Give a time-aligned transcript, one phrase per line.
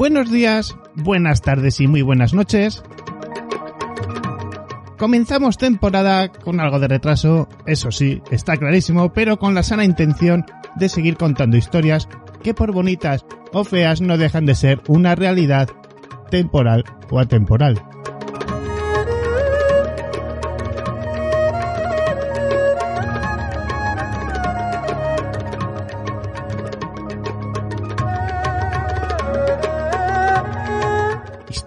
[0.00, 2.82] Buenos días, buenas tardes y muy buenas noches.
[4.96, 10.46] Comenzamos temporada con algo de retraso, eso sí, está clarísimo, pero con la sana intención
[10.76, 12.08] de seguir contando historias
[12.42, 15.68] que por bonitas o feas no dejan de ser una realidad
[16.30, 17.89] temporal o atemporal.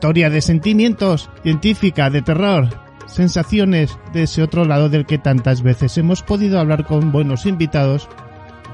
[0.04, 2.68] Historia de sentimientos, científica, de terror,
[3.06, 8.10] sensaciones de ese otro lado del que tantas veces hemos podido hablar con buenos invitados,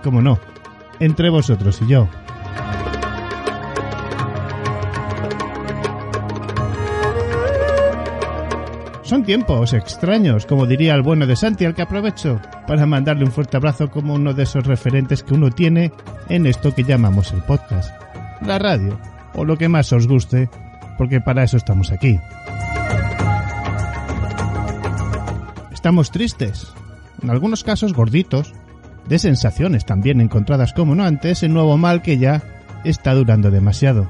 [0.01, 0.39] como no,
[0.99, 2.09] entre vosotros y yo.
[9.03, 13.31] Son tiempos extraños, como diría el bueno de Santi, al que aprovecho para mandarle un
[13.31, 15.91] fuerte abrazo como uno de esos referentes que uno tiene
[16.27, 17.93] en esto que llamamos el podcast,
[18.41, 18.99] la radio,
[19.35, 20.49] o lo que más os guste,
[20.99, 22.19] porque para eso estamos aquí.
[25.71, 26.73] Estamos tristes,
[27.23, 28.53] en algunos casos gorditos,
[29.07, 32.43] de sensaciones también encontradas como no antes, el nuevo mal que ya
[32.83, 34.09] está durando demasiado.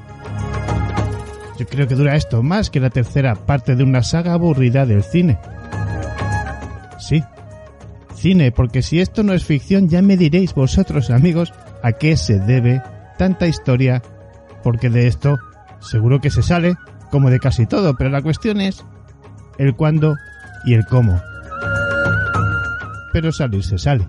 [1.60, 5.04] Yo creo que dura esto más que la tercera parte de una saga aburrida del
[5.04, 5.38] cine.
[6.98, 7.22] Sí,
[8.16, 11.52] cine, porque si esto no es ficción ya me diréis vosotros amigos
[11.84, 12.82] a qué se debe
[13.16, 14.02] tanta historia,
[14.64, 15.38] porque de esto
[15.80, 16.76] seguro que se sale,
[17.10, 18.84] como de casi todo, pero la cuestión es
[19.58, 20.16] el cuándo
[20.64, 21.20] y el cómo.
[23.12, 24.06] Pero salir se sale.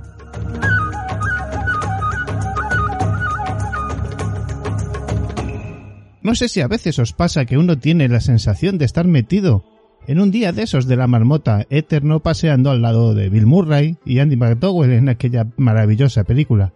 [6.23, 9.65] No sé si a veces os pasa que uno tiene la sensación de estar metido
[10.07, 13.97] en un día de esos de la marmota eterno paseando al lado de Bill Murray
[14.05, 16.73] y Andy McDowell en aquella maravillosa película.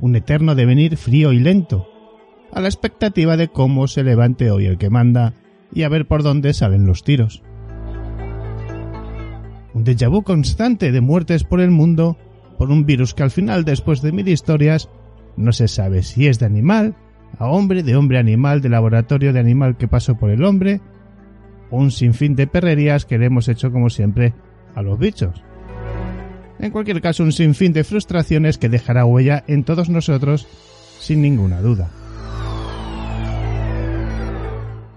[0.00, 1.88] Un eterno devenir frío y lento,
[2.54, 5.34] a la expectativa de cómo se levante hoy el que manda
[5.72, 7.42] y a ver por dónde salen los tiros.
[9.74, 12.16] Un déjà vu constante de muertes por el mundo
[12.56, 14.88] por un virus que al final, después de mil historias,
[15.36, 16.94] no se sabe si es de animal,
[17.38, 20.80] a hombre, de hombre animal, de laboratorio de animal que pasó por el hombre,
[21.72, 24.32] un sinfín de perrerías que le hemos hecho como siempre
[24.76, 25.42] a los bichos.
[26.60, 30.46] En cualquier caso, un sinfín de frustraciones que dejará huella en todos nosotros
[31.00, 31.90] sin ninguna duda.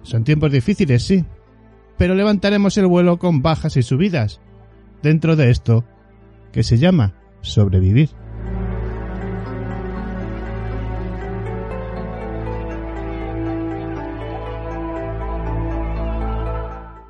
[0.07, 1.25] Son tiempos difíciles, sí,
[1.97, 4.39] pero levantaremos el vuelo con bajas y subidas,
[5.03, 5.83] dentro de esto
[6.53, 8.09] que se llama sobrevivir.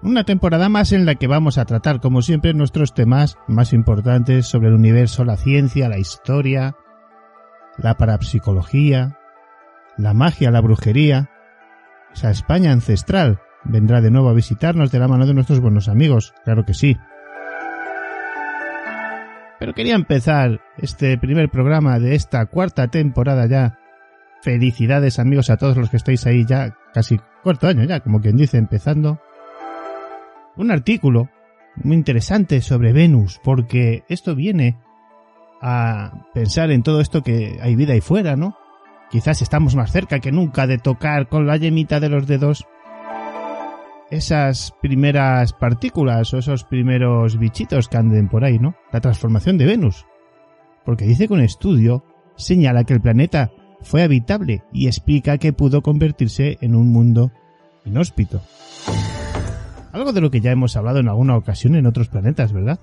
[0.02, 4.48] Una temporada más en la que vamos a tratar, como siempre, nuestros temas más importantes
[4.48, 6.76] sobre el universo, la ciencia, la historia,
[7.78, 9.20] la parapsicología,
[9.98, 11.30] la magia, la brujería.
[12.18, 16.34] Esa España ancestral vendrá de nuevo a visitarnos de la mano de nuestros buenos amigos,
[16.44, 16.98] claro que sí.
[19.60, 23.78] Pero quería empezar este primer programa de esta cuarta temporada ya.
[24.42, 28.36] Felicidades amigos a todos los que estáis ahí ya casi cuarto año ya, como quien
[28.36, 29.22] dice, empezando
[30.56, 31.30] un artículo
[31.76, 34.80] muy interesante sobre Venus, porque esto viene
[35.62, 38.58] a pensar en todo esto que hay vida ahí fuera, ¿no?
[39.10, 42.66] Quizás estamos más cerca que nunca de tocar con la yemita de los dedos
[44.10, 48.76] esas primeras partículas o esos primeros bichitos que anden por ahí, ¿no?
[48.92, 50.06] La transformación de Venus.
[50.86, 52.04] Porque dice que un estudio
[52.36, 53.52] señala que el planeta
[53.82, 57.32] fue habitable y explica que pudo convertirse en un mundo
[57.86, 58.42] inhóspito.
[59.92, 62.80] Algo de lo que ya hemos hablado en alguna ocasión en otros planetas, ¿verdad?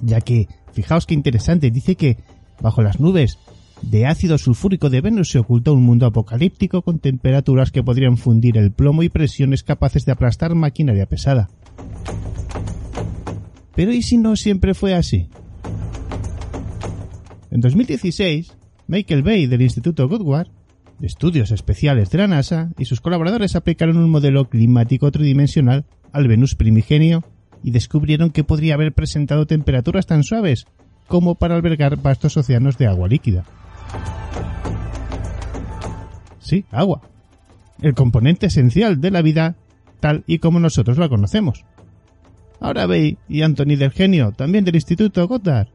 [0.00, 2.18] Ya que, fijaos qué interesante, dice que
[2.60, 3.38] bajo las nubes
[3.82, 8.56] de ácido sulfúrico de Venus se oculta un mundo apocalíptico con temperaturas que podrían fundir
[8.56, 11.48] el plomo y presiones capaces de aplastar maquinaria pesada.
[13.74, 15.28] Pero ¿y si no siempre fue así?
[17.50, 18.56] En 2016,
[18.86, 20.48] Michael Bay del Instituto Goodward
[20.98, 26.26] de Estudios Especiales de la NASA y sus colaboradores aplicaron un modelo climático tridimensional al
[26.26, 27.24] Venus primigenio
[27.62, 30.66] y descubrieron que podría haber presentado temperaturas tan suaves
[31.06, 33.44] como para albergar vastos océanos de agua líquida.
[36.38, 37.00] Sí, agua.
[37.82, 39.56] El componente esencial de la vida
[40.00, 41.64] tal y como nosotros la conocemos.
[42.60, 45.68] Ahora Bay y Anthony del Genio, también del Instituto Goddard,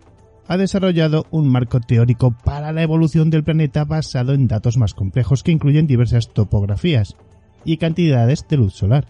[0.47, 5.43] ha desarrollado un marco teórico para la evolución del planeta basado en datos más complejos
[5.43, 7.15] que incluyen diversas topografías
[7.63, 9.05] y cantidades de luz solar.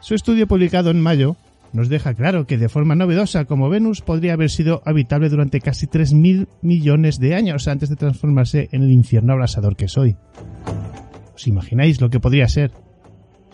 [0.00, 1.36] Su estudio publicado en mayo
[1.72, 5.86] nos deja claro que de forma novedosa como Venus podría haber sido habitable durante casi
[5.86, 10.16] 3.000 millones de años antes de transformarse en el infierno abrasador que soy.
[11.34, 12.72] ¿Os imagináis lo que podría ser?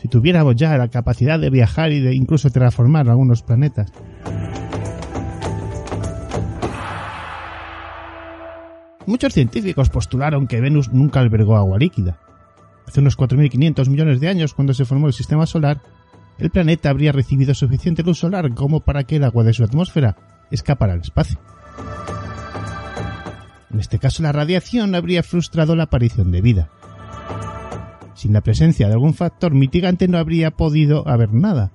[0.00, 3.92] Si tuviéramos ya la capacidad de viajar y de incluso transformar algunos planetas.
[9.06, 12.18] Muchos científicos postularon que Venus nunca albergó agua líquida.
[12.86, 15.80] Hace unos 4.500 millones de años, cuando se formó el sistema solar,
[16.38, 20.16] el planeta habría recibido suficiente luz solar como para que el agua de su atmósfera
[20.50, 21.38] escapara al espacio.
[23.70, 26.70] En este caso, la radiación habría frustrado la aparición de vida.
[28.14, 31.70] Sin la presencia de algún factor mitigante no habría podido haber nada.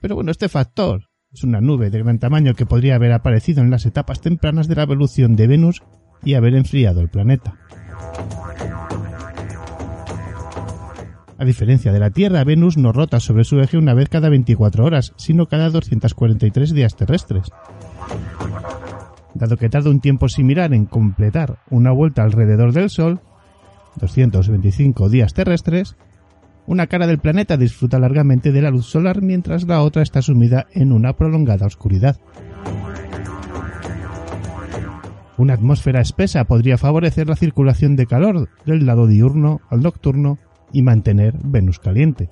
[0.00, 3.70] Pero bueno, este factor es una nube de gran tamaño que podría haber aparecido en
[3.70, 5.82] las etapas tempranas de la evolución de Venus
[6.24, 7.54] y haber enfriado el planeta.
[11.42, 14.84] A diferencia de la Tierra, Venus no rota sobre su eje una vez cada 24
[14.84, 17.48] horas, sino cada 243 días terrestres.
[19.34, 23.18] Dado que tarda un tiempo similar en completar una vuelta alrededor del Sol,
[23.96, 25.96] 225 días terrestres,
[26.68, 30.68] una cara del planeta disfruta largamente de la luz solar mientras la otra está sumida
[30.70, 32.20] en una prolongada oscuridad.
[35.38, 40.38] Una atmósfera espesa podría favorecer la circulación de calor del lado diurno al nocturno
[40.72, 42.28] y mantener Venus caliente.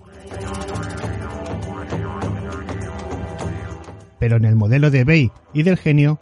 [4.19, 6.19] Pero en el modelo de Bay y del genio,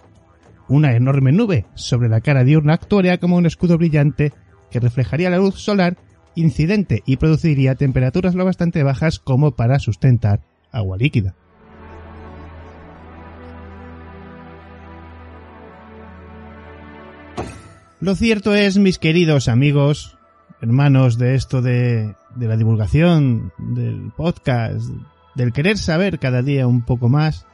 [0.69, 4.33] una enorme nube sobre la cara diurna actuaría como un escudo brillante
[4.71, 5.97] que reflejaría la luz solar
[6.35, 11.35] incidente y produciría temperaturas lo bastante bajas como para sustentar agua líquida.
[18.01, 20.18] Lo cierto es, mis queridos amigos,
[20.61, 24.89] hermanos de esto de, de la divulgación, del podcast,
[25.35, 27.47] del querer saber cada día un poco más,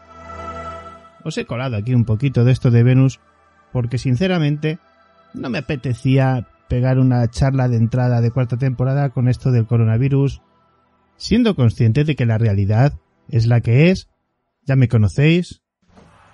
[1.25, 3.21] os he colado aquí un poquito de esto de Venus
[3.73, 4.79] porque sinceramente
[5.33, 10.43] no me apetecía pegar una charla de entrada de cuarta temporada con esto del coronavirus,
[11.17, 12.95] siendo consciente de que la realidad
[13.29, 14.09] es la que es,
[14.65, 15.62] ya me conocéis,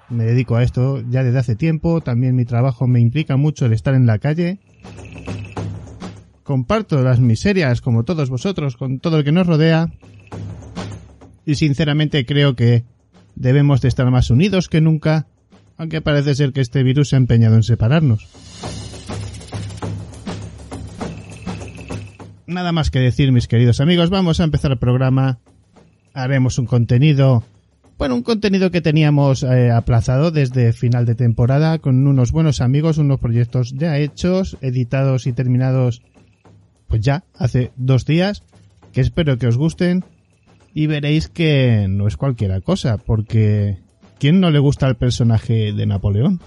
[0.08, 3.72] me dedico a esto ya desde hace tiempo, también mi trabajo me implica mucho el
[3.72, 4.61] estar en la calle,
[6.50, 9.88] comparto las miserias como todos vosotros con todo el que nos rodea
[11.47, 12.82] y sinceramente creo que
[13.37, 15.29] debemos de estar más unidos que nunca,
[15.76, 18.26] aunque parece ser que este virus se ha empeñado en separarnos.
[22.49, 25.38] Nada más que decir, mis queridos amigos, vamos a empezar el programa.
[26.14, 27.44] Haremos un contenido,
[27.96, 32.99] bueno, un contenido que teníamos eh, aplazado desde final de temporada con unos buenos amigos,
[32.99, 36.03] unos proyectos ya hechos, editados y terminados
[36.90, 38.42] pues ya hace dos días,
[38.92, 40.04] que espero que os gusten
[40.75, 43.78] y veréis que no es cualquiera cosa, porque
[44.19, 46.40] ¿quién no le gusta el personaje de Napoleón?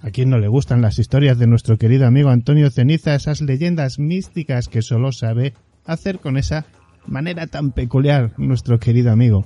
[0.00, 3.98] ¿A quién no le gustan las historias de nuestro querido amigo Antonio Ceniza, esas leyendas
[3.98, 5.54] místicas que solo sabe
[5.84, 6.64] hacer con esa
[7.04, 9.44] manera tan peculiar nuestro querido amigo?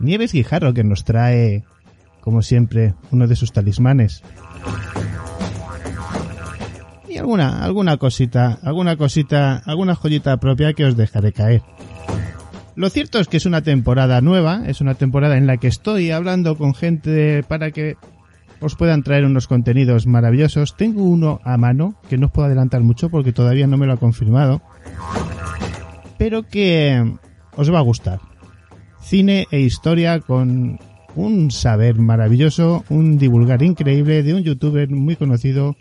[0.00, 1.62] Nieves Guijarro que nos trae,
[2.20, 4.24] como siempre, uno de sus talismanes,
[7.18, 11.62] alguna, alguna cosita, alguna cosita, alguna joyita propia que os dejaré caer.
[12.76, 16.10] Lo cierto es que es una temporada nueva, es una temporada en la que estoy
[16.10, 17.96] hablando con gente para que
[18.60, 20.76] os puedan traer unos contenidos maravillosos.
[20.76, 23.94] Tengo uno a mano que no os puedo adelantar mucho porque todavía no me lo
[23.94, 24.62] ha confirmado,
[26.18, 27.18] pero que
[27.56, 28.20] os va a gustar.
[29.02, 30.78] Cine e historia con
[31.16, 35.76] un saber maravilloso, un divulgar increíble de un youtuber muy conocido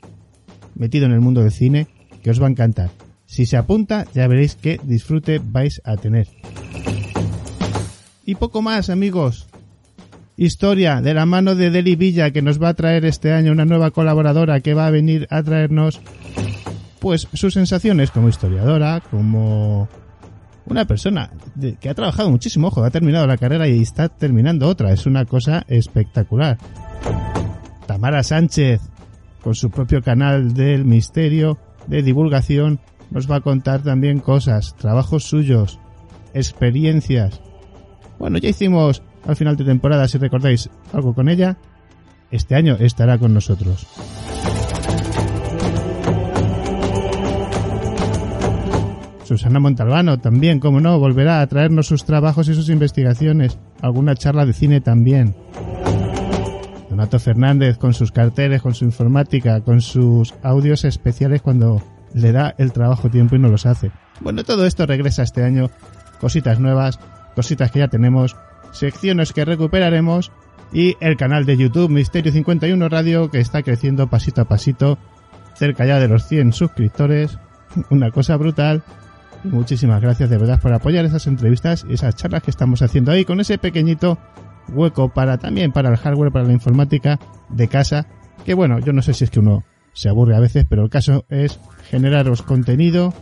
[0.80, 1.88] metido en el mundo del cine
[2.24, 2.90] que os va a encantar.
[3.28, 6.28] Si se apunta, ya veréis qué disfrute vais a tener.
[8.26, 9.48] Y poco más, amigos.
[10.36, 13.66] Historia de la mano de Deli Villa que nos va a traer este año una
[13.66, 16.02] nueva colaboradora que va a venir a traernos
[17.00, 19.88] pues sus sensaciones como historiadora, como
[20.66, 21.32] una persona
[21.80, 25.26] que ha trabajado muchísimo, ojo, ha terminado la carrera y está terminando otra, es una
[25.26, 26.58] cosa espectacular.
[27.86, 28.82] Tamara Sánchez,
[29.44, 32.80] con su propio canal del misterio de divulgación,
[33.12, 35.80] nos va a contar también cosas, trabajos suyos,
[36.34, 37.42] experiencias.
[38.20, 41.58] Bueno, ya hicimos al final de temporada, si recordáis, algo con ella.
[42.32, 43.88] Este año estará con nosotros.
[49.24, 53.60] Susana Montalbano también, como no, volverá a traernos sus trabajos y sus investigaciones.
[53.82, 55.36] Alguna charla de cine también.
[57.00, 61.82] Donato Fernández con sus carteles, con su informática, con sus audios especiales cuando
[62.14, 63.90] le da el trabajo tiempo y no los hace.
[64.20, 65.70] Bueno, todo esto regresa este año
[66.20, 67.00] cositas nuevas,
[67.38, 68.36] cositas que ya tenemos,
[68.74, 70.34] secciones que recuperaremos
[70.74, 74.98] y el canal de YouTube Misterio 51 Radio que está creciendo pasito a pasito,
[75.56, 77.40] cerca ya de los 100 suscriptores,
[77.90, 78.84] una cosa brutal.
[79.46, 83.24] muchísimas gracias de verdad por apoyar esas entrevistas y esas charlas que estamos haciendo ahí
[83.24, 84.18] con ese pequeñito
[84.74, 88.08] hueco para también para el hardware, para la informática de casa,
[88.46, 90.90] que bueno, yo no sé si es que uno se aburre a veces, pero el
[90.90, 91.60] caso es
[91.90, 93.14] generaros contenido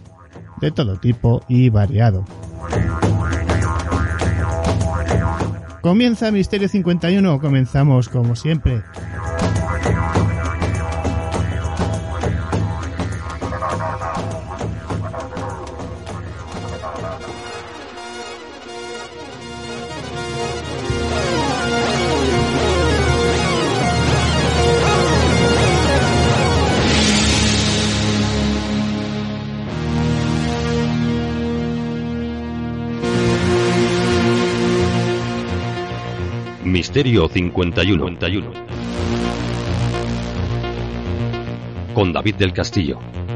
[0.61, 2.25] de todo tipo y variado.
[5.81, 8.83] Comienza Misterio 51, comenzamos como siempre.
[36.67, 38.51] Misterio 51.
[41.93, 43.26] Con David del Castillo.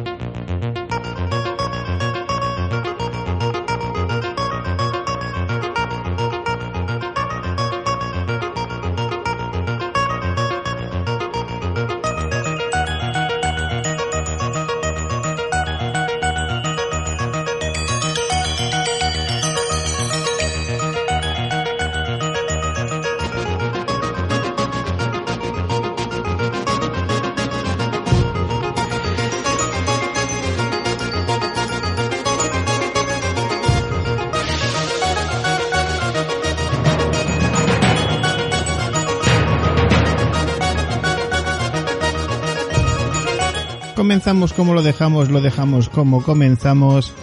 [44.11, 47.13] Comenzamos como lo dejamos, lo dejamos como comenzamos.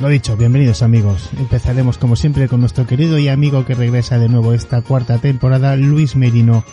[0.00, 1.30] Lo dicho, bienvenidos amigos.
[1.38, 5.76] Empezaremos como siempre con nuestro querido y amigo que regresa de nuevo esta cuarta temporada,
[5.76, 6.64] Luis Merino,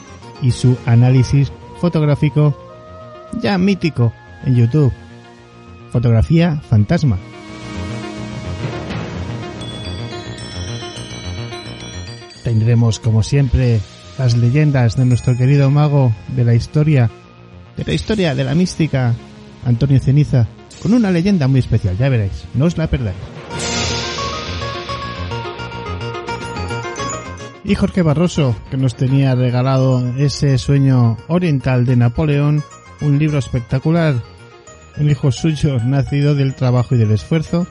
[0.42, 2.58] y su análisis fotográfico
[3.40, 4.12] ya mítico
[4.46, 4.92] en YouTube.
[5.92, 7.20] Fotografía fantasma.
[12.44, 13.80] Tendremos como siempre
[14.18, 17.12] las leyendas de nuestro querido mago de la historia
[17.78, 19.14] de la historia de la mística
[19.66, 20.48] Antonio Ceniza,
[20.82, 23.18] con una leyenda muy especial, ya veréis, no os la perdáis.
[27.64, 32.64] Y Jorge Barroso, que nos tenía regalado ese sueño oriental de Napoleón,
[33.02, 34.16] un libro espectacular,
[34.98, 37.66] un hijo suyo nacido del trabajo y del esfuerzo.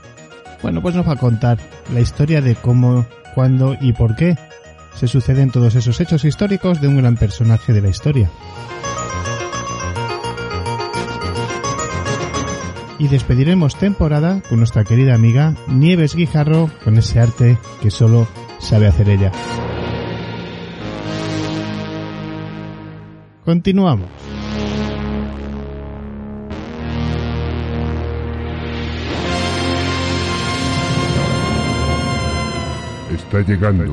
[0.63, 1.59] Bueno, pues nos va a contar
[1.93, 3.07] la historia de cómo,
[3.37, 4.37] cuándo y por qué
[4.97, 8.31] se suceden todos esos hechos históricos de un gran personaje de la historia.
[12.99, 18.27] Y despediremos temporada con nuestra querida amiga Nieves Guijarro con ese arte que solo
[18.59, 19.33] sabe hacer ella.
[23.45, 24.09] Continuamos.
[33.13, 33.85] Está llegando.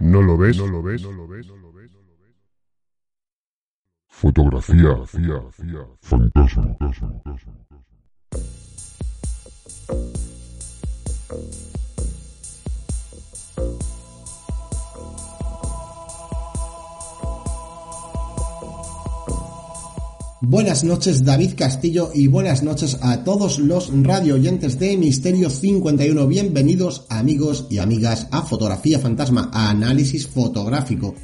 [0.00, 0.58] ¿No lo ves?
[0.58, 1.06] ¿No lo ves?
[4.20, 4.94] Fotografía,
[6.02, 6.76] fantasma.
[20.42, 26.26] Buenas noches David Castillo y buenas noches a todos los radio oyentes de Misterio 51.
[26.26, 31.14] Bienvenidos amigos y amigas a Fotografía Fantasma, a análisis fotográfico.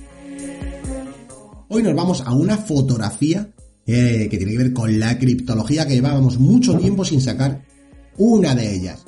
[1.69, 3.51] Hoy nos vamos a una fotografía
[3.87, 7.65] eh, que tiene que ver con la criptología que llevábamos mucho tiempo sin sacar
[8.19, 9.05] una de ellas.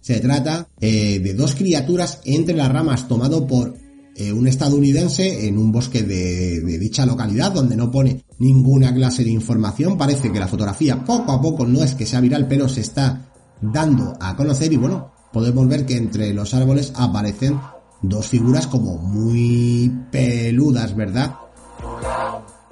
[0.00, 3.74] Se trata eh, de dos criaturas entre las ramas tomado por
[4.14, 9.24] eh, un estadounidense en un bosque de, de, dicha localidad donde no pone ninguna clase
[9.24, 9.98] de información.
[9.98, 13.28] Parece que la fotografía poco a poco no es que sea viral, pero se está
[13.60, 17.58] dando a conocer y bueno, podemos ver que entre los árboles aparecen
[18.02, 21.34] dos figuras como muy peludas, ¿verdad?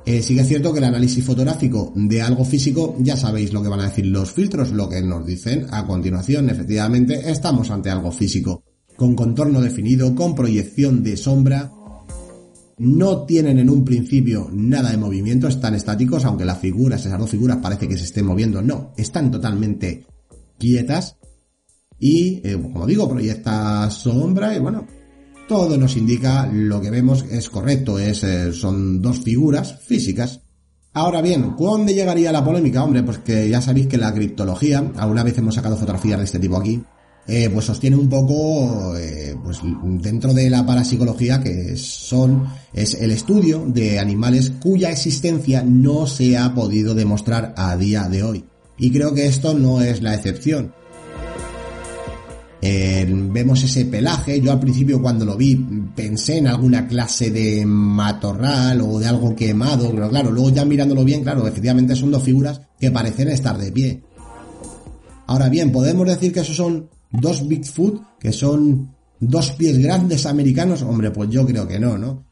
[0.07, 3.63] Eh, sí que es cierto que el análisis fotográfico de algo físico, ya sabéis lo
[3.63, 6.51] que van a decir los filtros, lo que nos dicen a continuación.
[6.51, 8.63] Efectivamente, estamos ante algo físico,
[8.97, 11.73] con contorno definido, con proyección de sombra.
[12.77, 17.31] No tienen en un principio nada de movimiento, están estáticos, aunque las figuras, esas dos
[17.31, 18.61] figuras parece que se estén moviendo.
[18.61, 20.07] No, están totalmente
[20.59, 21.17] quietas.
[21.99, 24.87] Y, eh, como digo, proyecta sombra y bueno,
[25.49, 30.41] todo nos indica lo que vemos es correcto, es, eh, son dos figuras físicas,
[30.97, 32.85] Ahora bien, ¿cuándo llegaría la polémica?
[32.85, 36.39] Hombre, pues que ya sabéis que la criptología, alguna vez hemos sacado fotografías de este
[36.39, 36.81] tipo aquí,
[37.27, 39.59] eh, pues sostiene un poco, eh, pues
[40.01, 46.39] dentro de la parapsicología que son, es el estudio de animales cuya existencia no se
[46.39, 48.45] ha podido demostrar a día de hoy.
[48.79, 50.75] Y creo que esto no es la excepción.
[52.67, 55.55] Eh, vemos ese pelaje, yo al principio cuando lo vi
[55.95, 61.05] pensé en alguna clase de matorral o de algo quemado, pero claro, luego ya mirándolo
[61.05, 64.03] bien, claro, efectivamente son dos figuras que parecen estar de pie.
[65.27, 70.81] Ahora bien, podemos decir que esos son dos Bigfoot, que son dos pies grandes americanos,
[70.81, 72.25] hombre, pues yo creo que no, ¿no?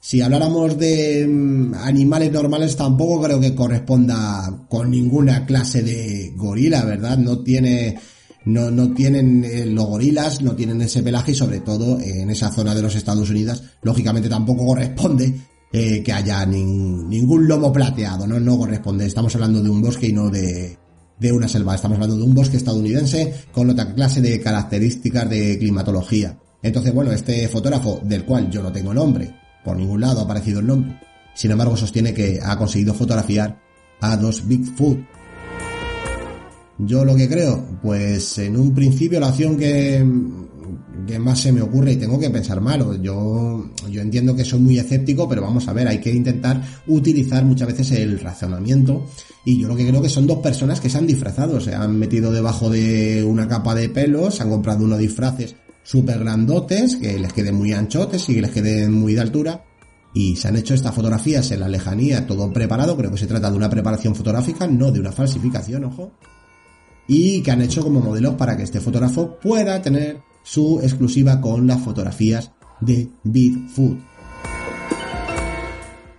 [0.00, 6.84] Si habláramos de mm, animales normales tampoco creo que corresponda con ninguna clase de gorila,
[6.84, 7.18] ¿verdad?
[7.18, 7.98] No tiene
[8.44, 12.50] no, no tienen eh, los gorilas, no tienen ese pelaje y sobre todo en esa
[12.50, 15.34] zona de los Estados Unidos, lógicamente tampoco corresponde
[15.72, 18.38] eh, que haya ningún lomo plateado, ¿no?
[18.38, 19.06] No corresponde.
[19.06, 20.78] Estamos hablando de un bosque y no de,
[21.18, 21.74] de una selva.
[21.74, 26.38] Estamos hablando de un bosque estadounidense con otra clase de características de climatología.
[26.62, 29.34] Entonces, bueno, este fotógrafo, del cual yo no tengo nombre,
[29.64, 30.98] por ningún lado ha aparecido el nombre,
[31.34, 33.60] sin embargo sostiene que ha conseguido fotografiar
[34.00, 34.98] a dos Bigfoot
[36.78, 40.04] yo lo que creo, pues en un principio la acción que,
[41.06, 42.94] que más se me ocurre y tengo que pensar malo.
[43.00, 47.44] Yo, yo entiendo que soy muy escéptico, pero vamos a ver, hay que intentar utilizar
[47.44, 49.06] muchas veces el razonamiento.
[49.44, 51.96] Y yo lo que creo que son dos personas que se han disfrazado, se han
[51.96, 55.54] metido debajo de una capa de pelos, se han comprado unos disfraces
[55.84, 59.64] súper grandotes, que les queden muy anchotes y que les queden muy de altura.
[60.12, 63.50] Y se han hecho estas fotografías en la lejanía, todo preparado, creo que se trata
[63.50, 66.12] de una preparación fotográfica, no de una falsificación, ojo
[67.06, 71.66] y que han hecho como modelos para que este fotógrafo pueda tener su exclusiva con
[71.66, 73.98] las fotografías de Bigfoot.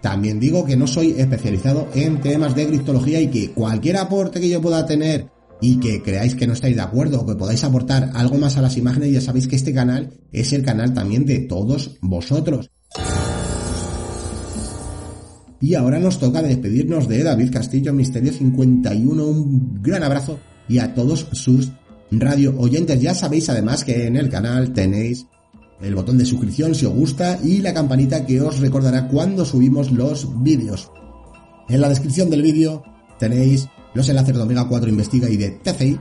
[0.02, 4.50] También digo que no soy especializado en temas de criptología y que cualquier aporte que
[4.50, 5.30] yo pueda tener
[5.62, 8.62] y que creáis que no estáis de acuerdo o que podáis aportar algo más a
[8.62, 12.70] las imágenes, ya sabéis que este canal es el canal también de todos vosotros.
[15.60, 19.26] Y ahora nos toca despedirnos de David Castillo Misterio 51.
[19.26, 21.72] Un gran abrazo y a todos sus
[22.12, 23.02] radio oyentes.
[23.02, 25.28] Ya sabéis además que en el canal tenéis
[25.82, 29.92] el botón de suscripción si os gusta y la campanita que os recordará cuando subimos
[29.92, 30.92] los vídeos.
[31.68, 32.84] En la descripción del vídeo
[33.20, 36.00] tenéis los enlaces de Omega 4 Investiga y de TCI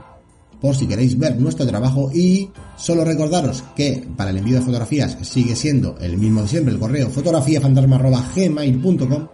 [0.61, 5.17] por si queréis ver nuestro trabajo y solo recordaros que para el envío de fotografías
[5.21, 9.27] sigue siendo el mismo de siempre, el correo fotografiafantasma.gmail.com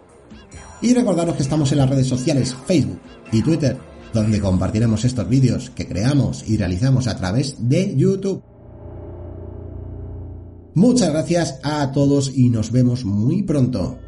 [0.81, 2.99] y recordaros que estamos en las redes sociales Facebook
[3.31, 3.77] y Twitter
[4.13, 8.43] donde compartiremos estos vídeos que creamos y realizamos a través de YouTube.
[10.73, 13.99] Muchas gracias a todos y nos vemos muy pronto.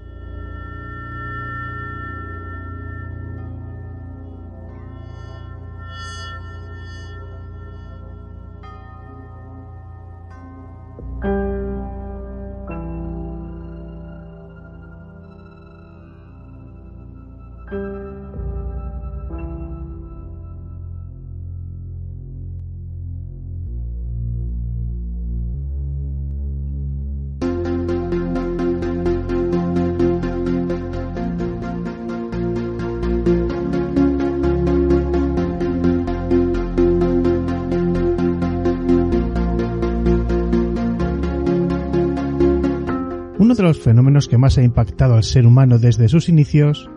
[44.21, 46.89] Que más ha impactado al ser humano desde sus inicios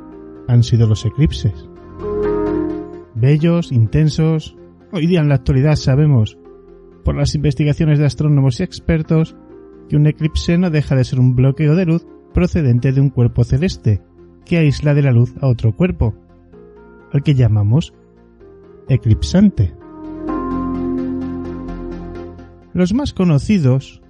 [0.49, 1.69] han sido los eclipses.
[3.15, 4.57] Bellos, intensos,
[4.93, 6.39] hoy día en la actualidad sabemos,
[7.05, 9.35] por las investigaciones de astrónomos y expertos,
[9.89, 13.45] que un eclipse no deja de ser un bloqueo de luz procedente de un cuerpo
[13.45, 14.03] celeste,
[14.45, 16.15] que aísla de la luz a otro cuerpo,
[17.13, 17.95] al que llamamos
[18.89, 19.75] eclipsante.
[22.75, 24.03] Los más conocidos,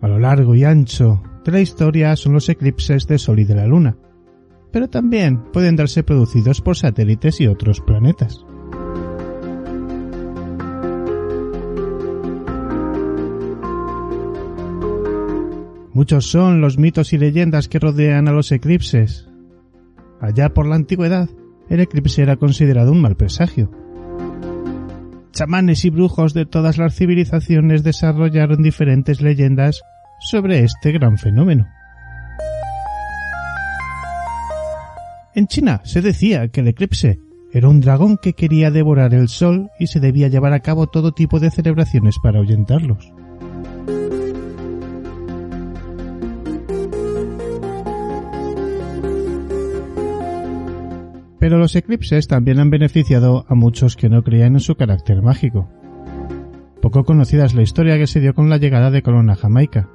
[0.00, 3.54] a lo largo y ancho de la historia son los eclipses de Sol y de
[3.54, 3.96] la Luna,
[4.72, 8.44] pero también pueden darse producidos por satélites y otros planetas.
[15.92, 19.28] Muchos son los mitos y leyendas que rodean a los eclipses.
[20.20, 21.28] Allá por la antigüedad,
[21.68, 23.70] el eclipse era considerado un mal presagio.
[25.32, 29.82] Chamanes y brujos de todas las civilizaciones desarrollaron diferentes leyendas
[30.20, 31.68] sobre este gran fenómeno.
[35.34, 37.20] En China se decía que el eclipse
[37.52, 41.12] era un dragón que quería devorar el sol y se debía llevar a cabo todo
[41.12, 43.12] tipo de celebraciones para ahuyentarlos.
[51.38, 55.70] Pero los eclipses también han beneficiado a muchos que no creían en su carácter mágico.
[56.82, 59.88] Poco conocida es la historia que se dio con la llegada de Colón a Jamaica.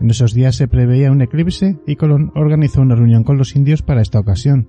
[0.00, 3.82] En esos días se preveía un eclipse y Colón organizó una reunión con los indios
[3.82, 4.68] para esta ocasión.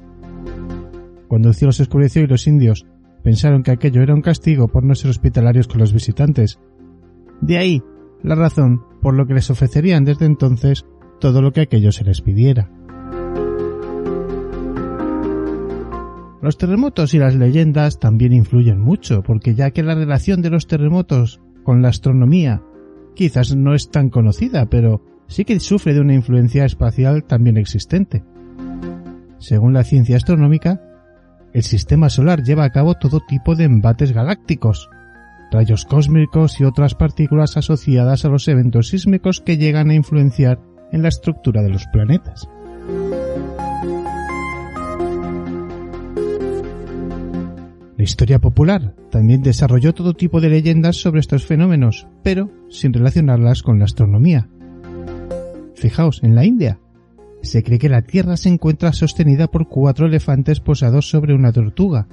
[1.27, 2.85] Cuando el cielo se oscureció y los indios
[3.23, 6.59] pensaron que aquello era un castigo por no ser hospitalarios con los visitantes.
[7.41, 7.83] De ahí
[8.23, 10.85] la razón por lo que les ofrecerían desde entonces
[11.19, 12.71] todo lo que aquello se les pidiera.
[16.41, 20.67] Los terremotos y las leyendas también influyen mucho, porque ya que la relación de los
[20.67, 22.61] terremotos con la astronomía
[23.15, 28.23] quizás no es tan conocida, pero sí que sufre de una influencia espacial también existente.
[29.39, 30.81] Según la ciencia astronómica,
[31.53, 34.89] el sistema solar lleva a cabo todo tipo de embates galácticos,
[35.51, 40.59] rayos cósmicos y otras partículas asociadas a los eventos sísmicos que llegan a influenciar
[40.91, 42.47] en la estructura de los planetas.
[47.97, 53.63] La historia popular también desarrolló todo tipo de leyendas sobre estos fenómenos, pero sin relacionarlas
[53.63, 54.49] con la astronomía.
[55.77, 56.79] Fijaos, en la India
[57.43, 62.07] se cree que la Tierra se encuentra sostenida por cuatro elefantes posados sobre una tortuga,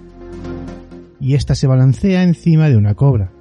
[1.19, 3.33] y ésta se balancea encima de una cobra.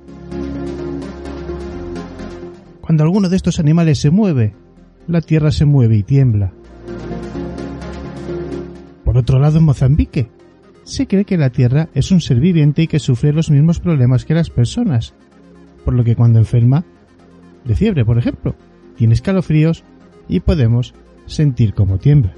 [2.80, 4.56] Cuando alguno de estos animales se mueve,
[5.08, 6.54] la Tierra se mueve y tiembla.
[9.04, 10.30] Por otro lado, en Mozambique,
[10.84, 14.24] se cree que la Tierra es un ser viviente y que sufre los mismos problemas
[14.24, 15.14] que las personas,
[15.84, 16.86] por lo que cuando enferma,
[17.66, 18.56] de fiebre por ejemplo,
[18.96, 19.84] tiene escalofríos
[20.28, 20.94] y podemos
[21.26, 22.34] sentir como tiembla.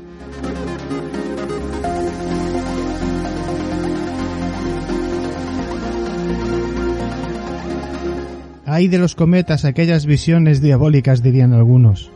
[8.66, 12.10] Hay de los cometas aquellas visiones diabólicas dirían algunos.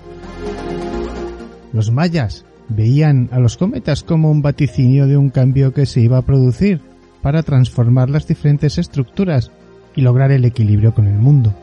[1.71, 6.17] Los mayas veían a los cometas como un vaticinio de un cambio que se iba
[6.17, 6.81] a producir
[7.21, 9.51] para transformar las diferentes estructuras
[9.95, 11.53] y lograr el equilibrio con el mundo.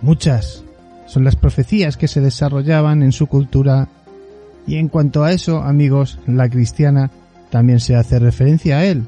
[0.00, 0.64] Muchas
[1.08, 3.88] son las profecías que se desarrollaban en su cultura
[4.66, 7.10] y en cuanto a eso, amigos, la cristiana
[7.50, 9.04] también se hace referencia a él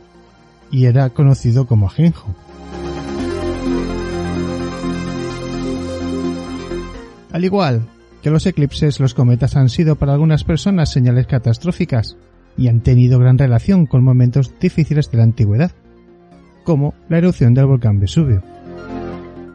[0.70, 2.34] y era conocido como Ajenjo.
[7.32, 7.86] Al igual
[8.22, 12.16] que los eclipses, los cometas han sido para algunas personas señales catastróficas
[12.56, 15.72] y han tenido gran relación con momentos difíciles de la antigüedad,
[16.64, 18.42] como la erupción del volcán Vesubio.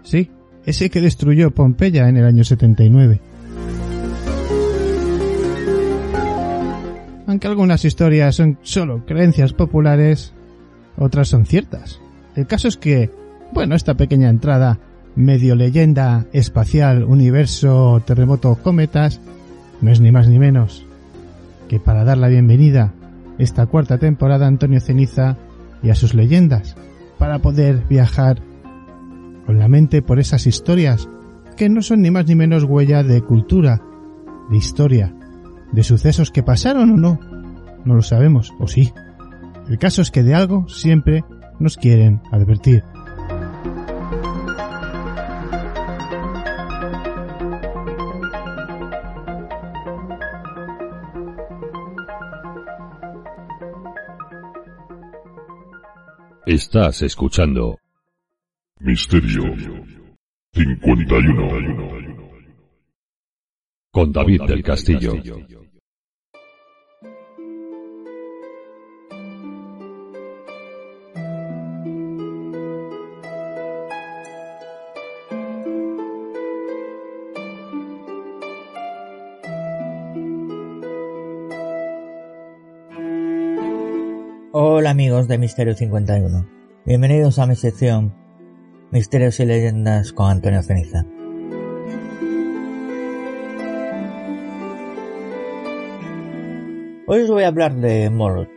[0.03, 0.29] Sí,
[0.65, 3.21] ese que destruyó Pompeya en el año 79.
[7.27, 10.33] Aunque algunas historias son solo creencias populares,
[10.97, 11.99] otras son ciertas.
[12.35, 13.09] El caso es que,
[13.51, 14.79] bueno, esta pequeña entrada
[15.15, 19.21] medio leyenda espacial, universo, terremoto, cometas,
[19.81, 20.85] no es ni más ni menos
[21.67, 22.93] que para dar la bienvenida
[23.37, 25.37] esta cuarta temporada Antonio Ceniza
[25.83, 26.75] y a sus leyendas,
[27.17, 28.41] para poder viajar
[29.45, 31.07] con la mente por esas historias
[31.55, 33.81] que no son ni más ni menos huella de cultura,
[34.49, 35.15] de historia,
[35.71, 37.19] de sucesos que pasaron o no,
[37.85, 38.91] no lo sabemos, o sí.
[39.69, 41.23] El caso es que de algo siempre
[41.59, 42.83] nos quieren advertir.
[56.45, 57.79] Estás escuchando
[58.85, 59.43] Misterio
[60.53, 62.05] 51.
[63.91, 65.13] con David del Castillo.
[84.51, 86.47] Hola amigos de Misterio 51.
[86.85, 88.24] Bienvenidos a mi sección
[88.95, 91.05] Misterios y Leyendas con Antonio Ceniza.
[97.05, 98.47] Hoy os voy a hablar de Moloch,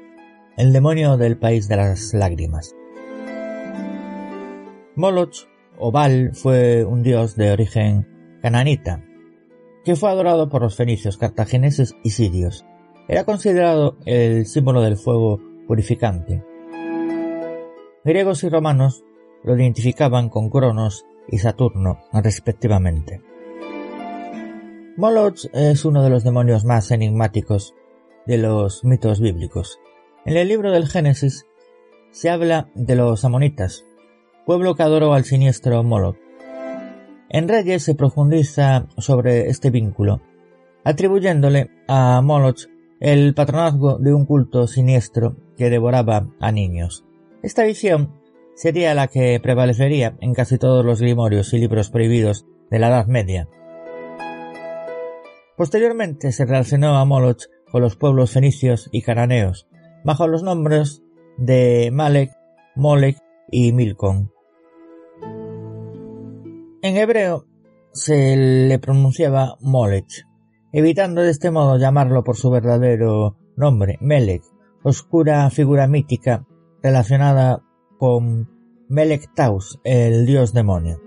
[0.57, 2.77] el demonio del país de las lágrimas.
[4.95, 9.05] Moloch o Baal fue un dios de origen cananita,
[9.85, 12.65] que fue adorado por los fenicios, cartagineses y sirios.
[13.09, 16.45] Era considerado el símbolo del fuego purificante.
[18.05, 19.03] Griegos y romanos
[19.49, 23.23] lo identificaban con Cronos y Saturno, respectivamente.
[24.99, 27.75] Moloch es uno de los demonios más enigmáticos
[28.27, 29.81] de los mitos bíblicos.
[30.27, 31.47] En el libro del Génesis
[32.11, 33.87] se habla de los amonitas,
[34.45, 36.19] pueblo que adoró al siniestro Moloch.
[37.31, 40.21] En Reyes se profundiza sobre este vínculo,
[40.85, 42.67] atribuyéndole a Moloch
[43.01, 47.07] el patronazgo de un culto siniestro que devoraba a niños.
[47.43, 48.18] Esta visión
[48.59, 53.07] sería la que prevalecería en casi todos los grimorios y libros prohibidos de la Edad
[53.07, 53.49] Media.
[55.57, 59.69] Posteriormente se relacionó a Moloch con los pueblos fenicios y cananeos,
[60.05, 61.05] bajo los nombres
[61.37, 62.33] de Malek,
[62.75, 63.17] Molek
[63.53, 64.31] y Milcom.
[66.83, 67.47] En hebreo
[67.93, 70.27] se le pronunciaba Molech,
[70.73, 74.43] evitando de este modo llamarlo por su verdadero nombre, Melek,
[74.83, 76.45] oscura figura mítica
[76.83, 77.63] relacionada
[77.99, 78.49] con
[78.89, 81.01] Melek Taus, el dios demonio.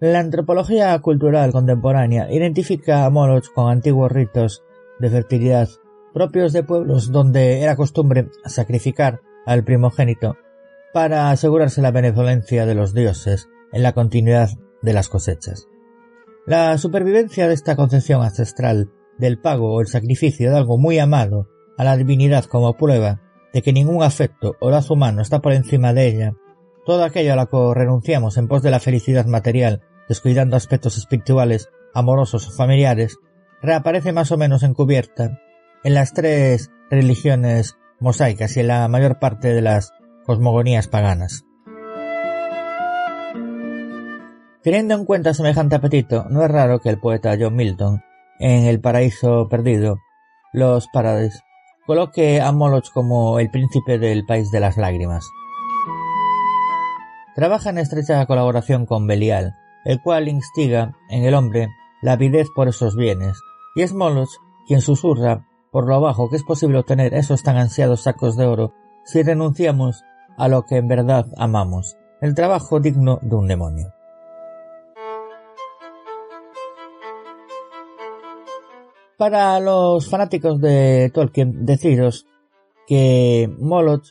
[0.00, 4.62] La antropología cultural contemporánea identifica a Moloch con antiguos ritos
[4.98, 5.68] de fertilidad
[6.14, 10.36] propios de pueblos donde era costumbre sacrificar al primogénito
[10.92, 15.66] para asegurarse la benevolencia de los dioses en la continuidad de las cosechas.
[16.46, 21.48] La supervivencia de esta concepción ancestral del pago o el sacrificio de algo muy amado
[21.76, 23.20] a la divinidad como prueba
[23.52, 26.34] de que ningún afecto o lazo humano está por encima de ella,
[26.84, 31.70] todo aquello a lo que renunciamos en pos de la felicidad material descuidando aspectos espirituales,
[31.94, 33.18] amorosos o familiares,
[33.62, 35.40] reaparece más o menos encubierta
[35.82, 39.92] en las tres religiones mosaicas y en la mayor parte de las
[40.24, 41.44] cosmogonías paganas.
[44.62, 48.02] Teniendo en cuenta semejante apetito, no es raro que el poeta John Milton,
[48.38, 49.98] en El paraíso perdido,
[50.54, 51.43] Los Paradis,
[51.86, 55.28] coloque a Moloch como el príncipe del país de las lágrimas.
[57.34, 61.68] Trabaja en estrecha colaboración con Belial, el cual instiga en el hombre
[62.02, 63.40] la avidez por esos bienes,
[63.74, 64.30] y es Moloch
[64.66, 68.72] quien susurra por lo bajo que es posible obtener esos tan ansiados sacos de oro
[69.04, 70.04] si renunciamos
[70.36, 73.93] a lo que en verdad amamos, el trabajo digno de un demonio.
[79.16, 82.26] Para los fanáticos de Tolkien, deciros
[82.88, 84.08] que Moloch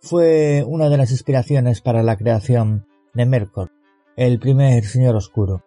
[0.00, 3.70] fue una de las inspiraciones para la creación de Mercor,
[4.16, 5.62] el primer señor oscuro.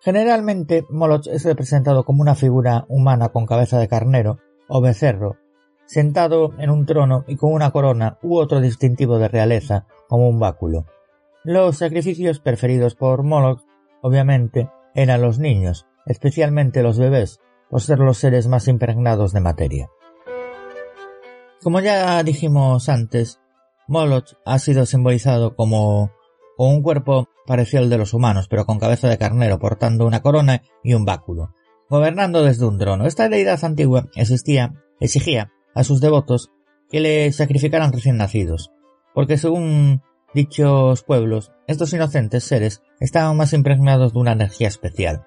[0.00, 5.36] Generalmente Moloch es representado como una figura humana con cabeza de carnero o becerro,
[5.84, 10.38] sentado en un trono y con una corona u otro distintivo de realeza como un
[10.38, 10.86] báculo.
[11.44, 13.60] Los sacrificios preferidos por Moloch,
[14.00, 17.40] obviamente, eran los niños, especialmente los bebés,
[17.70, 19.90] por ser los seres más impregnados de materia.
[21.62, 23.40] Como ya dijimos antes,
[23.88, 26.12] Moloch ha sido simbolizado como
[26.56, 30.62] un cuerpo parecido al de los humanos, pero con cabeza de carnero, portando una corona
[30.82, 31.54] y un báculo,
[31.88, 33.06] gobernando desde un trono.
[33.06, 36.50] Esta deidad antigua existía, exigía a sus devotos
[36.90, 38.70] que le sacrificaran recién nacidos,
[39.14, 40.02] porque según
[40.34, 45.26] dichos pueblos, estos inocentes seres estaban más impregnados de una energía especial.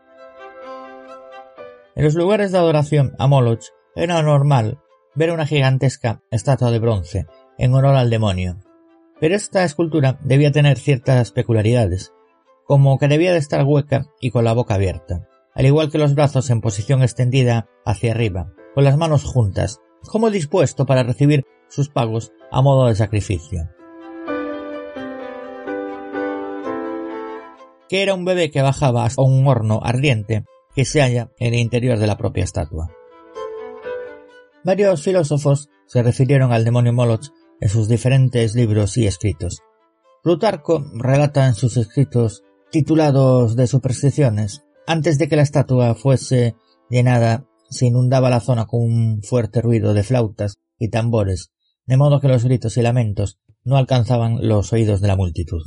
[1.95, 4.79] En los lugares de adoración a Moloch era normal
[5.13, 7.27] ver una gigantesca estatua de bronce
[7.57, 8.59] en honor al demonio,
[9.19, 12.13] pero esta escultura debía tener ciertas peculiaridades,
[12.65, 16.15] como que debía de estar hueca y con la boca abierta, al igual que los
[16.15, 21.89] brazos en posición extendida hacia arriba, con las manos juntas, como dispuesto para recibir sus
[21.89, 23.69] pagos a modo de sacrificio.
[27.89, 31.59] Que era un bebé que bajaba hasta un horno ardiente que se halla en el
[31.59, 32.91] interior de la propia estatua.
[34.63, 37.29] Varios filósofos se refirieron al demonio Moloch
[37.59, 39.61] en sus diferentes libros y escritos.
[40.23, 46.55] Plutarco relata en sus escritos titulados de supersticiones, antes de que la estatua fuese
[46.89, 51.51] llenada, se inundaba la zona con un fuerte ruido de flautas y tambores,
[51.85, 55.61] de modo que los gritos y lamentos no alcanzaban los oídos de la multitud.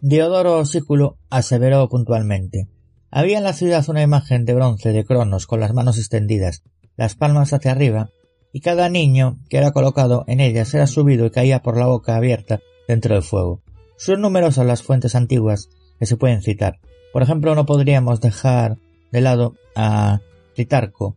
[0.00, 2.68] Diodoro Sículo aseveró puntualmente
[3.10, 6.62] había en la ciudad una imagen de bronce de Cronos con las manos extendidas,
[6.96, 8.10] las palmas hacia arriba,
[8.52, 12.16] y cada niño que era colocado en ellas era subido y caía por la boca
[12.16, 13.62] abierta dentro del fuego.
[13.96, 15.68] Son numerosas las fuentes antiguas
[15.98, 16.78] que se pueden citar.
[17.12, 18.78] Por ejemplo, no podríamos dejar
[19.10, 20.20] de lado a
[20.54, 21.16] Tritarco,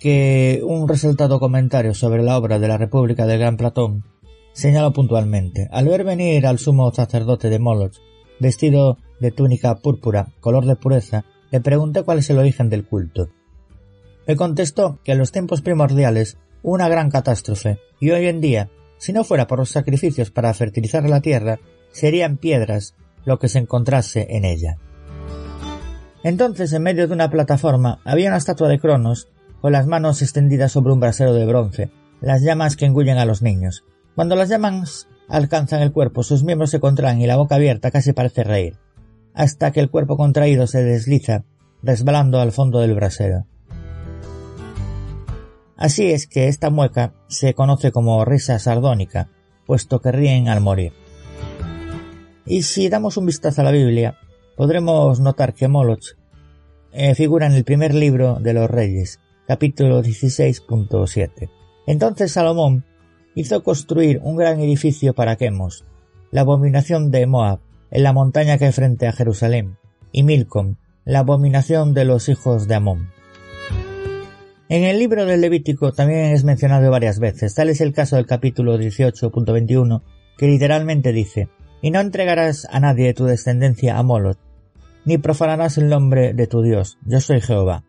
[0.00, 4.04] que un resaltado comentario sobre la obra de la República del Gran Platón
[4.52, 5.68] señaló puntualmente.
[5.70, 7.96] Al ver venir al sumo sacerdote de Moloch,
[8.40, 13.28] vestido de túnica púrpura, color de pureza, le pregunté cuál es el origen del culto.
[14.26, 18.70] Me contestó que en los tiempos primordiales hubo una gran catástrofe, y hoy en día,
[18.98, 21.58] si no fuera por los sacrificios para fertilizar la tierra,
[21.92, 24.78] serían piedras lo que se encontrase en ella.
[26.22, 29.28] Entonces, en medio de una plataforma, había una estatua de Cronos,
[29.60, 33.42] con las manos extendidas sobre un brasero de bronce, las llamas que engullen a los
[33.42, 33.84] niños.
[34.14, 38.12] Cuando las llamas alcanzan el cuerpo, sus miembros se contraen y la boca abierta casi
[38.12, 38.76] parece reír.
[39.34, 41.44] Hasta que el cuerpo contraído se desliza,
[41.82, 43.46] resbalando al fondo del brasero.
[45.76, 49.30] Así es que esta mueca se conoce como risa sardónica,
[49.66, 50.92] puesto que ríen al morir.
[52.44, 54.18] Y si damos un vistazo a la Biblia,
[54.56, 56.16] podremos notar que Moloch
[56.92, 61.48] eh, figura en el primer libro de los Reyes, capítulo 16.7.
[61.86, 62.84] Entonces Salomón
[63.34, 65.84] hizo construir un gran edificio para Quemos,
[66.32, 69.76] la abominación de Moab, en la montaña que frente a Jerusalén,
[70.12, 73.10] y Milcom, la abominación de los hijos de Amón.
[74.68, 78.26] En el libro del Levítico también es mencionado varias veces, tal es el caso del
[78.26, 80.02] capítulo 18.21,
[80.38, 81.48] que literalmente dice,
[81.82, 84.38] y no entregarás a nadie de tu descendencia a Moloch,
[85.04, 87.84] ni profanarás el nombre de tu Dios, yo soy Jehová.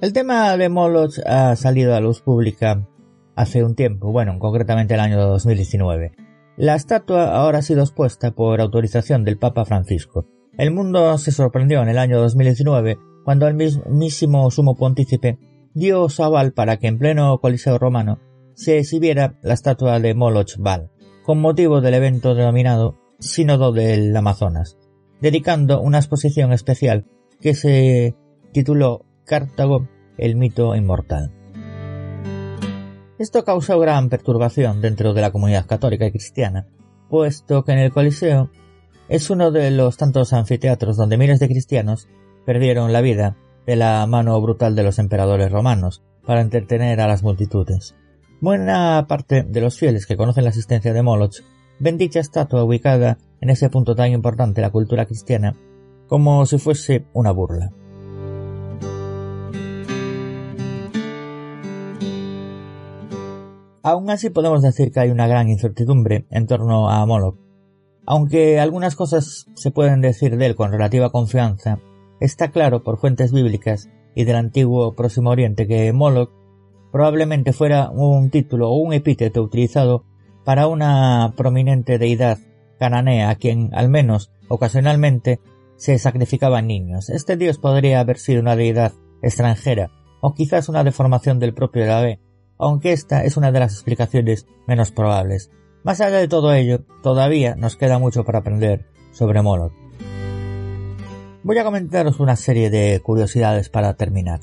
[0.00, 2.86] El tema de Moloch ha salido a luz pública
[3.40, 6.12] hace un tiempo, bueno, concretamente el año 2019.
[6.58, 10.26] La estatua ahora ha sido expuesta por autorización del Papa Francisco.
[10.58, 15.38] El mundo se sorprendió en el año 2019 cuando el mismísimo sumo pontícipe
[15.72, 18.18] dio su aval para que en pleno Coliseo romano
[18.54, 20.90] se exhibiera la estatua de Moloch Bal,
[21.24, 24.76] con motivo del evento denominado Sínodo del Amazonas,
[25.22, 27.06] dedicando una exposición especial
[27.40, 28.14] que se
[28.52, 31.39] tituló Cartago, el mito inmortal.
[33.20, 36.66] Esto causó gran perturbación dentro de la comunidad católica y cristiana,
[37.10, 38.48] puesto que en el Coliseo
[39.10, 42.08] es uno de los tantos anfiteatros donde miles de cristianos
[42.46, 47.22] perdieron la vida de la mano brutal de los emperadores romanos para entretener a las
[47.22, 47.94] multitudes.
[48.40, 51.42] Buena parte de los fieles que conocen la existencia de Moloch
[51.78, 55.54] ven dicha estatua ubicada en ese punto tan importante de la cultura cristiana
[56.06, 57.70] como si fuese una burla.
[63.82, 67.38] Aún así podemos decir que hay una gran incertidumbre en torno a Moloch.
[68.06, 71.78] Aunque algunas cosas se pueden decir de él con relativa confianza,
[72.20, 76.30] está claro por fuentes bíblicas y del antiguo Próximo Oriente que Moloch
[76.92, 80.04] probablemente fuera un título o un epíteto utilizado
[80.44, 82.38] para una prominente deidad
[82.78, 85.40] cananea a quien, al menos ocasionalmente,
[85.76, 87.08] se sacrificaban niños.
[87.08, 89.90] Este dios podría haber sido una deidad extranjera
[90.20, 92.20] o quizás una deformación del propio Yahvé,
[92.60, 95.50] aunque esta es una de las explicaciones menos probables.
[95.82, 99.72] Más allá de todo ello, todavía nos queda mucho para aprender sobre Moloch.
[101.42, 104.40] Voy a comentaros una serie de curiosidades para terminar.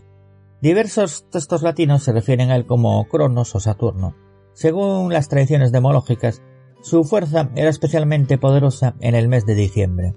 [0.61, 4.15] Diversos textos latinos se refieren a él como Cronos o Saturno.
[4.53, 6.41] Según las tradiciones demológicas,
[6.81, 10.15] su fuerza era especialmente poderosa en el mes de diciembre.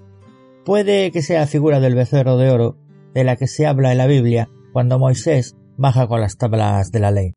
[0.64, 2.78] Puede que sea figura del becerro de oro
[3.12, 7.00] de la que se habla en la Biblia cuando Moisés baja con las tablas de
[7.00, 7.34] la ley.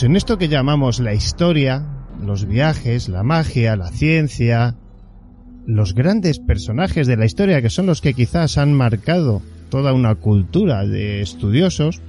[0.00, 1.84] Pues en esto que llamamos la historia,
[2.24, 4.74] los viajes, la magia, la ciencia,
[5.66, 10.14] los grandes personajes de la historia que son los que quizás han marcado toda una
[10.14, 12.00] cultura de estudiosos,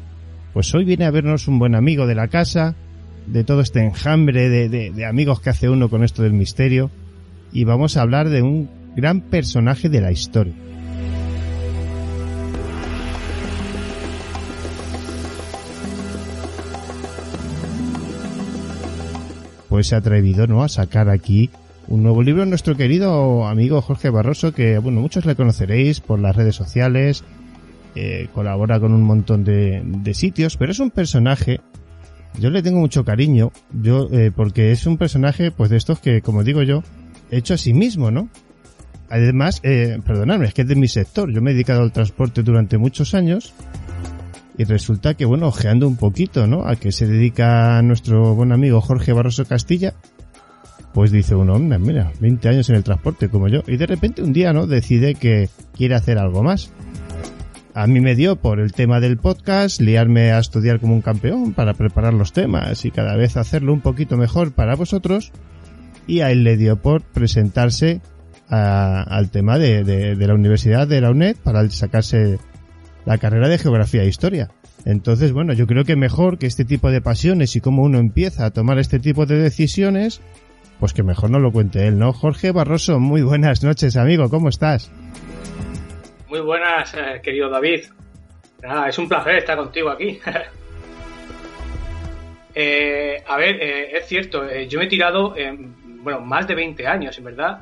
[0.54, 2.76] pues hoy viene a vernos un buen amigo de la casa,
[3.28, 6.92] de todo este enjambre de, de, de amigos que hace uno con esto del misterio,
[7.52, 10.54] y vamos a hablar de un gran personaje de la historia.
[19.72, 21.50] Pues se ha atrevido, ¿no?, a sacar aquí
[21.88, 26.36] un nuevo libro nuestro querido amigo Jorge Barroso, que, bueno, muchos le conoceréis por las
[26.36, 27.24] redes sociales,
[27.96, 31.62] eh, colabora con un montón de, de, sitios, pero es un personaje,
[32.38, 36.22] yo le tengo mucho cariño, yo, eh, porque es un personaje, pues de estos que,
[36.22, 36.84] como digo yo,
[37.30, 38.28] hecho a sí mismo, ¿no?
[39.10, 41.32] Además, eh, perdonadme, es que es de mi sector.
[41.32, 43.54] Yo me he dedicado al transporte durante muchos años
[44.58, 46.68] y resulta que, bueno, ojeando un poquito, ¿no?
[46.68, 49.94] A que se dedica nuestro buen amigo Jorge Barroso Castilla,
[50.94, 53.62] pues dice uno, mira, 20 años en el transporte como yo.
[53.68, 54.68] Y de repente un día, ¿no?
[54.68, 56.72] Decide que quiere hacer algo más.
[57.74, 61.54] A mí me dio por el tema del podcast liarme a estudiar como un campeón
[61.54, 65.32] para preparar los temas y cada vez hacerlo un poquito mejor para vosotros.
[66.08, 68.02] Y a él le dio por presentarse
[68.50, 72.38] al tema de, de, de, la Universidad de la UNED para sacarse
[73.06, 74.50] la carrera de Geografía e Historia.
[74.86, 78.46] Entonces, bueno, yo creo que mejor que este tipo de pasiones y cómo uno empieza
[78.46, 80.22] a tomar este tipo de decisiones,
[80.80, 82.14] pues que mejor no lo cuente él, ¿no?
[82.14, 84.92] Jorge Barroso, muy buenas noches, amigo, ¿cómo estás?
[86.30, 87.82] Muy buenas, eh, querido David.
[88.62, 90.20] Nada, es un placer estar contigo aquí.
[92.56, 95.36] eh, a ver, eh, es cierto, eh, yo me he tirado,
[96.02, 97.62] bueno, más de 20 años, en verdad,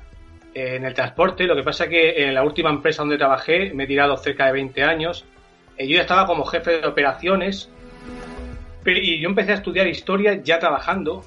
[0.54, 1.46] en el transporte.
[1.46, 4.48] Lo que pasa es que en la última empresa donde trabajé me he tirado cerca
[4.48, 5.26] de 20 años.
[5.78, 7.70] yo ya estaba como jefe de operaciones
[8.84, 11.24] pero, y yo empecé a estudiar historia ya trabajando,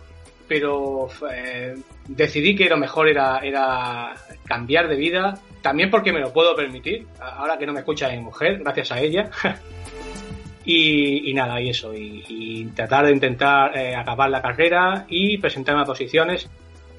[0.48, 1.74] pero eh,
[2.08, 4.14] decidí que lo mejor era, era
[4.46, 8.18] cambiar de vida, también porque me lo puedo permitir, ahora que no me escucha mi
[8.18, 9.30] mujer, gracias a ella.
[10.64, 15.38] y, y, nada, y eso, y, y tratar de intentar eh, acabar la carrera y
[15.38, 16.48] presentarme a posiciones.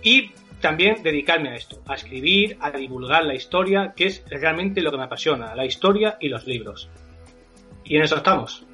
[0.03, 0.31] Y
[0.63, 4.97] también dedicarme a esto, a escribir, a divulgar la historia, que es realmente lo que
[4.97, 6.89] me apasiona, la historia y los libros.
[7.83, 8.65] Y en eso estamos.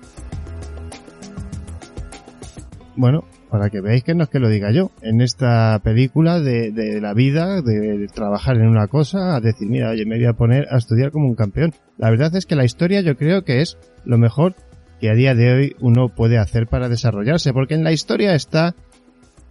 [2.96, 7.00] Bueno, para que veáis que no es que lo diga yo, en esta película de,
[7.02, 10.34] la vida, de, de, trabajar en una cosa, a decir, mira, oye, me voy a
[10.34, 11.74] poner a estudiar como un campeón.
[11.98, 14.54] La verdad es que la historia yo creo que es lo mejor
[15.02, 18.76] que a día de hoy uno puede hacer para desarrollarse, porque en la historia está,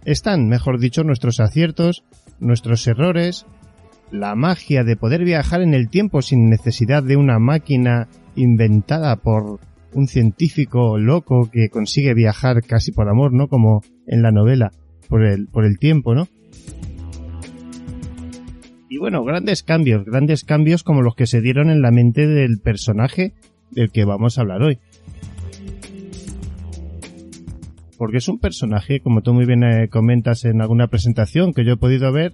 [0.05, 2.03] están, mejor dicho, nuestros aciertos,
[2.39, 3.45] nuestros errores,
[4.11, 9.59] la magia de poder viajar en el tiempo sin necesidad de una máquina inventada por
[9.93, 13.47] un científico loco que consigue viajar casi por amor, ¿no?
[13.47, 14.71] Como en la novela,
[15.07, 16.27] por el, por el tiempo, ¿no?
[18.89, 22.59] Y bueno, grandes cambios, grandes cambios como los que se dieron en la mente del
[22.59, 23.33] personaje
[23.71, 24.79] del que vamos a hablar hoy.
[27.99, 31.73] Porque es un personaje, como tú muy bien eh, comentas en alguna presentación que yo
[31.73, 32.33] he podido ver,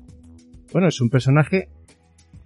[0.72, 1.70] bueno, es un personaje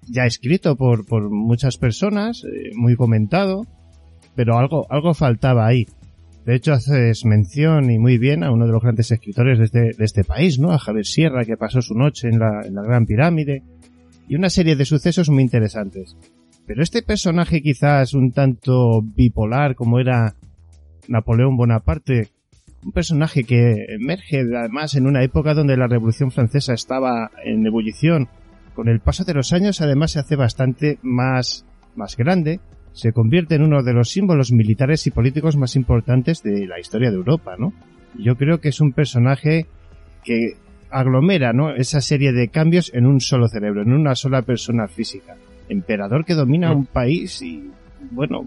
[0.08, 3.66] ya escrito por, por muchas personas, eh, muy comentado,
[4.36, 5.86] pero algo, algo faltaba ahí.
[6.46, 9.80] De hecho, haces mención y muy bien a uno de los grandes escritores de este,
[9.98, 10.72] de este país, ¿no?
[10.72, 13.64] A Javier Sierra, que pasó su noche en la, en la Gran Pirámide,
[14.30, 16.16] y una serie de sucesos muy interesantes.
[16.66, 20.36] Pero este personaje quizás un tanto bipolar como era
[21.10, 22.30] Napoleón Bonaparte,
[22.86, 28.28] un personaje que emerge además en una época donde la Revolución Francesa estaba en ebullición.
[28.74, 31.66] Con el paso de los años además se hace bastante más,
[31.96, 32.60] más grande,
[32.94, 37.10] se convierte en uno de los símbolos militares y políticos más importantes de la historia
[37.10, 37.74] de Europa, ¿no?
[38.18, 39.68] Yo creo que es un personaje
[40.24, 40.54] que
[40.90, 41.76] aglomera, ¿no?
[41.76, 45.36] Esa serie de cambios en un solo cerebro, en una sola persona física.
[45.68, 47.70] Emperador que domina un país y,
[48.12, 48.46] bueno,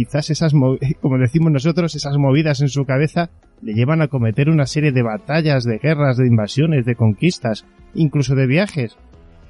[0.00, 0.54] quizás esas,
[1.02, 3.28] como decimos nosotros, esas movidas en su cabeza
[3.60, 8.34] le llevan a cometer una serie de batallas, de guerras, de invasiones, de conquistas, incluso
[8.34, 8.96] de viajes.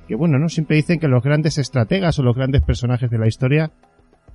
[0.08, 0.48] Que bueno, ¿no?
[0.48, 3.70] Siempre dicen que los grandes estrategas o los grandes personajes de la historia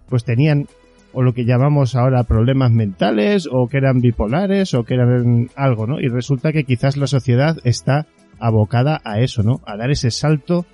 [0.07, 0.67] pues tenían
[1.11, 5.85] o lo que llamamos ahora problemas mentales o que eran bipolares o que eran algo,
[5.85, 5.99] ¿no?
[5.99, 8.05] Y resulta que quizás la sociedad está
[8.39, 9.59] abocada a eso, ¿no?
[9.65, 10.65] A dar ese salto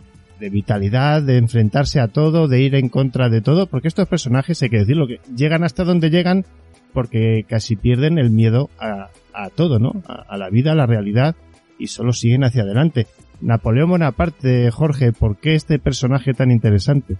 [0.41, 4.61] de vitalidad, de enfrentarse a todo, de ir en contra de todo, porque estos personajes,
[4.63, 6.45] hay que decirlo, que llegan hasta donde llegan
[6.93, 10.01] porque casi pierden el miedo a, a todo, ¿no?
[10.07, 11.35] A, la vida, a la realidad,
[11.77, 13.05] y solo siguen hacia adelante.
[13.39, 17.17] Napoleón Bonaparte, Jorge, ¿por qué este personaje tan interesante?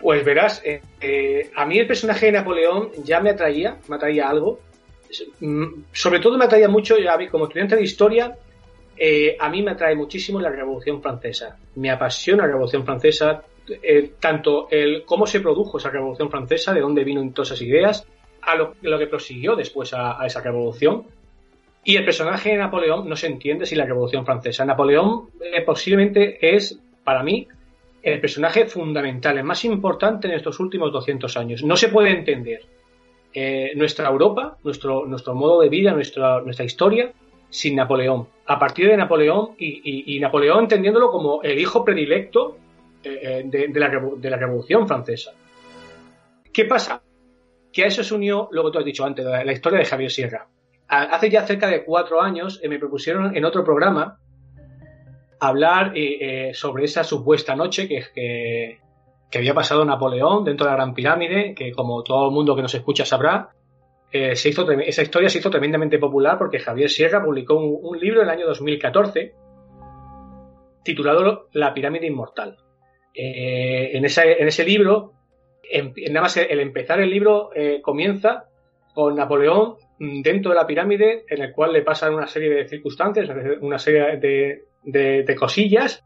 [0.00, 4.30] Pues verás, eh, eh, a mí el personaje de Napoleón ya me atraía, me atraía
[4.30, 4.60] algo,
[5.40, 8.36] mm, sobre todo me atraía mucho, a mí como estudiante de historia,
[9.02, 11.56] eh, a mí me atrae muchísimo la Revolución Francesa.
[11.76, 13.42] Me apasiona la Revolución Francesa,
[13.82, 18.06] eh, tanto el cómo se produjo esa Revolución Francesa, de dónde vino todas esas ideas,
[18.42, 21.04] a lo, que prosiguió después a, esa revolución.
[21.82, 24.66] Y el personaje de Napoleón no se entiende sin la Revolución Francesa.
[24.66, 27.48] Napoleón eh, posiblemente es, para mí,
[28.02, 31.64] el personaje fundamental, el más importante en estos últimos 200 años.
[31.64, 32.60] No se puede entender
[33.76, 37.12] nuestra Europa, nuestro, nuestro modo de vida, nuestra, nuestra historia,
[37.48, 38.28] sin Napoleón.
[38.50, 42.56] A partir de Napoleón, y, Napoleón entendiéndolo como el hijo predilecto
[43.04, 45.30] eh, de, la, de la Revolución Francesa.
[46.52, 47.00] ¿Qué pasa?
[47.72, 50.10] Que a eso se unió lo que tú has dicho antes, la, historia de Javier
[50.10, 50.48] Sierra.
[50.88, 54.18] Hace ya cerca de cuatro años eh, me propusieron en otro programa
[55.38, 58.80] hablar eh, sobre esa supuesta noche que,
[59.32, 62.74] había pasado Napoleón dentro de la Gran Pirámide, que como todo el mundo que nos
[62.74, 63.50] escucha sabrá,
[64.12, 68.34] eh, esa historia se hizo tremendamente popular porque Javier Sierra publicó un, libro en el
[68.34, 69.34] año 2014
[70.82, 72.56] titulado La pirámide inmortal.
[73.14, 75.12] Eh, en, en, ese libro,
[76.08, 78.44] nada más el empezar el libro eh, comienza
[78.94, 83.28] con Napoleón dentro de la pirámide en el cual le pasan una serie de circunstancias,
[83.60, 86.04] una serie de, de cosillas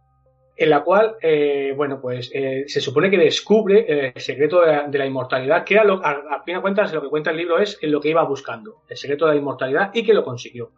[0.56, 5.06] en la cual, eh, bueno, pues eh, se supone que descubre el secreto de la,
[5.06, 8.10] inmortalidad, que a, a, fin de cuentas lo que cuenta el libro es lo que
[8.10, 10.70] iba buscando, el secreto de la inmortalidad y que lo consiguió.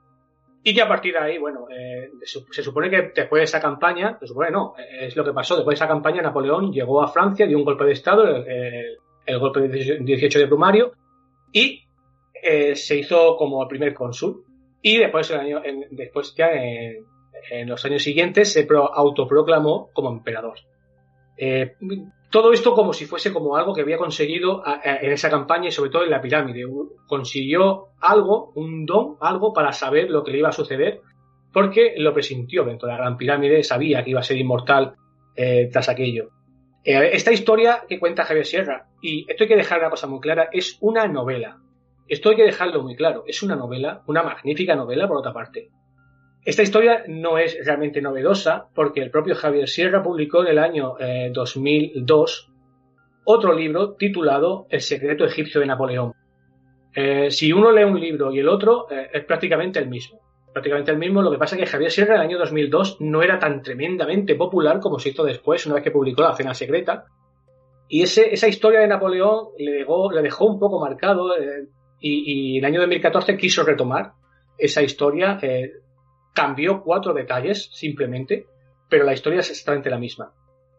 [0.62, 4.18] Y que a partir de ahí, bueno, eh, se, supone que después de esa campaña,
[4.18, 7.46] se supone no, es lo que pasó, después de esa campaña Napoleón llegó a Francia,
[7.46, 10.92] dio un golpe de Estado, el, golpe de 18 de Plumario,
[11.52, 11.82] y
[12.74, 14.42] se hizo como primer cónsul.
[14.82, 15.32] Y después,
[15.90, 17.04] después ya en
[17.50, 20.58] en los años siguientes se autoproclamó como emperador.
[21.36, 21.74] Eh,
[22.30, 25.90] todo esto como si fuese como algo que había conseguido en esa campaña y sobre
[25.90, 26.64] todo en la pirámide.
[27.06, 31.02] Consiguió algo, un don, algo para saber lo que le iba a suceder
[31.56, 34.94] porque lo presintió dentro de la gran pirámide, sabía que iba a ser inmortal
[35.34, 36.28] eh, tras aquello.
[36.84, 40.20] Eh, esta historia que cuenta Javier Sierra, y esto hay que dejar una cosa muy
[40.20, 41.56] clara, es una novela.
[42.08, 45.70] Esto hay que dejarlo muy claro, es una novela, una magnífica novela por otra parte.
[46.46, 50.94] Esta historia no es realmente novedosa porque el propio Javier Sierra publicó en el año
[51.32, 52.52] 2002 eh,
[53.24, 56.12] otro libro titulado El secreto egipcio de Napoleón.
[56.94, 60.20] Eh, si uno lee un libro y el otro eh, es prácticamente el mismo.
[60.52, 63.22] Prácticamente el mismo, lo que pasa es que Javier Sierra en el año 2002 no
[63.22, 67.06] era tan tremendamente popular como se hizo después, una vez que publicó La Cena Secreta.
[67.88, 71.32] Y ese, esa historia de Napoleón le dejó, un poco marcado
[71.98, 74.12] y, y, en el año 2014 quiso retomar
[74.58, 75.38] esa historia
[76.36, 78.46] cambió cuatro detalles simplemente,
[78.90, 80.32] pero la historia es exactamente la misma.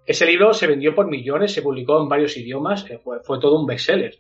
[0.06, 3.66] Ese libro se vendió por millones, se publicó en varios idiomas, eh, fue, todo un
[3.66, 4.16] bestseller.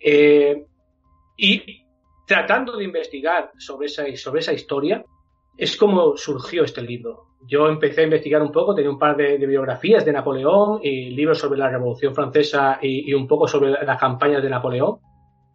[0.00, 0.66] Eh,
[1.36, 1.86] y
[2.26, 5.04] tratando de investigar sobre esa, historia,
[5.56, 7.28] es como surgió este libro.
[7.46, 11.38] Yo empecé a investigar un poco, tenía un par de, biografías de Napoleón y libros
[11.38, 14.98] sobre la Revolución Francesa y, y, un poco sobre las campañas de Napoleón.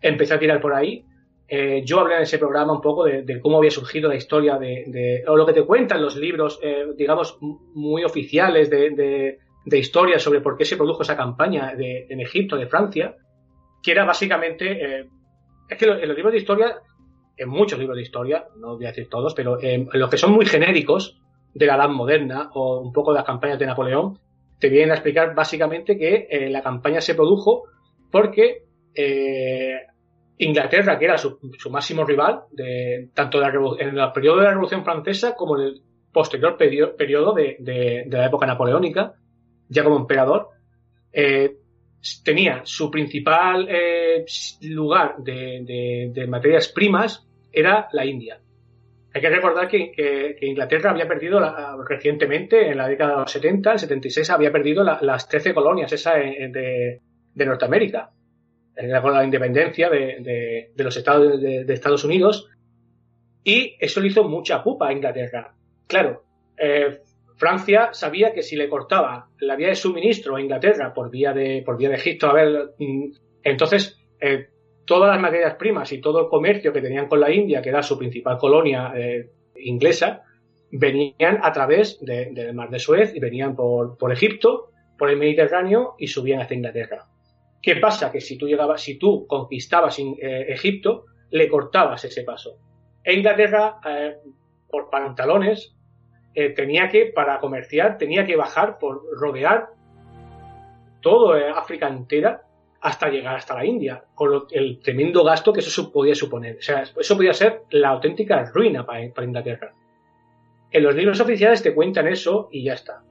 [0.01, 1.05] Empecé a tirar por ahí
[1.49, 5.23] eh, yo hablé en ese programa un poco de, cómo había surgido la historia de,
[5.27, 10.57] o lo que te cuentan los libros, eh, digamos, muy oficiales de, historia sobre por
[10.57, 13.15] qué se produjo esa campaña en Egipto, de Francia,
[13.81, 15.09] que era básicamente, eh,
[15.69, 16.81] es que en los libros de historia,
[17.37, 20.31] en muchos libros de historia, no voy a decir todos, pero en los que son
[20.31, 21.21] muy genéricos
[21.53, 24.19] de la edad moderna o un poco de las campañas de Napoleón,
[24.59, 27.63] te vienen a explicar básicamente que la campaña se produjo
[28.11, 28.63] porque
[30.39, 31.39] Inglaterra, que era su,
[31.71, 32.41] máximo rival,
[33.13, 33.41] tanto
[33.79, 35.81] en el periodo de la Revolución Francesa como en el
[36.11, 39.13] posterior periodo de, la época napoleónica,
[39.67, 40.49] ya como emperador,
[41.11, 41.57] eh,
[42.23, 44.25] tenía su principal eh,
[44.61, 48.39] lugar de, materias primas era la India.
[49.13, 51.39] Hay que recordar que, Inglaterra había perdido
[51.87, 56.13] recientemente, en la década de los 70, el 76, había perdido las 13 colonias esa
[56.15, 57.01] de,
[57.33, 58.11] Norteamérica
[59.01, 62.49] con la independencia de, los estados de, Estados Unidos
[63.43, 65.55] y eso le hizo mucha pupa a Inglaterra.
[65.87, 66.23] Claro,
[66.57, 66.99] eh,
[67.37, 71.63] Francia sabía que si le cortaba la vía de suministro a Inglaterra por vía de,
[71.65, 73.11] por vía de Egipto, a ver, mm,
[73.43, 74.47] entonces eh,
[74.85, 77.83] todas las materias primas y todo el comercio que tenían con la India, que era
[77.83, 80.23] su principal colonia eh, inglesa,
[80.71, 85.95] venían a través del mar de Suez y venían por, por Egipto, por el Mediterráneo
[85.97, 87.05] y subían hasta Inglaterra.
[87.67, 88.13] ¿Qué pasa?
[88.13, 92.59] Que si tú llegabas, si tú conquistabas eh, Egipto, le cortabas ese paso.
[93.03, 94.15] E Inglaterra, eh,
[94.69, 95.75] por pantalones,
[96.33, 99.67] eh, tenía que, para comerciar, tenía que bajar por rodear
[101.01, 102.43] todo África entera
[102.79, 106.59] hasta llegar hasta la India, con el tremendo gasto que eso podía suponer.
[106.59, 109.73] O sea, eso podía ser la auténtica ruina para, para Inglaterra.
[110.71, 113.03] En los libros oficiales te cuentan eso y ya está.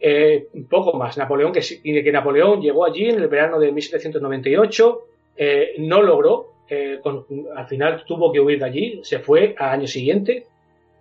[0.00, 1.18] Eh, un poco más.
[1.18, 5.00] Napoleón, que, que Napoleón llegó allí en el verano de 1798,
[5.36, 7.24] eh, no logró, eh, con-
[7.56, 10.46] al final tuvo que huir de allí, se fue al año siguiente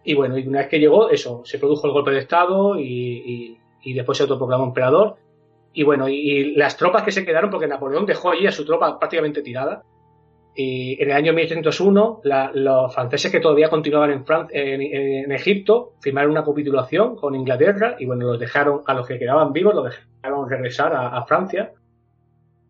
[0.03, 2.83] y bueno, y una vez que llegó, eso, se produjo el golpe de Estado y,
[2.83, 5.15] y- y después se autoproclamó emperador.
[5.73, 8.97] Y bueno, y las tropas que se quedaron, porque Napoleón dejó allí a su tropa
[8.97, 9.83] prácticamente tirada.
[10.60, 15.93] Y en el año 1301, la- los franceses que todavía continuaban en, Fran- en, Egipto
[16.01, 19.86] firmaron una capitulación con Inglaterra y bueno, los dejaron, a los que quedaban vivos, los
[19.86, 21.74] dejaron regresar a, Francia.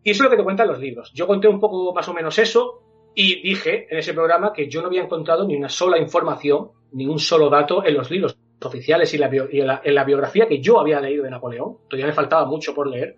[0.04, 1.10] Y eso es lo que te cuentan los libros.
[1.14, 2.82] Yo conté un poco más o menos eso
[3.14, 7.06] y dije en ese programa que yo no había encontrado ni una sola información, ni
[7.06, 9.18] un solo dato en los libros oficiales y,
[9.52, 11.78] en la biografía que yo había leído de Napoleón.
[11.88, 13.16] Todavía me faltaba mucho por leer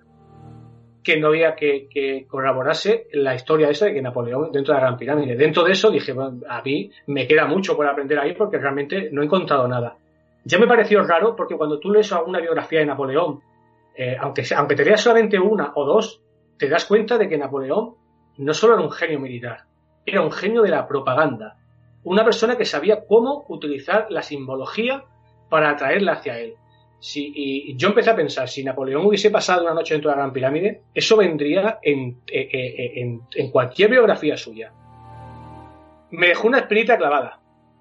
[1.03, 4.87] que no había que, que corroborase la historia esa de que Napoleón dentro de la
[4.87, 5.37] Gran Pirámide.
[5.37, 6.15] Dentro de eso dije,
[6.49, 9.97] a mí me queda mucho por aprender ahí porque realmente no he encontrado nada.
[10.45, 13.41] Ya me pareció raro porque cuando tú lees alguna biografía de Napoleón,
[13.95, 16.23] eh, aunque, aunque te leas solamente una o dos,
[16.59, 17.95] te das cuenta de que Napoleón
[18.39, 19.65] no solo era un genio militar,
[20.05, 21.57] era un genio de la propaganda.
[22.05, 25.05] Una persona que sabía cómo utilizar la simbología
[25.51, 26.55] para atraerla hacia él.
[27.03, 30.33] Y yo empecé a pensar, si Napoleón hubiese pasado una noche dentro de la Gran
[30.35, 34.73] Pirámide, eso vendría en, eh, eh, en, en cualquier biografía suya.
[36.11, 37.41] Me dejó una espinita clavada,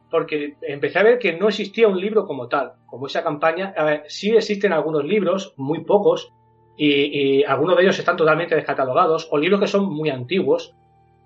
[0.09, 3.73] porque empecé a ver que no existía un libro como tal, como esa campaña.
[3.75, 6.31] A ver, sí existen algunos libros, muy pocos,
[6.77, 10.73] y, algunos de ellos están totalmente descatalogados, o libros que son muy antiguos,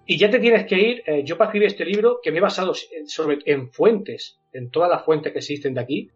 [0.05, 2.41] y ya te tienes que ir, eh, yo para escribir este libro, que me he
[2.41, 2.73] basado
[3.45, 6.09] en fuentes, en todas las fuentes que existen de aquí,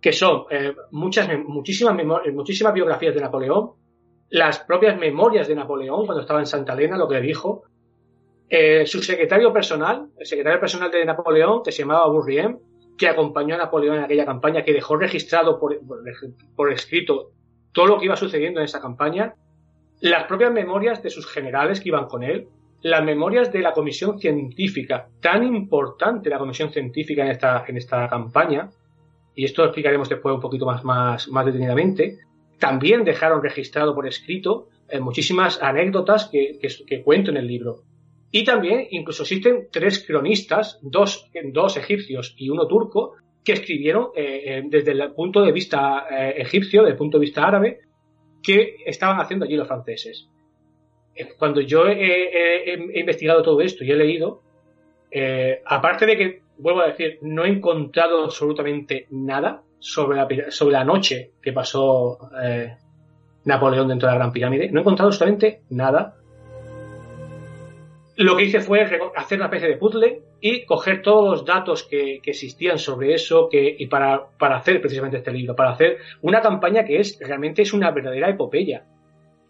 [0.00, 3.72] que son eh, muchas, memo- eh, muchísimas biografías de Napoleón,
[4.30, 7.64] las propias memorias de Napoleón cuando estaba en Santa Elena, lo que dijo,
[8.48, 12.58] eh, su secretario personal, el secretario personal de Napoleón, que se llamaba Bourriem,
[12.96, 16.02] que acompañó a Napoleón en aquella campaña, que dejó registrado por, por-
[16.56, 17.30] por escrito
[17.72, 19.34] todo lo que iba sucediendo en esa campaña,
[20.00, 22.48] las propias memorias de sus generales que iban con él,
[22.82, 28.08] las memorias de la comisión científica, tan importante la comisión científica en esta, en esta
[28.08, 28.70] campaña,
[29.34, 32.18] y esto lo explicaremos después un poquito más, más, más detenidamente,
[32.58, 37.82] también dejaron registrado por escrito eh, muchísimas anécdotas que, que, cuento en el libro.
[38.32, 44.42] Y también incluso existen tres cronistas, dos, dos egipcios y uno turco, que escribieron eh,
[44.44, 46.06] eh, desde el punto de vista
[46.36, 47.80] egipcio, desde el punto de vista árabe,
[48.42, 50.28] que estaban haciendo allí los franceses.
[51.38, 54.42] Cuando yo he, he- investigado todo esto y he leído,
[55.66, 60.84] aparte de que, vuelvo a decir, no he encontrado absolutamente nada sobre la, sobre la
[60.84, 62.76] noche que pasó eh,
[63.44, 66.16] Napoleón dentro de la Gran Pirámide, no he encontrado absolutamente nada.
[68.16, 72.20] Lo que hice fue hacer una especie de puzzle y coger todos los datos que,
[72.22, 77.00] existían sobre eso y para, para hacer precisamente este libro, para hacer una campaña que
[77.00, 78.84] es realmente es una verdadera epopeya.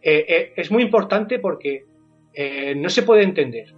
[0.00, 1.84] Eh, eh, es muy importante porque
[2.76, 3.74] no se puede entender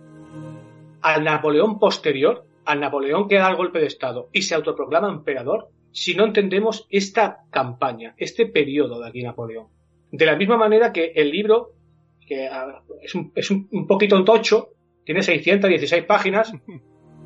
[1.00, 5.68] al Napoleón posterior, al Napoleón que da el golpe de Estado y se autoproclama emperador,
[5.90, 9.68] si no entendemos esta campaña, este periodo de aquí Napoleón.
[10.10, 11.72] De la misma manera que el libro,
[12.26, 14.70] que ah, es un, es un, poquito tocho,
[15.04, 16.52] tiene 616 páginas,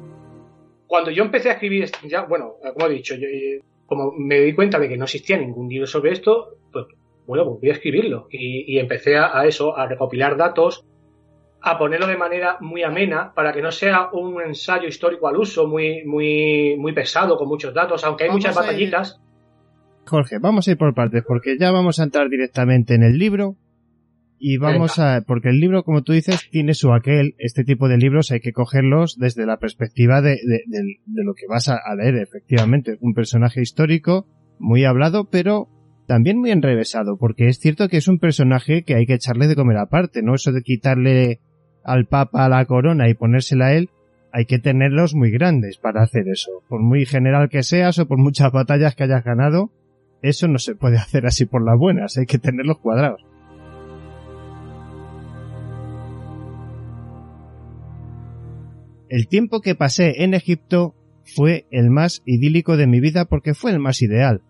[0.86, 4.40] cuando yo empecé a escribir, este- ya, bueno, como he dicho, yo, eh, como me
[4.40, 6.86] di cuenta de que no existía ningún libro sobre esto, pues
[7.26, 8.28] bueno, pues voy a escribirlo.
[8.30, 10.85] Y, y empecé a, a eso, a recopilar datos,
[11.62, 15.66] a ponerlo de manera muy amena para que no sea un ensayo histórico al uso
[15.66, 19.20] muy, muy, muy pesado con muchos datos, aunque hay Vamos muchas batallitas.
[20.06, 23.56] Jorge, vamos a ir por partes, porque ya vamos a entrar directamente en el libro.
[24.38, 27.96] Y vamos a, porque el libro, como tú dices, tiene su aquel, este tipo de
[27.96, 31.76] libros hay que cogerlos desde la perspectiva de, de, de- de lo que vas a,
[31.82, 32.98] a leer, efectivamente.
[33.00, 34.26] Un personaje histórico,
[34.58, 35.68] muy hablado, pero
[36.06, 39.56] también muy enrevesado, porque es cierto que es un personaje que hay que echarle de
[39.56, 40.34] comer aparte, ¿no?
[40.34, 41.40] Eso de quitarle
[41.86, 43.90] al Papa la corona y ponérsela a él,
[44.32, 46.62] hay que tenerlos muy grandes para hacer eso.
[46.68, 49.70] Por muy general que seas o por muchas batallas que hayas ganado,
[50.20, 53.22] eso no se puede hacer así por las buenas, hay que tenerlos cuadrados.
[59.08, 63.70] El tiempo que pasé en Egipto fue el más idílico de mi vida porque fue
[63.70, 64.42] el más ideal.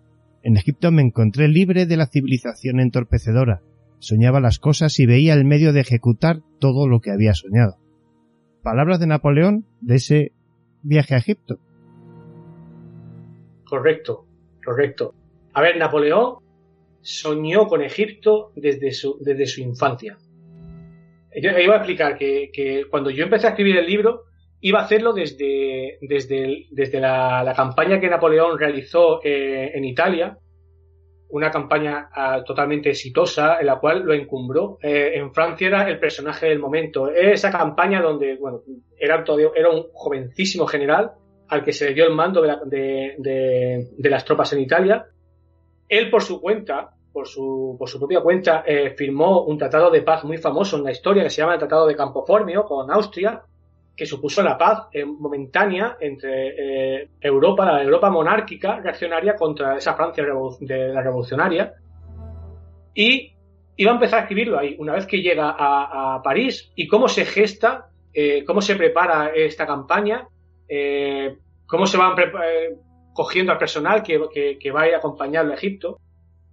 [0.43, 3.61] En Egipto me encontré libre de la civilización entorpecedora.
[3.99, 7.77] Soñaba las cosas y veía el medio de ejecutar todo lo que había soñado.
[8.63, 10.33] Palabras de Napoleón de ese
[10.83, 11.59] viaje a Egipto.
[13.65, 14.27] Correcto,
[14.65, 15.15] correcto.
[15.53, 16.37] A ver, Napoleón
[17.01, 20.19] soñó con Egipto desde su, desde su infancia.
[21.41, 24.25] yo iba a explicar que, que cuando yo empecé a escribir el libro,
[24.61, 30.39] iba a hacerlo desde, desde, desde la, la, campaña que Napoleón realizó eh, en Italia,
[31.29, 34.79] una campaña uh, totalmente exitosa en la cual lo encumbró.
[34.83, 37.11] Eh, en Francia era el personaje del momento.
[37.11, 38.63] Esa campaña donde, bueno,
[38.99, 39.25] era,
[39.71, 41.13] un jovencísimo general
[41.49, 45.07] al que se le dio el mando de, de, las tropas en Italia.
[45.89, 50.03] Él por su cuenta, por su, por su propia cuenta, eh, firmó un tratado de
[50.03, 53.43] paz muy famoso en la historia que se llama el Tratado de Campoformio con Austria,
[53.97, 59.95] que supuso la paz eh, momentánea entre eh, Europa, la Europa monárquica reaccionaria contra esa
[59.95, 60.23] Francia
[60.61, 61.73] de la revolucionaria.
[62.95, 63.33] Y
[63.77, 67.25] iba a empezar a escribirlo ahí, una vez que llega a, París, y cómo se
[67.25, 70.29] gesta, eh, cómo se prepara esta campaña,
[71.67, 72.15] cómo se van
[73.13, 74.19] cogiendo al personal que,
[74.71, 75.99] va a ir a acompañarlo a Egipto.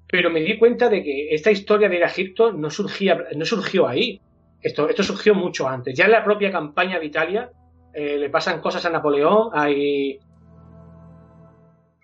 [0.07, 3.45] Pero me di cuenta de que esta historia de ir a Egipto no, surgía, no
[3.45, 4.21] surgió ahí.
[4.63, 5.93] Esto, esto surgió mucho antes.
[5.95, 7.51] Ya en la propia campaña de Italia
[7.93, 9.49] eh, le pasan cosas a Napoleón.
[9.53, 10.19] Hay,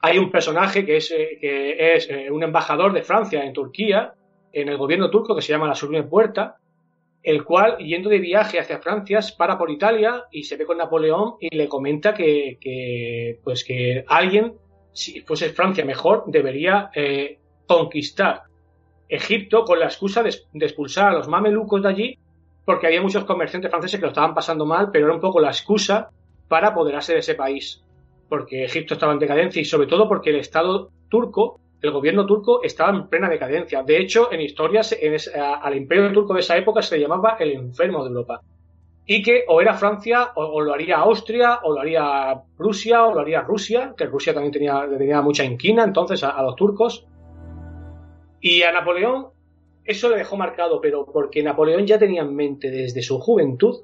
[0.02, 4.14] hay un personaje que es, eh, que es eh, un embajador de Francia en Turquía,
[4.52, 6.58] en el gobierno turco, que se llama la Sublime Puerta,
[7.24, 11.36] el cual, yendo de viaje hacia Francia, para por Italia y se ve con Napoleón
[11.40, 14.54] y le comenta que, que pues que alguien,
[14.92, 16.92] si fuese Francia mejor, debería
[17.68, 18.44] conquistar
[19.10, 22.20] Egipto con la excusa de, expulsar a los mamelucos de allí,
[22.66, 25.50] porque había muchos comerciantes franceses que lo estaban pasando mal, pero era un poco la
[25.50, 26.10] excusa
[26.48, 27.84] para apoderarse de ese país,
[28.28, 32.62] porque Egipto estaba en decadencia y sobre todo porque el Estado turco el gobierno turco
[32.64, 33.84] estaba en plena decadencia.
[33.84, 34.96] De hecho, en historias,
[35.62, 38.42] al imperio turco de esa época se le llamaba el enfermo de Europa.
[39.06, 43.22] Y que o era Francia, o, lo haría Austria, o lo haría Prusia, o lo
[43.22, 47.08] haría Rusia, que Rusia también tenía, tenía mucha inquina entonces a los turcos.
[48.42, 49.28] Y a Napoleón
[49.90, 53.82] eso le dejó marcado, pero porque Napoleón ya tenía en mente desde su juventud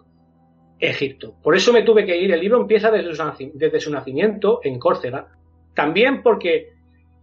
[0.80, 1.34] Egipto.
[1.42, 2.32] Por eso me tuve que ir.
[2.32, 5.30] El libro empieza desde su, nacimiento en Córcega.
[5.74, 6.74] También porque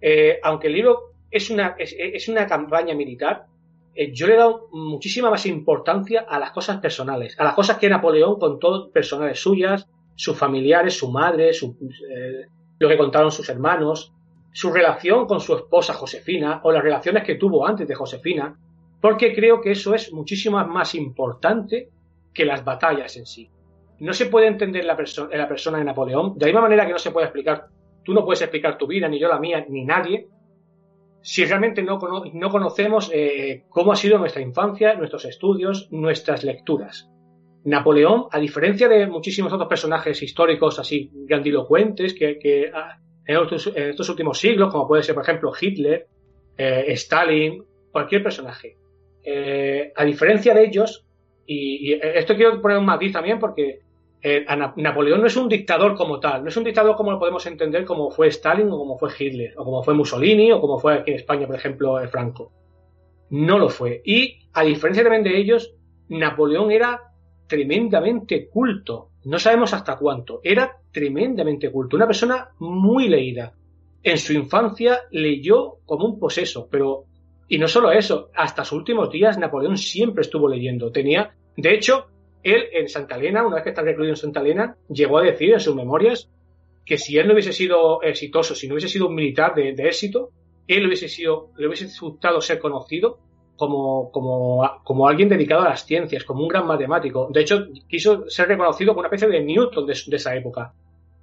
[0.00, 3.46] eh, aunque el libro es una, es, una campaña militar,
[3.94, 7.78] eh, yo le he dado muchísima más importancia a las cosas personales, a las cosas
[7.78, 12.46] que Napoleón contó personales suyas, sus familiares, su madre, eh,
[12.80, 14.12] lo que contaron sus hermanos,
[14.52, 18.58] su relación con su esposa Josefina o las relaciones que tuvo antes de Josefina,
[19.02, 21.90] porque creo que eso es muchísimo más importante
[22.32, 23.50] que las batallas en sí.
[23.98, 26.92] No se puede entender la, perso la persona de Napoleón de la misma manera que
[26.92, 27.66] no se puede explicar
[28.04, 30.28] tú no puedes explicar tu vida, ni yo la mía, ni nadie,
[31.20, 31.98] si realmente no,
[32.32, 37.08] no conocemos eh, cómo ha sido nuestra infancia, nuestros estudios, nuestras lecturas.
[37.64, 42.72] Napoleón, a diferencia de muchísimos otros personajes históricos así grandilocuentes que, que
[43.26, 46.08] en, estos, en, estos, últimos siglos, como puede ser, por ejemplo, Hitler,
[46.56, 48.78] eh, Stalin, cualquier personaje,
[49.24, 51.04] eh, a diferencia de ellos,
[51.46, 53.80] y, y, esto quiero poner un matiz también porque
[54.24, 54.44] eh,
[54.76, 57.84] Napoleón no es un dictador como tal, no es un dictador como lo podemos entender
[57.84, 61.10] como fue Stalin o como fue Hitler, o como fue Mussolini, o como fue aquí
[61.10, 62.52] en España, por ejemplo, Franco.
[63.30, 64.00] No lo fue.
[64.04, 65.74] Y, a diferencia también de ellos,
[66.08, 67.00] Napoleón era
[67.48, 69.08] tremendamente culto.
[69.24, 70.40] No sabemos hasta cuánto.
[70.44, 71.96] Era tremendamente culto.
[71.96, 73.54] Una persona muy leída.
[74.02, 77.06] En su infancia leyó como un poseso, pero...
[77.48, 80.90] Y no solo eso, hasta sus últimos días Napoleón siempre estuvo leyendo.
[80.90, 82.06] Tenía, de hecho,
[82.42, 85.52] él en Santa Elena, una vez que está recluido en Santa Elena, llegó a decir
[85.52, 86.30] en sus memorias
[86.84, 90.30] que si él no hubiese sido exitoso, si no hubiese sido un militar de, éxito,
[90.66, 93.18] él hubiese sido, le hubiese gustado ser conocido
[93.56, 97.28] como, como, como alguien dedicado a las ciencias, como un gran matemático.
[97.30, 100.72] De hecho, quiso ser reconocido como una especie de Newton de, de esa época.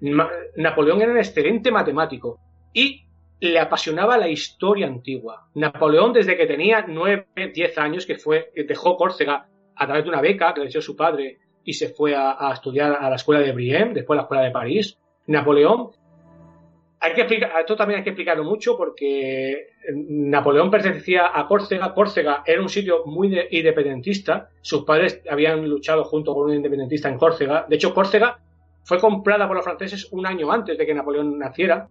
[0.01, 2.39] Ma Napoleón era un excelente matemático
[2.73, 3.03] y
[3.39, 5.47] le apasionaba la historia antigua.
[5.55, 10.21] Napoleón, desde que tenía 9, 10 años, que fue, dejó Córcega a través de una
[10.21, 13.51] beca que le dio su padre y se fue a, estudiar a la escuela de
[13.51, 14.97] Brienne, después a la escuela de París.
[15.27, 15.91] Napoleón.
[17.01, 21.93] Hay que explicar, esto también hay que explicarlo mucho porque Napoleón pertenecía a Córcega.
[21.93, 24.49] Córcega era un sitio muy de, independentista.
[24.61, 27.65] Sus padres habían luchado junto con un independentista en Córcega.
[27.69, 28.39] De hecho, Córcega
[28.83, 31.87] fue comprada por los franceses un año antes de que Napoleón naciera.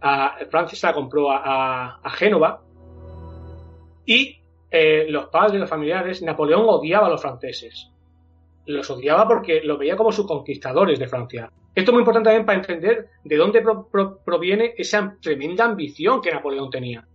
[0.00, 2.62] A, Francia la compró a, a, Génova.
[4.04, 4.38] Y
[4.70, 7.90] eh, los padres, los familiares, Napoleón odiaba a los franceses.
[8.66, 11.50] Los odiaba porque los veía como sus conquistadores de Francia.
[11.74, 16.20] Esto es muy importante también para entender de dónde pro, pro, proviene esa tremenda ambición
[16.20, 17.06] que Napoleón tenía.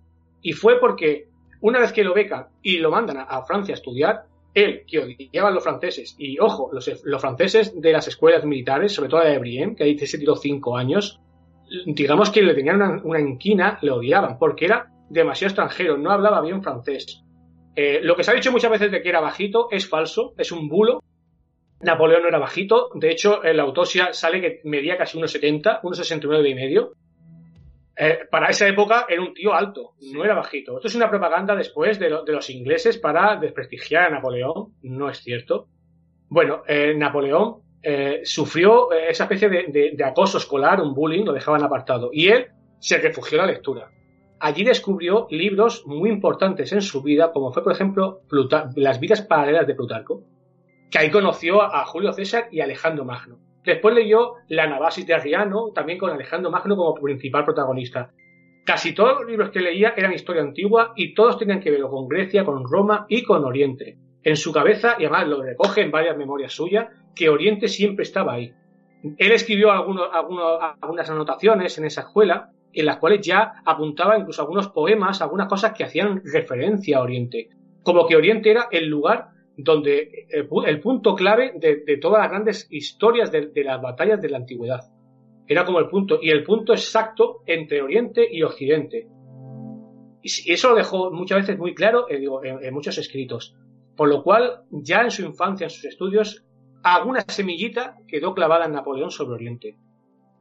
[0.41, 1.27] Y fue porque
[1.61, 4.99] una vez que lo becan y lo mandan a, a Francia a estudiar, él, que
[4.99, 9.23] odiaba a los franceses, y ojo, los, los, franceses de las escuelas militares, sobre todo
[9.23, 11.21] la de Brienne, que ahí se tiró cinco años,
[11.85, 16.41] digamos que le tenían una, una inquina, le odiaban, porque era demasiado extranjero, no hablaba
[16.41, 17.23] bien francés
[17.75, 20.51] Eh, lo que se ha dicho muchas veces de que era bajito es falso, es
[20.51, 21.01] un bulo.
[21.81, 26.49] Napoleón no era bajito, de hecho en la autopsia sale que medía casi 1,70, 1,69
[26.49, 26.91] y medio.
[27.97, 30.77] Eh, para esa época era un tío alto, no era bajito.
[30.77, 35.09] Esto es una propaganda después de, lo- de los ingleses para desprestigiar a Napoleón, no
[35.09, 35.67] es cierto.
[36.29, 41.63] Bueno, eh, Napoleón eh, sufrió eh, esa especie de, acoso escolar, un bullying, lo dejaban
[41.63, 42.47] apartado, y él
[42.79, 43.91] se refugió en la lectura.
[44.39, 48.21] Allí descubrió libros muy importantes en su vida, como fue, por ejemplo,
[48.75, 50.23] Las vidas paralelas de Plutarco,
[50.89, 53.39] que ahí conoció a Julio César y Alejandro Magno.
[53.63, 58.11] Después leyó La Navasis de Arriano, también con Alejandro Magno como principal protagonista.
[58.65, 62.07] Casi todos los libros que leía eran historia antigua y todos tenían que ver con
[62.07, 63.97] Grecia, con Roma y con Oriente.
[64.23, 68.33] En su cabeza, y además lo recoge en varias memorias suyas, que Oriente siempre estaba
[68.33, 68.53] ahí.
[69.17, 75.21] Él escribió algunas anotaciones en esa escuela en las cuales ya apuntaba incluso algunos poemas,
[75.21, 77.49] algunas cosas que hacían referencia a Oriente.
[77.83, 82.29] Como que Oriente era el lugar donde el, pu- el punto clave de, todas las
[82.29, 84.81] grandes historias de, las batallas de la antigüedad.
[85.47, 89.07] Era como el punto, y el punto exacto entre Oriente y Occidente.
[90.21, 92.23] Y eso lo dejó muchas veces muy claro eh,
[92.61, 93.55] en muchos escritos.
[93.95, 96.45] Por lo cual, ya en su infancia, en sus estudios,
[96.83, 99.77] alguna semillita quedó clavada en Napoleón sobre Oriente.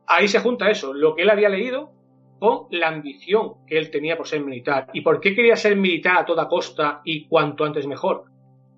[0.06, 1.92] Ahí se junta eso, lo que él había leído
[2.40, 4.88] con la ambición que él tenía por ser militar.
[4.92, 8.24] ¿Y por qué quería ser militar a toda costa y cuanto antes mejor?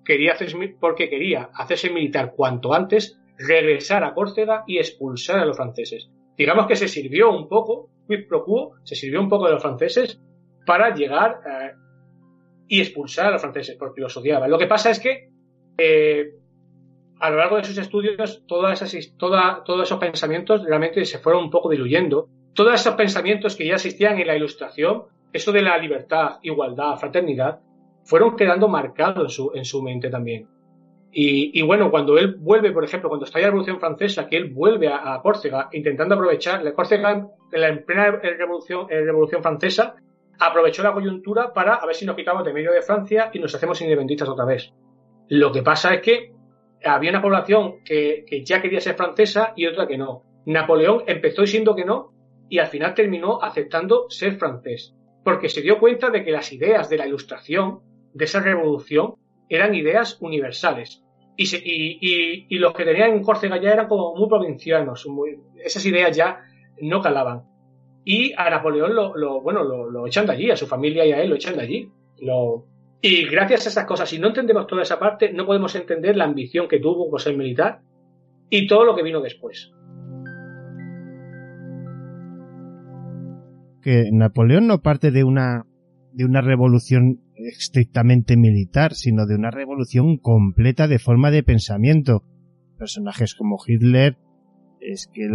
[0.05, 5.55] Quería hacerse, porque quería hacerse militar cuanto antes, regresar a Córcega y expulsar a los
[5.55, 6.09] franceses.
[6.37, 9.61] Digamos que se sirvió un poco, quid pro quo, se sirvió un poco de los
[9.61, 10.19] franceses
[10.65, 11.71] para llegar eh,
[12.75, 14.49] y expulsar a los franceses porque los odiaban.
[14.49, 15.29] Lo que pasa es que
[15.77, 16.31] eh,
[17.19, 21.43] a lo largo de sus estudios todas esas, toda- todos esos pensamientos realmente se fueron
[21.43, 22.27] un poco diluyendo.
[22.53, 27.59] Todos esos pensamientos que ya existían en la ilustración, eso de la libertad, igualdad, fraternidad,
[28.05, 30.47] fueron quedando marcados en su, en su mente también.
[31.15, 34.87] Y, bueno, cuando él vuelve, por ejemplo, cuando está la Revolución Francesa, que él vuelve
[34.87, 37.11] a, a Córcega intentando aprovechar, la Córcega
[37.51, 39.95] en, la en plena Revolución, en Revolución Francesa,
[40.39, 43.53] aprovechó la coyuntura para a ver si nos quitamos de medio de Francia y nos
[43.55, 44.73] hacemos independentistas otra vez.
[45.29, 46.33] Lo que pasa es que
[46.83, 50.23] había una población que, ya quería ser francesa y otra que no.
[50.45, 52.13] Napoleón empezó diciendo que no
[52.49, 56.89] y al final terminó aceptando ser francés, porque se dio cuenta de que las ideas
[56.89, 57.79] de la ilustración,
[58.13, 59.15] de esa revolución,
[59.49, 61.03] eran ideas universales.
[61.35, 65.07] Y, y, los que tenían en Córcega eran como muy provincianos,
[65.63, 66.41] esas ideas ya
[66.79, 67.52] no calaban.
[68.05, 71.11] Y a Napoleón lo, lo- bueno, lo, lo echan de allí, a su familia y
[71.11, 71.91] a él lo echan de allí.
[73.01, 76.25] Y gracias a esas cosas, si no entendemos toda esa parte, no podemos entender la
[76.25, 77.81] ambición que tuvo por ser militar
[78.49, 79.71] y todo lo que vino después.
[83.81, 85.65] que Napoleón no parte de una
[86.13, 92.23] de una revolución estrictamente militar, sino de una revolución completa de forma de pensamiento.
[92.77, 94.17] Personajes como Hitler
[94.91, 95.27] es que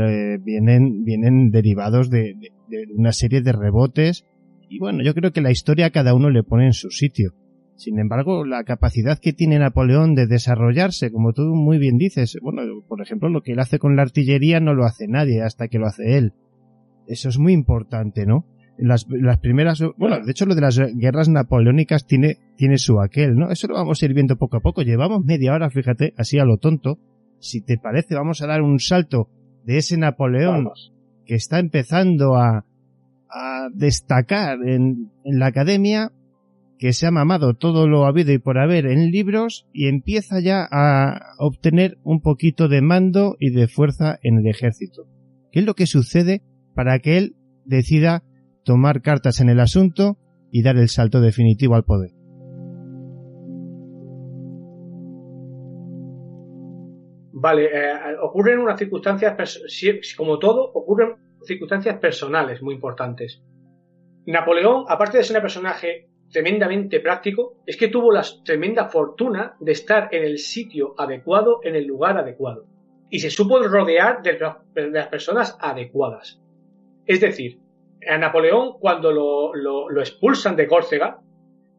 [0.42, 4.24] vienen vienen derivados de, de- de una serie de rebotes
[4.68, 7.32] y bueno, yo creo que la historia cada uno le pone en su sitio.
[7.76, 12.62] Sin embargo, la capacidad que tiene Napoleón de desarrollarse, como tú muy bien dices, bueno,
[12.88, 15.78] por ejemplo, lo que él hace con la artillería no lo hace nadie hasta que
[15.78, 16.32] lo hace él.
[17.06, 18.44] Eso es muy importante, ¿no?
[18.76, 23.34] Las, las primeras, bueno, de hecho lo de las guerras napoleónicas tiene, tiene su aquel,
[23.36, 23.50] ¿no?
[23.50, 24.82] Eso lo vamos a ir viendo poco a poco.
[24.82, 26.98] Llevamos media hora, fíjate, así a lo tonto.
[27.40, 29.28] Si te parece, vamos a dar un salto
[29.68, 30.94] de ese Napoleón Vamos.
[31.26, 32.64] que está empezando a,
[33.28, 36.10] a destacar en, en la academia,
[36.78, 40.66] que se ha mamado todo lo habido y por haber en libros y empieza ya
[40.70, 45.06] a obtener un poquito de mando y de fuerza en el ejército.
[45.52, 46.40] ¿Qué es lo que sucede
[46.74, 48.24] para que él decida
[48.64, 50.16] tomar cartas en el asunto
[50.50, 52.17] y dar el salto definitivo al poder?
[57.40, 59.36] Vale, eh, ocurren unas circunstancias,
[60.16, 61.14] como todo, ocurren
[61.46, 63.40] circunstancias personales muy importantes.
[64.26, 69.72] Napoleón, aparte de ser un personaje tremendamente práctico, es que tuvo la tremenda fortuna de
[69.72, 72.66] estar en el sitio adecuado, en el lugar adecuado.
[73.08, 76.40] Y se supo rodear de, la- de las personas adecuadas.
[77.06, 77.60] Es decir,
[78.06, 81.20] a Napoleón, cuando lo, lo- expulsan de Córcega,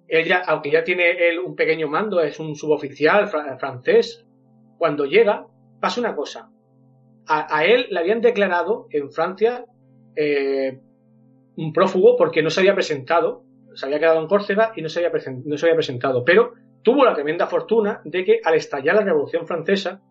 [0.07, 4.26] ella, aunque ya tiene él un pequeño mando, es un suboficial fra- francés,
[4.80, 5.46] cuando llega,
[5.80, 6.50] pasa una cosa.
[7.28, 9.66] A, él le habían declarado en Francia
[10.16, 10.80] eh,
[11.58, 13.44] un prófugo porque no se había presentado,
[13.76, 18.02] se había quedado en Córcega y no se había, presentado, pero tuvo la tremenda fortuna
[18.04, 20.02] de que al estallar la Revolución Francesa,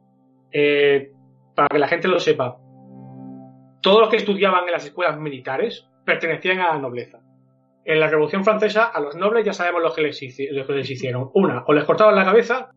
[0.52, 1.10] eh,
[1.56, 2.58] para que la gente lo sepa,
[3.82, 7.18] todos los que estudiaban en las escuelas militares pertenecían a la nobleza.
[7.84, 11.30] En la Revolución Francesa, a los nobles ya sabemos que les, lo que les hicieron.
[11.34, 12.70] Una, o les cortaban la cabeza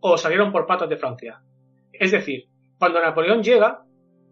[0.00, 1.40] o salieron por patas de Francia.
[1.92, 2.44] Es decir,
[2.78, 3.82] cuando Napoleón llega,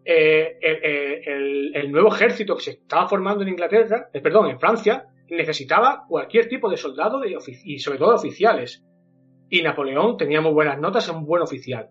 [0.05, 5.07] eh, el, el, nuevo ejército que se estaba formando en Inglaterra, eh, perdón, en Francia,
[5.29, 8.85] necesitaba cualquier tipo de soldado y sobre todo oficiales.
[9.51, 11.89] Y Napoleón tenía muy buenas notas, en un buen oficial.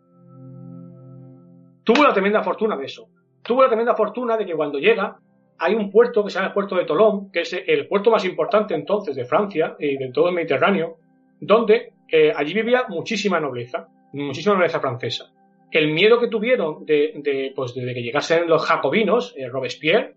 [1.83, 3.09] Tuvo la tremenda fortuna de eso.
[3.43, 5.19] Tuvo la tremenda fortuna de que cuando llega,
[5.57, 8.25] hay un puerto que se llama el puerto de Tolón, que es el puerto más
[8.25, 10.97] importante entonces de Francia y de todo el Mediterráneo,
[11.39, 15.31] donde eh, allí vivía muchísima nobleza, muchísima nobleza francesa.
[15.71, 20.15] El miedo que tuvieron de, pues, de que llegasen los jacobinos, eh, Robespierre,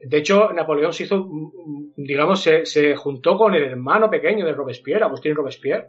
[0.00, 1.28] de hecho, Napoleón se hizo,
[1.94, 5.88] digamos, se, juntó con el hermano pequeño de Robespierre, Agustín Robespierre.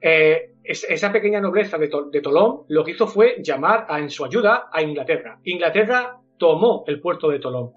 [0.00, 4.82] Eh, esa pequeña nobleza de, Tolón lo que hizo fue llamar en su ayuda a
[4.82, 5.38] Inglaterra.
[5.44, 7.70] Inglaterra tomó el puerto de Tolón.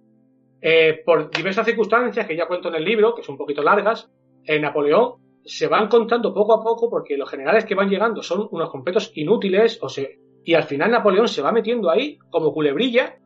[0.59, 4.09] Eh, por diversas circunstancias que ya cuento en el libro, que son un poquito largas,
[4.45, 8.48] en Napoleón se van contando poco a poco porque los generales que van llegando son
[8.52, 13.18] unos completos inútiles o se, y al final Napoleón se va metiendo ahí como culebrilla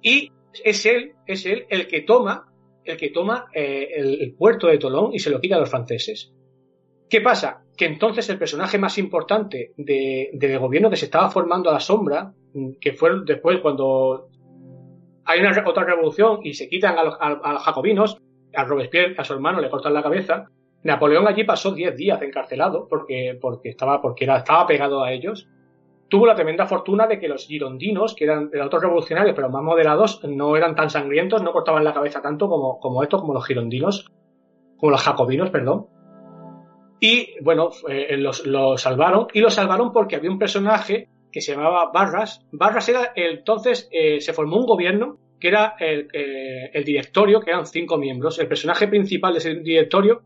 [0.00, 0.30] y
[0.64, 2.52] es él, es él el que toma,
[2.84, 6.32] el que toma eh, el, puerto de Tolón y se lo quita a los franceses.
[7.08, 7.62] ¿Qué pasa?
[7.76, 12.32] Que entonces el personaje más importante del gobierno que se estaba formando a la sombra,
[12.80, 14.28] que fue después cuando
[15.24, 17.16] hay una otra revolución y se quitan a los,
[17.62, 18.18] jacobinos,
[18.54, 20.48] a Robespierre, a su hermano, le cortan la cabeza.
[20.84, 25.48] Napoleón allí pasó 10 días encarcelado porque, porque, estaba, porque era, estaba pegado a ellos
[26.12, 30.22] tuvo la tremenda fortuna de que los girondinos, que eran, otros revolucionarios, pero más moderados,
[30.24, 34.04] no eran tan sangrientos, no cortaban la cabeza tanto como, como estos, como los girondinos,
[34.76, 35.86] como los jacobinos, perdón.
[37.00, 38.42] Y bueno, eh, los,
[38.76, 42.46] salvaron, y los salvaron porque había un personaje que se llamaba Barras.
[42.52, 47.52] Barras era, entonces, eh, se formó un gobierno que era el, eh, el, directorio, que
[47.52, 48.38] eran cinco miembros.
[48.38, 50.20] El personaje principal de ese directorio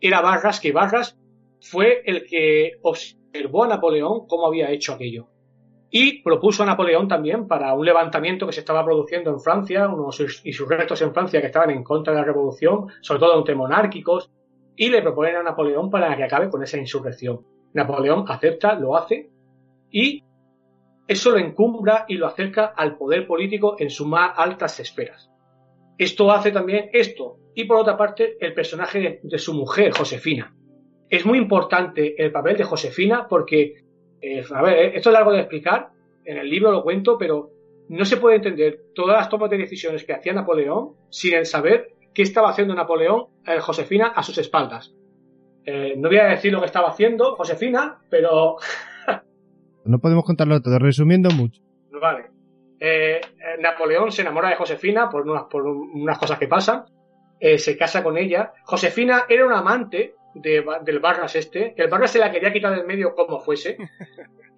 [0.00, 1.18] era Barras, que Barras
[1.60, 5.28] fue el que observó a Napoleón cómo había hecho aquello.
[5.90, 10.20] Y propuso a Napoleón también para un levantamiento que se estaba produciendo en Francia, unos
[10.44, 14.30] insurrectos en Francia que estaban en contra de la revolución, sobre todo entre monárquicos,
[14.76, 17.44] y le proponen a Napoleón para que acabe con esa insurrección.
[17.72, 19.30] Napoleón acepta, lo hace,
[19.90, 20.24] y
[21.06, 25.30] eso lo encumbra y lo acerca al poder político en sus más altas esferas.
[25.96, 30.54] Esto hace también esto, y por otra parte el personaje de su mujer, Josefina,
[31.10, 33.82] es muy importante el papel de Josefina porque,
[34.22, 35.88] eh, a ver, eh, esto es largo de explicar,
[36.24, 37.50] en el libro lo cuento, pero
[37.88, 41.96] no se puede entender todas las tomas de decisiones que hacía Napoleón sin el saber
[42.14, 44.94] qué estaba haciendo Napoleón, eh, Josefina, a sus espaldas.
[45.66, 48.54] no voy a decir lo que estaba haciendo Josefina, pero...
[49.84, 51.60] no podemos contarlo todo, resumiendo mucho.
[51.90, 52.26] Vale.
[53.58, 56.84] Napoleón se enamora de Josefina por unas, por unas cosas que pasan,
[57.40, 58.52] se casa con ella.
[58.64, 61.74] Josefina era una amante del Barras este.
[61.76, 63.76] El Barras se la quería quitar del medio como fuese.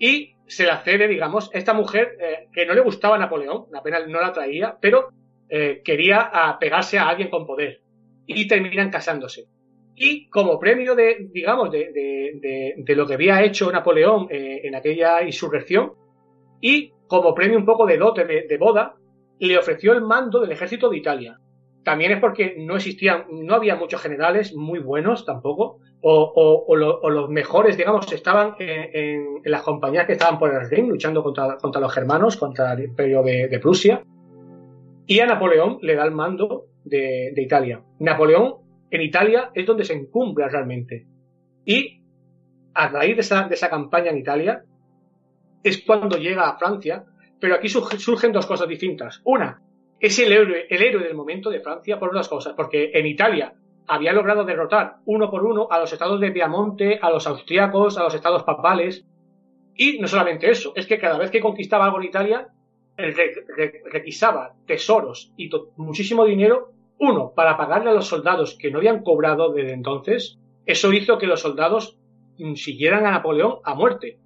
[0.03, 4.09] Y se la cede, digamos, esta mujer eh, que no le gustaba a Napoleón, apenas
[4.09, 5.11] no la traía, pero
[5.51, 7.83] eh, quería pegarse a alguien con poder.
[8.27, 9.45] Y terminan casándose.
[9.95, 15.23] Y como premio de, digamos, de, de, lo que había hecho Napoleón eh, en aquella
[15.23, 15.93] insurrección,
[16.63, 18.95] y como premio un poco de dote de boda,
[19.39, 21.39] le ofreció el mando del ejército de Italia
[21.83, 27.77] también es porque no existían, no había muchos generales muy buenos tampoco, o, los mejores,
[27.77, 32.73] digamos, estaban en, las compañías que estaban por el Rin luchando contra, los germanos, contra
[32.73, 34.03] el imperio de, Prusia.
[35.07, 37.83] Y a Napoleón le da el mando de, Italia.
[37.99, 38.57] Napoleón
[38.91, 41.07] en Italia es donde se encumbra realmente.
[41.65, 42.03] Y
[42.75, 44.65] a raíz de esa, de esa campaña en Italia
[45.63, 47.05] es cuando llega a Francia,
[47.39, 49.21] pero aquí surgen dos cosas distintas.
[49.25, 49.61] Una,
[50.01, 53.55] es el héroe, el héroe del momento de Francia por unas cosas, porque en Italia
[53.87, 58.05] había logrado derrotar uno por uno a los estados de Piamonte, a los austriacos, a
[58.05, 59.05] los estados papales.
[59.77, 62.49] Y no solamente eso, es que cada vez que conquistaba algo en Italia,
[62.97, 69.53] requisaba tesoros y muchísimo dinero, uno, para pagarle a los soldados que no habían cobrado
[69.53, 70.39] desde entonces.
[70.67, 71.99] Eso hizo que los soldados
[72.39, 74.19] mm, siguieran a Napoleón a muerte.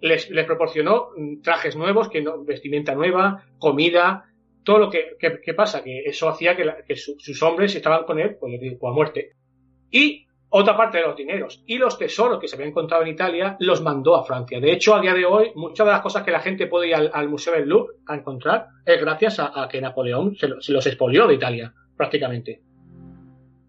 [0.00, 4.27] Les, proporcionó mm, trajes nuevos, que vestimenta nueva, comida,
[4.68, 8.92] todo lo que, pasa, que eso hacía que, sus hombres estaban con él, pues, a
[8.92, 9.30] muerte.
[9.90, 13.56] Y otra parte de los dineros y los tesoros que se habían encontrado en Italia
[13.60, 14.60] los mandó a Francia.
[14.60, 16.96] De hecho, a día de hoy, muchas de las cosas que la gente puede ir
[16.96, 21.36] al, Museo del Louvre a encontrar es gracias a, que Napoleón se, los expolió de
[21.36, 22.60] Italia, prácticamente.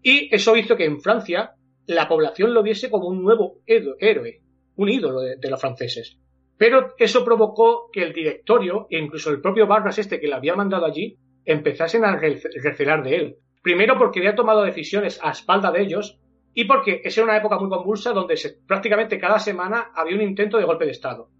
[0.02, 1.54] Y eso hizo que en Francia
[1.86, 4.42] la población lo viese como un nuevo héroe,
[4.76, 6.18] un ídolo de los franceses.
[6.60, 10.54] Pero eso provocó que el directorio e incluso el propio Vargas este que le había
[10.54, 13.36] mandado allí empezasen a recelar de él.
[13.62, 16.20] Primero porque había tomado decisiones a espalda de ellos
[16.52, 20.58] y porque esa era una época muy convulsa donde prácticamente cada semana había un intento
[20.58, 21.30] de golpe de Estado.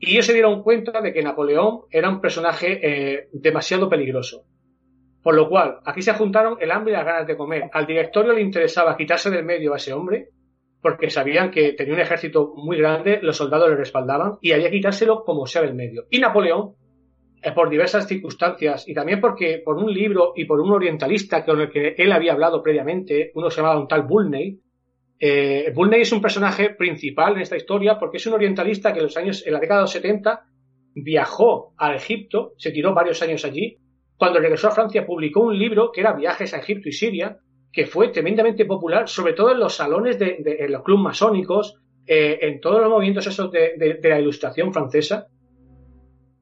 [0.00, 4.44] Y ellos se dieron cuenta de que Napoleón era un personaje eh, demasiado peligroso.
[5.22, 7.68] Por lo cual, aquí se juntaron el hambre y las ganas de comer.
[7.74, 10.30] Al directorio le interesaba quitarse del medio a ese hombre,
[10.86, 14.76] porque sabían que tenía un ejército muy grande, los soldados le respaldaban, y había que
[14.76, 16.04] quitárselo como sea del medio.
[16.10, 16.76] Y Napoleón,
[17.42, 21.60] eh, por diversas circunstancias, y también porque por un libro y por un orientalista con
[21.60, 24.60] el que él había hablado previamente, uno se llamaba un tal Bulney,
[25.18, 29.06] eh, Bulney es un personaje principal en esta historia porque es un orientalista que en
[29.06, 30.44] los años, en la década de los 70,
[30.94, 33.78] viajó a Egipto, se tiró varios años allí.
[34.16, 37.38] Cuando regresó a Francia publicó un libro que era Viajes a Egipto y Siria,
[37.76, 41.74] que fue tremendamente popular, sobre todo en los salones de, en los clubes masónicos,
[42.06, 45.26] eh, en todos los movimientos esos de, la ilustración francesa,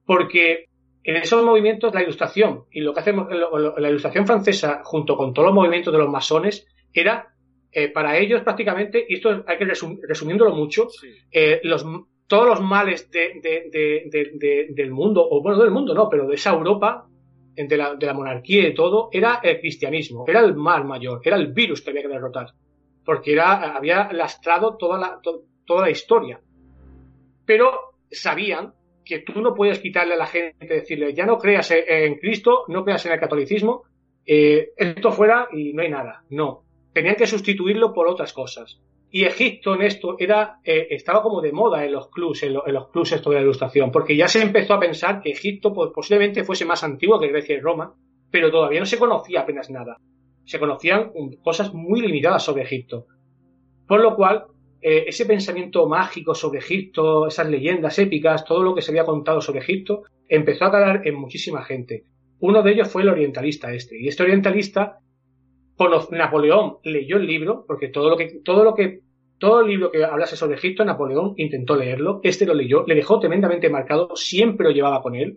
[0.07, 0.66] porque
[1.03, 5.47] en esos movimientos la ilustración y lo que hacemos, la ilustración francesa junto con todos
[5.47, 7.35] los movimientos de los masones era
[7.72, 10.87] eh, para ellos prácticamente, y esto hay que resumiéndolo mucho,
[11.32, 11.85] eh, los,
[12.28, 17.09] todos los males del mundo, o bueno, del mundo no, pero de esa Europa,
[17.57, 21.82] de la, monarquía y todo, era el cristianismo, era el mal mayor, era el virus
[21.82, 22.52] que había que derrotar,
[23.05, 25.20] porque era, había lastrado toda la,
[25.64, 26.40] toda la historia.
[27.46, 28.74] Pero sabían
[29.05, 32.84] que tú no puedes quitarle a la gente, decirle, ya no creas en Cristo, no
[32.84, 33.84] creas en el catolicismo,
[34.26, 36.24] eh, esto fuera y no hay nada.
[36.30, 38.80] No, tenían que sustituirlo por otras cosas.
[39.17, 42.89] Y Egipto en esto era, eh, estaba como de moda en los clubs, en, los
[42.89, 46.43] clubs esto de la ilustración, porque ya se empezó a pensar que Egipto pues, posiblemente
[46.43, 47.95] fuese más antiguo que Grecia y Roma,
[48.29, 49.99] pero todavía no se conocía apenas nada.
[50.45, 51.12] Se conocían
[51.45, 53.07] cosas muy limitadas sobre Egipto.
[53.87, 54.47] Por lo cual,
[54.83, 59.41] eh, ese pensamiento mágico sobre Egipto, esas leyendas épicas, todo lo que se había contado
[59.41, 62.03] sobre Egipto, empezó a calar en muchísima gente.
[62.41, 63.97] Uno de ellos fue el orientalista este.
[63.97, 64.99] Y este orientalista
[66.11, 69.01] Napoleón leyó el libro, porque todo lo que, todo lo que,
[69.45, 73.20] todo el libro que hablase sobre Egipto, Napoleón intentó leerlo, este lo leyó, le dejó
[73.20, 75.36] tremendamente marcado, siempre lo llevaba con él.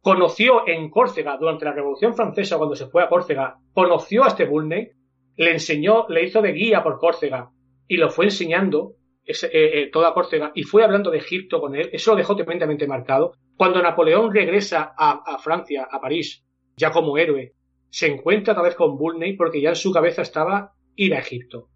[0.00, 4.46] Conoció en Córcega, durante la Revolución Francesa, cuando se fue a Córcega, conoció a este
[4.46, 4.88] Bulney,
[5.36, 7.50] le enseñó, le hizo de guía por Córcega,
[7.86, 8.94] y lo fue enseñando
[9.26, 12.86] eh, eh, toda Córcega, y fue hablando de Egipto con él, eso lo dejó tremendamente
[12.86, 13.34] marcado.
[13.58, 16.46] Cuando Napoleón regresa a Francia, a París,
[16.78, 17.52] ya como héroe,
[17.90, 21.68] se encuentra otra vez con Bulney porque ya en su cabeza estaba ir a Egipto.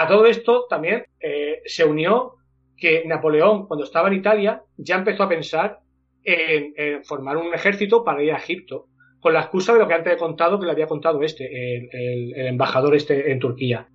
[0.00, 2.36] A todo esto también eh, se unió
[2.76, 5.80] que Napoleón, cuando estaba en Italia, ya empezó a pensar
[6.22, 8.86] en, formar un ejército para ir a Egipto,
[9.18, 11.48] con la excusa de lo que antes he contado, que le había contado este,
[11.90, 13.88] el, embajador este en Turquía.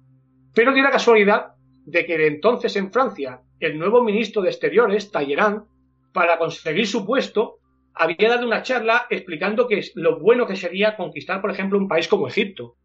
[0.54, 1.54] Pero dio la casualidad
[1.86, 5.64] de que entonces en Francia, el nuevo ministro de Exteriores, Talleyrand,
[6.12, 7.60] para conseguir su puesto,
[7.94, 12.10] había dado una charla explicando que lo bueno que sería conquistar, por ejemplo, un país
[12.10, 12.76] como Egipto.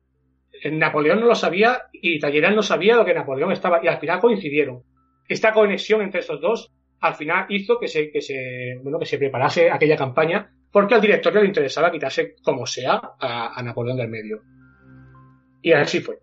[0.73, 4.21] Napoleón no lo sabía y Talleyrand no sabía lo que Napoleón estaba, y al final
[4.21, 4.83] coincidieron.
[5.29, 9.19] Esta conexión entre esos dos al final hizo que se, que se, bueno, que se
[9.19, 14.43] preparase aquella campaña, porque al directorio le interesaba quitarse como sea a Napoleón del medio.
[15.63, 16.19] Y así fue.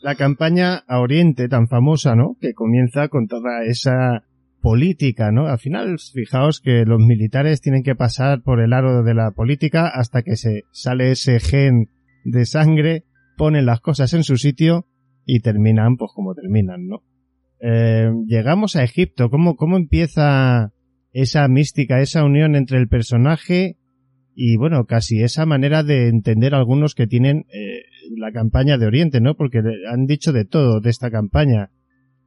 [0.00, 2.36] la campaña a Oriente tan famosa, ¿no?
[2.40, 4.24] Que comienza con toda esa
[4.68, 5.46] política, ¿no?
[5.46, 9.88] Al final, fijaos que los militares tienen que pasar por el aro de la política
[9.88, 11.88] hasta que se sale ese gen
[12.26, 13.04] de sangre,
[13.38, 14.86] ponen las cosas en su sitio
[15.24, 17.02] y terminan, pues como terminan, ¿no?
[17.62, 19.30] Eh, llegamos a Egipto.
[19.30, 20.74] ¿Cómo, ¿Cómo empieza
[21.12, 23.78] esa mística, esa unión entre el personaje
[24.34, 27.84] y, bueno, casi esa manera de entender algunos que tienen eh,
[28.18, 29.34] la campaña de Oriente, ¿no?
[29.34, 31.70] Porque han dicho de todo de esta campaña.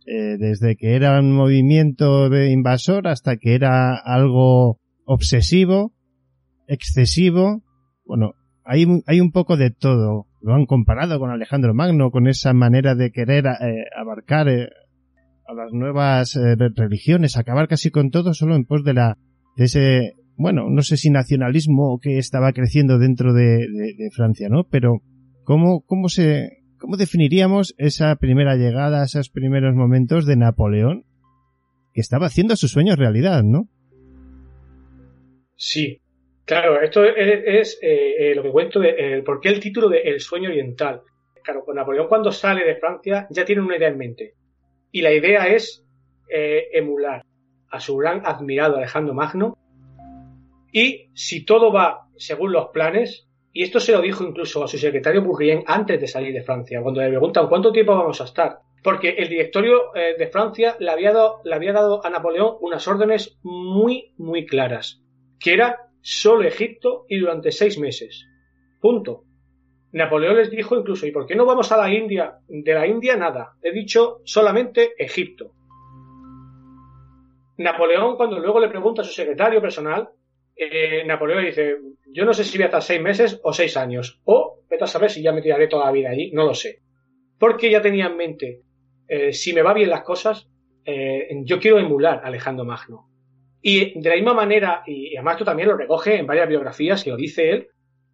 [0.06, 5.94] Eh, desde que era un movimiento de invasor hasta que era algo obsesivo,
[6.68, 7.64] excesivo.
[8.06, 8.34] Bueno,
[8.66, 10.28] hay, hay un poco de todo.
[10.42, 14.70] Lo han comparado con Alejandro Magno, con esa manera de querer eh, abarcar eh,
[15.48, 16.40] a las nuevas
[16.76, 19.18] religiones, acabar casi con todo solo en pos de la,
[19.58, 23.68] de ese, bueno, no sé si nacionalismo que estaba creciendo dentro de,
[23.98, 24.64] de Francia, ¿no?
[24.64, 25.02] Pero
[25.44, 31.06] ¿Cómo, cómo se, cómo definiríamos esa primera llegada, esos primeros momentos de Napoleón
[31.94, 33.70] que estaba haciendo sus sueños realidad, ¿no?
[35.56, 36.02] Sí,
[36.44, 40.02] claro, esto es, eh, eh, lo que cuento de eh, por qué el título de
[40.02, 41.04] El sueño oriental.
[41.44, 44.34] Claro, Napoleón cuando sale de Francia ya tiene una idea en mente.
[44.92, 45.86] Y la idea es
[46.74, 47.24] emular
[47.70, 49.58] a su gran admirado Alejandro Magno.
[50.72, 54.78] Y si todo va según los planes, y esto se lo dijo incluso a su
[54.78, 58.60] secretario Bourrienne antes de salir de Francia, cuando le preguntan cuánto tiempo vamos a estar.
[58.84, 62.88] Porque el directorio eh, de Francia le había, dado, le había dado a Napoleón unas
[62.88, 65.02] órdenes muy, muy claras,
[65.40, 68.26] que era solo Egipto y durante seis meses.
[68.80, 69.24] Punto.
[69.92, 72.40] Napoleón les dijo incluso, ¿y por qué no vamos a la India?
[72.48, 73.56] De la India nada.
[73.62, 75.52] He dicho solamente Egipto.
[77.58, 80.10] Napoleón, cuando luego le pregunta a su secretario personal,
[80.70, 81.78] eh, Napoleón le dice,
[82.12, 84.88] yo no sé si voy a estar seis meses o seis años, o vete a
[84.88, 86.80] saber si ya me tiraré toda la vida allí, no lo sé.
[87.40, 88.62] Porque ya tenía en mente,
[89.08, 90.48] eh, si me va bien las cosas,
[90.86, 93.10] eh, yo quiero emular a Alejandro Magno.
[93.62, 97.10] Y de la misma manera, y además tú también lo recoge en varias biografías que
[97.10, 97.68] lo dice él,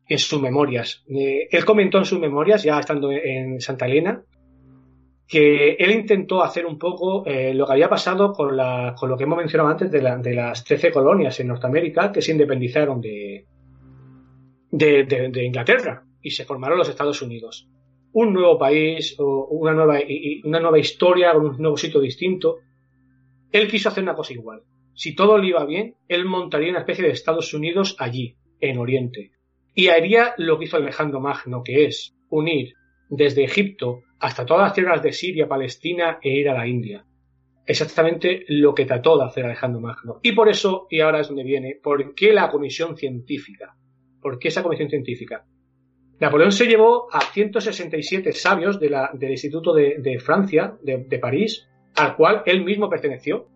[0.07, 1.03] en sus memorias.
[1.07, 4.23] él comentó en sus memorias, ya estando en Santa Elena,
[5.27, 9.17] que él intentó hacer un poco eh, lo que había pasado con, la, con lo
[9.17, 13.45] que hemos mencionado antes de, de las 13 colonias en Norteamérica que se independizaron de,
[14.71, 17.67] de, Inglaterra y se formaron los Estados Unidos.
[18.13, 19.99] Un nuevo país, una nueva,
[20.45, 22.59] una nueva historia, un nuevo sitio distinto.
[23.51, 24.61] Él quiso hacer una cosa igual.
[24.93, 29.31] Si todo le iba bien, él montaría una especie de Estados Unidos allí, en Oriente.
[29.75, 32.73] Y haría lo que hizo Alejandro Magno, que es unir
[33.09, 37.05] desde Egipto hasta todas las tierras de Siria, Palestina e ir a la India.
[37.65, 40.19] Exactamente lo que trató de hacer Alejandro Magno.
[40.23, 43.75] Y por eso, y ahora es donde viene, ¿por qué la comisión científica?
[44.21, 45.45] ¿Por qué esa comisión científica?
[46.19, 52.63] Napoleón se llevó a 167 sabios del Instituto de, Francia, de, París, al cual él
[52.63, 53.47] mismo perteneció,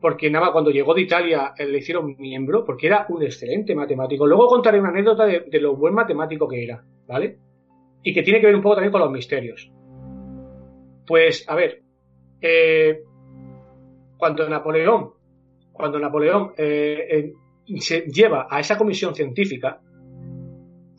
[0.00, 4.26] porque nada, cuando llegó de Italia le hicieron miembro, porque era un excelente matemático.
[4.26, 7.38] Luego contaré una anécdota de, de lo buen matemático que era, ¿vale?
[8.02, 9.70] Y que tiene que ver un poco también con los misterios.
[11.10, 11.82] Pues, a ver,
[12.40, 13.02] eh,
[14.16, 15.10] cuando Napoleón,
[15.72, 17.32] cuando Napoleón eh,
[17.80, 19.80] se lleva a esa comisión científica,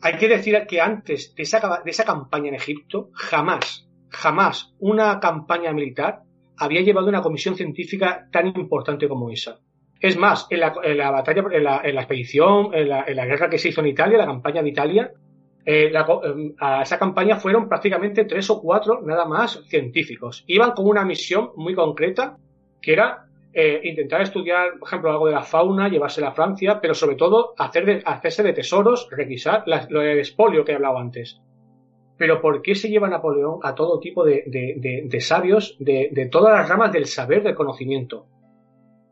[0.02, 5.18] hay que decir que antes de esa, de esa campaña en Egipto, jamás, jamás una
[5.18, 6.24] campaña militar
[6.58, 9.60] había llevado una comisión científica tan importante como esa.
[9.98, 13.86] Es más, en la, batalla, en la, expedición, en la, guerra que se hizo en
[13.86, 15.10] Italia, la campaña de Italia,
[15.64, 20.44] eh, em, a esa campaña fueron prácticamente tres o cuatro nada más científicos.
[20.46, 22.36] Iban con una misión muy concreta
[22.80, 26.94] que era eh, intentar estudiar, por ejemplo, algo de la fauna, llevársela a Francia, pero
[26.94, 31.40] sobre todo hacer hacerse de tesoros, requisar lo del espolio que he hablado antes.
[32.16, 36.68] Pero ¿por qué se lleva Napoleón a todo tipo de, de, sabios de, todas las
[36.68, 38.26] ramas del saber, del conocimiento?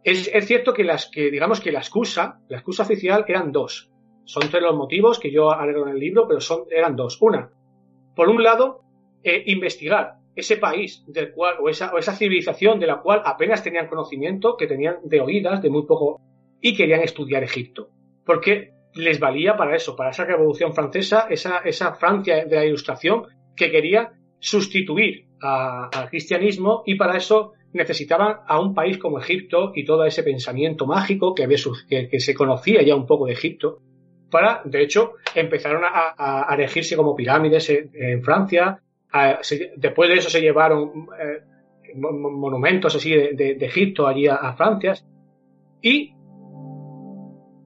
[0.05, 3.89] Es, es, cierto que las que, digamos que la excusa, la excusa oficial eran dos.
[4.31, 7.20] Son tres los motivos que yo agrego en el libro, pero son, eran dos.
[7.20, 7.51] Una,
[8.15, 8.82] por un lado,
[9.24, 13.65] eh, investigar ese país del cual, o esa, o esa civilización de la cual apenas
[13.65, 16.20] tenían conocimiento, que tenían de oídas, de muy poco,
[16.61, 17.89] y querían estudiar Egipto.
[18.24, 23.24] Porque les valía para eso, para esa revolución francesa, esa, esa Francia de la Ilustración,
[23.57, 29.85] que quería sustituir al cristianismo y para eso necesitaban a un país como Egipto y
[29.85, 33.81] todo ese pensamiento mágico que, se conocía ya un poco de Egipto
[34.31, 36.57] para, de hecho, empezaron a, a,
[36.97, 38.81] como pirámides en, Francia.
[39.77, 41.40] después de eso se llevaron eh,
[41.94, 44.94] monumentos así de, Egipto allí a, Francia.
[45.82, 46.15] Y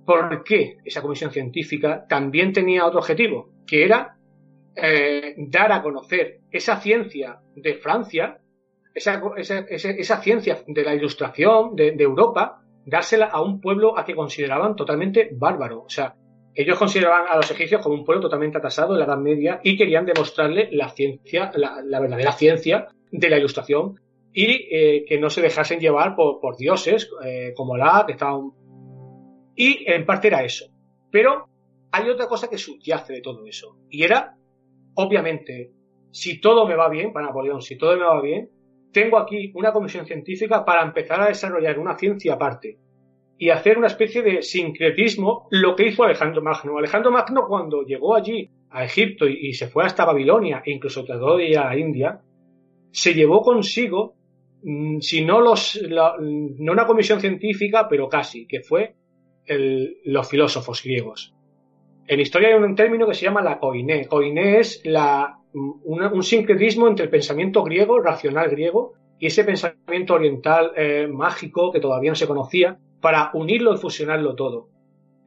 [0.06, 3.50] ¿por qué esa comisión científica también tenía otro objetivo?
[3.66, 4.16] Que era
[4.76, 8.38] eh, dar a conocer esa ciencia de Francia,
[8.94, 14.14] esa, esa, ciencia de la ilustración de, de, Europa, dársela a un pueblo a que
[14.14, 15.82] consideraban totalmente bárbaro.
[15.82, 16.14] O sea,
[16.54, 19.76] ellos consideraban a los egipcios como un pueblo totalmente atasado en la Edad Media y
[19.76, 24.00] querían demostrarle la ciencia, la, verdadera ciencia de la ilustración
[24.32, 28.52] y eh, que no se dejasen llevar por, dioses eh, como la que estaban.
[29.56, 30.66] Y en parte era eso.
[31.10, 31.48] Pero
[31.90, 33.76] hay otra cosa que subyace de todo eso.
[33.90, 34.36] Y era,
[34.94, 35.72] obviamente,
[36.10, 38.50] si todo me va bien, para Napoleón, si todo me va bien,
[38.92, 42.78] tengo aquí una comisión científica para empezar a desarrollar una ciencia aparte
[43.38, 46.78] y hacer una especie de sincretismo, lo que hizo Alejandro Magno.
[46.78, 51.36] Alejandro Magno cuando llegó allí a Egipto y, se fue hasta Babilonia e incluso trató
[51.36, 52.20] de a India,
[52.90, 54.14] se llevó consigo,
[54.62, 58.94] mm, si no los, no una comisión científica, pero casi, que fue
[59.46, 61.34] los filósofos griegos.
[62.06, 64.06] En historia hay un término que se llama la koiné.
[64.06, 70.72] Koiné es la, un sincretismo entre el pensamiento griego, racional griego, y ese pensamiento oriental
[70.76, 74.70] eh, mágico que todavía no se conocía, para unirlo y fusionarlo todo.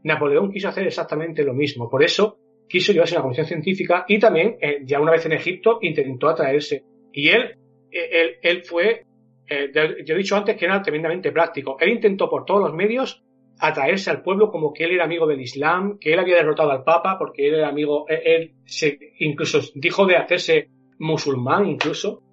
[0.01, 4.57] Napoleón quiso hacer exactamente lo mismo, por eso quiso llevarse una comisión científica y también,
[4.59, 6.83] eh, ya una vez en Egipto, intentó atraerse.
[7.13, 7.55] Y él,
[7.91, 9.05] eh, él, él fue,
[9.47, 9.71] eh,
[10.03, 11.77] yo he dicho antes que era tremendamente práctico.
[11.79, 13.23] Él intentó por todos los medios
[13.59, 16.83] atraerse al pueblo como que él era amigo del Islam, que él había derrotado al
[16.83, 22.23] Papa porque él era amigo, él, se, incluso dijo de hacerse musulmán incluso,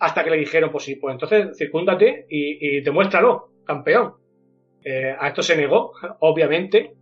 [0.00, 4.14] hasta que le dijeron, pues sí, pues entonces circúndate y, demuéstralo, campeón.
[4.90, 6.94] Eh, a esto se negó, obviamente,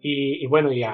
[0.00, 0.84] y, bueno, y,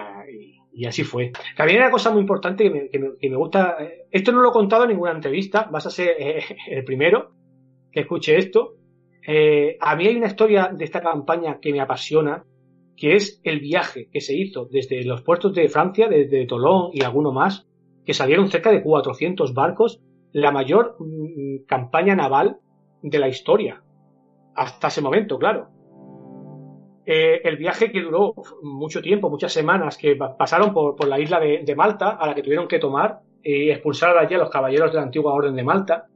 [0.73, 1.33] y, así fue.
[1.55, 4.85] También hay una cosa muy importante que me, gusta, eh, esto no lo he contado
[4.85, 7.33] en ninguna entrevista, vas a ser eh, el primero
[7.93, 8.77] que escuche esto.
[9.81, 12.45] a mí hay una historia de esta campaña que me apasiona,
[12.97, 17.03] que es el viaje que se hizo desde los puertos de Francia, desde Tolón y
[17.03, 17.67] alguno más,
[18.07, 20.01] que salieron cerca de 400 barcos
[20.33, 22.61] la mayor mm, campaña naval
[23.03, 23.83] de la historia.
[24.55, 25.80] Hasta ese momento, claro.
[27.13, 31.75] Eh, el viaje que duró mucho tiempo, muchas semanas, que pasaron por, la isla de,
[31.75, 35.03] Malta, a la que tuvieron que tomar y expulsar allí a los caballeros de la
[35.03, 36.07] antigua Orden de Malta,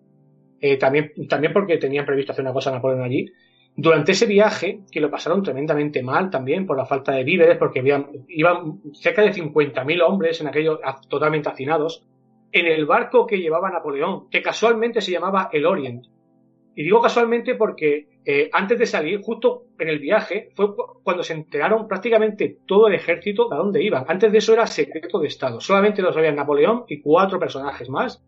[0.60, 3.26] eh, también, también porque tenían previsto hacer una cosa Napoleón allí.
[3.74, 7.82] Durante ese viaje, que lo pasaron tremendamente mal también por la falta de víveres, porque
[8.28, 12.06] iban cerca de 50.000 hombres en aquellos totalmente hacinados,
[12.52, 16.06] en el barco que llevaba Napoleón, que casualmente se llamaba el Orient.
[16.76, 21.34] Y digo casualmente porque eh, antes de salir, justo en el viaje, fue cuando se
[21.34, 24.06] enteraron prácticamente todo el ejército de a dónde iban.
[24.08, 25.60] Antes de eso era secreto de Estado.
[25.60, 28.22] Solamente lo sabían Napoleón y cuatro personajes más.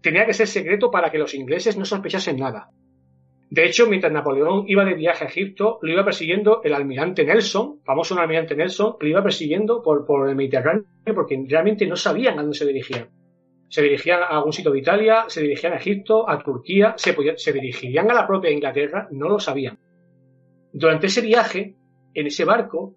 [0.00, 2.70] Tenía que ser secreto para que los ingleses no sospechasen nada.
[3.50, 7.80] De hecho, mientras Napoleón iba de viaje a Egipto, lo iba persiguiendo el almirante Nelson,
[7.82, 10.84] famoso almirante Nelson, lo iba persiguiendo por, por el Mediterráneo
[11.14, 13.08] porque realmente no sabían a dónde se dirigían
[13.68, 18.10] se dirigían a algún sitio de Italia, se dirigían a Egipto, a Turquía, se, dirigirían
[18.10, 19.78] a la propia Inglaterra, no lo sabían.
[20.72, 21.76] Durante ese viaje,
[22.14, 22.96] en ese barco,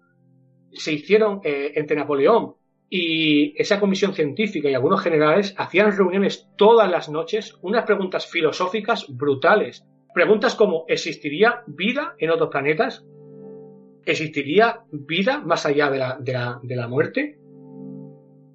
[0.72, 2.54] se hicieron eh, entre Napoleón
[2.88, 9.06] y esa comisión científica y algunos generales hacían reuniones todas las noches, unas preguntas filosóficas
[9.08, 9.84] brutales.
[10.14, 13.04] Preguntas como ¿existiría vida en otros planetas?
[14.04, 17.38] ¿Existiría vida más allá de la, de la, de la muerte?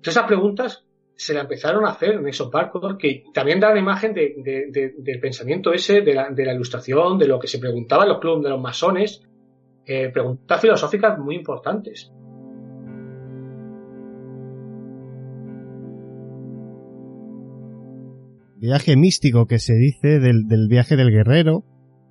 [0.01, 0.86] Todas esas preguntas
[1.17, 5.73] se la empezaron a hacer en esos barcos que también dan la imagen del pensamiento
[5.73, 9.23] ese, de la, ilustración, de lo que se preguntaba en los clubes de los masones,
[9.85, 12.11] eh, preguntas filosóficas muy importantes.
[18.59, 21.63] Viaje místico que se dice del, viaje del guerrero,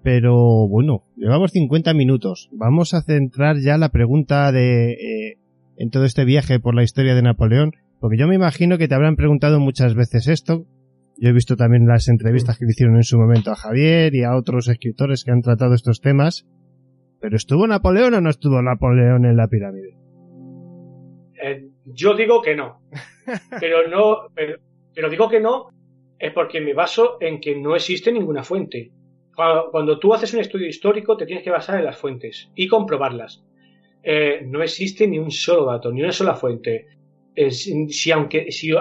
[0.02, 2.48] pero bueno, llevamos 50 minutos.
[2.52, 5.38] Vamos a centrar ya la pregunta de eh,
[5.76, 8.94] en todo este viaje por la historia de Napoleón porque yo me imagino que te
[8.94, 10.66] habrán preguntado muchas veces esto.
[11.18, 14.23] Yo he visto también las entrevistas que le hicieron en su momento a Javier y
[14.23, 16.47] a otros escritores que han tratado estos temas.
[17.20, 19.97] ¿Pero estuvo Napoleón o no estuvo Napoleón en la pirámide?
[21.43, 22.82] Eh, yo digo que no.
[23.60, 25.68] pero no, pero, digo que no
[26.18, 28.93] es porque me baso en que no existe ninguna fuente.
[29.35, 33.44] Cuando, tú haces un estudio histórico te tienes que basar en las fuentes y comprobarlas.
[34.02, 36.86] Eh, no existe ni un solo dato, ni una sola fuente
[37.50, 38.72] si aunque si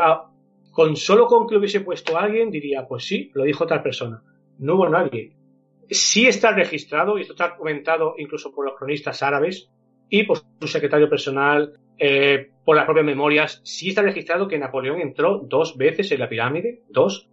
[0.71, 4.21] con solo con que hubiese puesto alguien diría pues sí lo dijo otra persona.
[4.59, 5.33] No hubo nadie.
[5.89, 9.69] Sí está registrado y esto está comentado incluso por los cronistas árabes
[10.09, 13.61] y por su secretario personal eh, por las propias memorias.
[13.63, 17.29] Sí está registrado que Napoleón entró dos veces en la pirámide dos.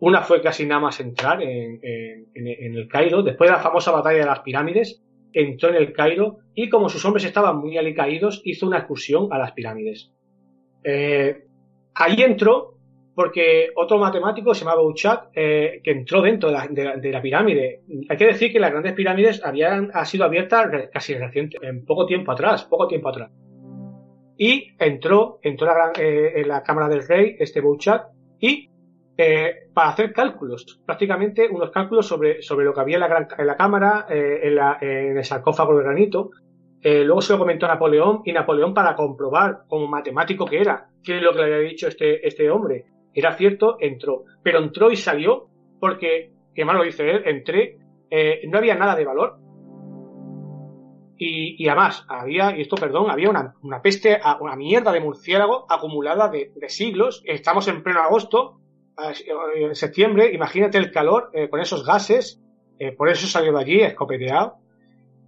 [0.00, 3.22] Una fue casi nada más entrar en, en el Cairo.
[3.22, 7.04] Después de la famosa batalla de las pirámides entró en el Cairo y como sus
[7.04, 10.10] hombres estaban muy alicaídos hizo una excursión a las pirámides
[10.84, 11.46] eh,
[11.94, 12.74] ahí entró
[13.14, 17.82] porque otro matemático se llamaba Uchak, eh, que entró dentro de la, pirámide.
[18.08, 22.06] Hay que decir que las grandes pirámides habían ha sido abiertas casi reciente, en poco
[22.06, 23.30] tiempo atrás, poco tiempo atrás.
[24.36, 28.08] Y entró, entró eh, en la cámara del rey, este Bouchak,
[28.40, 28.68] y
[29.72, 34.06] para hacer cálculos, prácticamente unos cálculos sobre, sobre lo que había en la, la cámara,
[34.10, 36.30] en, el sarcófago de granito,
[36.86, 40.86] eh, luego se lo comentó a Napoleón y Napoleón para comprobar como matemático que era,
[41.02, 42.84] qué es lo que le había dicho este, este hombre.
[43.14, 44.24] Era cierto, entró.
[44.42, 45.48] Pero entró y salió
[45.80, 47.78] porque, que más lo dice él, entré,
[48.10, 49.38] eh, no había nada de valor.
[51.16, 56.52] Y, además, había, y esto perdón, había una, peste, una mierda de murciélago acumulada de,
[56.68, 57.22] siglos.
[57.24, 58.58] Estamos en pleno agosto,
[59.56, 62.42] en septiembre, imagínate el calor con esos gases,
[62.98, 64.58] por eso salió de allí escopeteado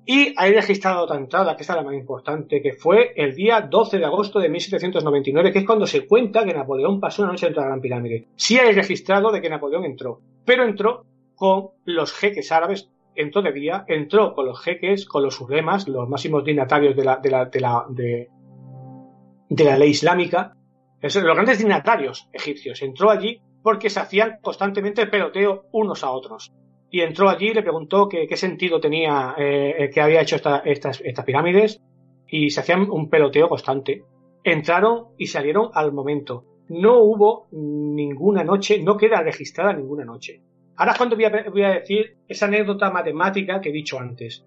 [0.09, 3.99] y hay registrado otra entrada, que es la más importante, que fue el día 12
[3.99, 7.63] de agosto de 1799, que es cuando se cuenta que Napoleón pasó una noche dentro
[7.63, 8.29] de la Gran Pirámide.
[8.37, 11.05] Sí hay registrado de que Napoleón entró, pero entró
[11.35, 16.09] con los jeques árabes, entró de día, entró con los jeques, con los suremas, los
[16.09, 20.55] máximos dignatarios de la, de la, de la, de, la ley islámica,
[21.03, 22.81] los grandes dignatarios egipcios.
[22.81, 26.53] Entró allí porque se hacían constantemente el peloteo unos a otros
[26.91, 31.25] y entró allí y le preguntó qué sentido tenía eh, que había hecho estas, estas
[31.25, 31.83] pirámides
[32.29, 34.05] y se hacían un peloteo constante.
[34.45, 36.45] Entraron y salieron al momento.
[36.69, 40.41] No hubo ninguna noche, no queda registrada ninguna noche.
[40.77, 44.45] ahora es cuando voy a, voy a decir esa anécdota matemática que he dicho antes.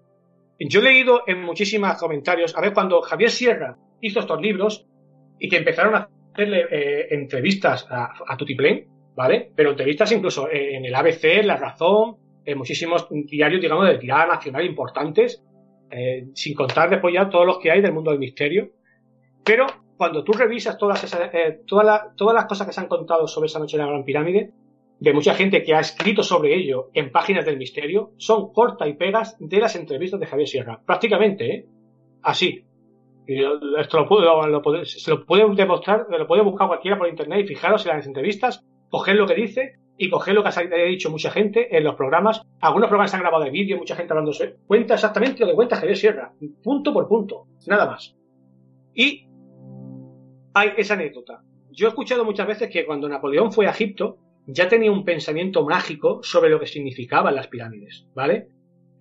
[0.58, 4.86] Yo he leído en muchísimos comentarios, a ver, cuando Javier Sierra hizo estos libros
[5.38, 8.86] y que empezaron a hacerle eh, entrevistas a, a Tutiplén,
[9.16, 9.50] ¿vale?
[9.56, 12.16] Pero entrevistas incluso en el ABC, La Razón,
[12.52, 15.42] en muchísimos diarios, digamos, de tirada nacional importantes,
[15.90, 18.70] eh, sin contar después ya todos los que hay del mundo del misterio.
[19.44, 19.66] Pero
[19.96, 23.58] cuando tú revisas todas, eh, todas, todas las cosas que se han contado sobre esa
[23.58, 24.52] noche de la Gran Pirámide,
[24.98, 28.94] de mucha gente que ha escrito sobre ello en páginas del misterio, son corta y
[28.94, 30.82] pegas de las entrevistas de Javier Sierra.
[30.84, 31.66] Prácticamente, ¿eh?
[32.22, 32.64] Así.
[33.26, 37.44] Esto lo puedo, lo puede, se lo puede demostrar, lo puede buscar cualquiera por internet
[37.44, 41.10] y fijaros en las entrevistas, coger lo que dice y coger lo que ha dicho
[41.10, 42.40] mucha gente en los programas.
[42.62, 44.32] Algunos programas han grabado de vídeo, mucha gente hablando.
[44.66, 46.32] Cuenta exactamente lo que cuenta Javier Sierra,
[46.62, 48.16] punto por punto, nada más.
[48.94, 49.28] Y
[50.54, 51.42] hay esa anécdota.
[51.70, 54.16] Yo he escuchado muchas veces que cuando Napoleón fue a Egipto,
[54.46, 58.48] ya tenía un pensamiento mágico sobre lo que significaban las pirámides, ¿vale?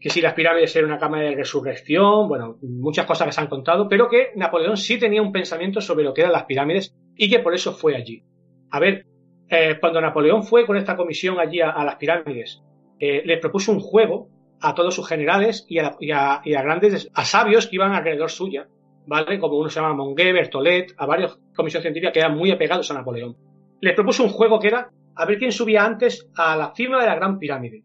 [0.02, 3.48] Que si las pirámides eran una cámara de resurrección, bueno, muchas cosas que se han
[3.48, 7.30] contado, pero que Napoleón sí tenía un pensamiento sobre lo que eran las pirámides y
[7.30, 8.22] que por eso fue allí.
[8.70, 9.06] A ver,
[9.50, 12.62] eh, cuando Napoleón fue con esta comisión allí a, las pirámides,
[13.00, 14.30] eh, les propuso un juego
[14.62, 18.68] a todos sus generales y a, y, a, grandes, a sabios que iban alrededor suya,
[19.08, 19.40] ¿vale?
[19.40, 22.94] Como uno se llama Mongué, Bertolet, a varios comisiones científicas que eran muy apegados a
[22.94, 23.38] Napoleón.
[23.82, 27.08] Les propuso un juego que era a ver quién subía antes a la cima de
[27.08, 27.84] la Gran Pirámide.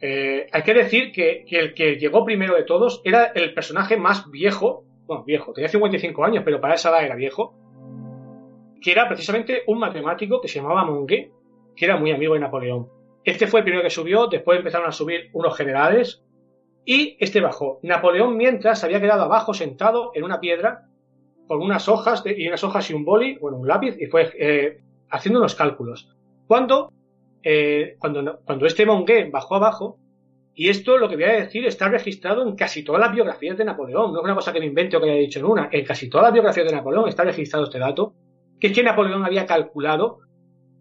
[0.00, 3.96] Eh, hay que decir que, que, el que llegó primero de todos era el personaje
[3.96, 7.54] más viejo, bueno, viejo, tenía 55 años, pero para esa edad era viejo,
[8.80, 11.30] que era precisamente un matemático que se llamaba Mongué,
[11.74, 12.88] que era muy amigo de Napoleón.
[13.24, 16.22] Este fue el primero que subió, después empezaron a subir unos generales,
[16.84, 17.80] y este bajó.
[17.82, 20.86] Napoleón, mientras, había quedado abajo sentado en una piedra,
[21.48, 24.30] con unas hojas de, y unas hojas y un boli, bueno, un lápiz, y fue
[24.38, 24.80] eh,
[25.10, 26.08] haciendo unos cálculos.
[26.46, 26.92] Cuando,
[27.42, 29.98] eh, cuando, cuando este Mongué bajó abajo,
[30.54, 33.64] y esto lo que voy a decir está registrado en casi todas las biografías de
[33.64, 35.84] Napoleón, no es una cosa que me invente o que haya dicho en una, en
[35.84, 38.14] casi todas las biografías de Napoleón está registrado este dato,
[38.60, 40.20] que es que Napoleón había calculado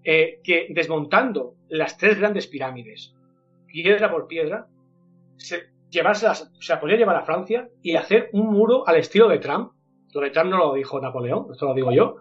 [0.03, 3.13] eh, que desmontando las tres grandes pirámides,
[3.67, 4.67] piedra por piedra,
[5.37, 9.71] se, se podía llevar a Francia y hacer un muro al estilo de Trump.
[10.13, 12.17] Lo de Trump no lo dijo Napoleón, esto lo digo yo.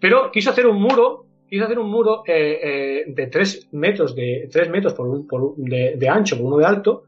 [0.00, 4.48] Pero quiso hacer un muro quiso hacer un muro eh, eh, de 3 metros, de,
[4.50, 7.04] 3 metros por un, por de, ancho por uno de alto,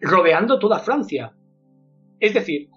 [0.00, 1.32] rodeando toda Francia.
[2.20, 2.68] Es decir,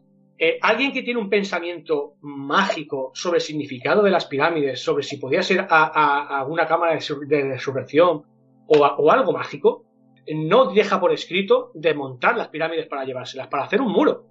[0.44, 5.18] eh, alguien que tiene un pensamiento mágico sobre el significado de las pirámides, sobre si
[5.18, 8.24] podía ser a, una cámara de, de resurrección
[8.66, 9.86] o, algo mágico,
[10.34, 14.26] no deja por escrito desmontar las pirámides para llevárselas, para hacer un muro.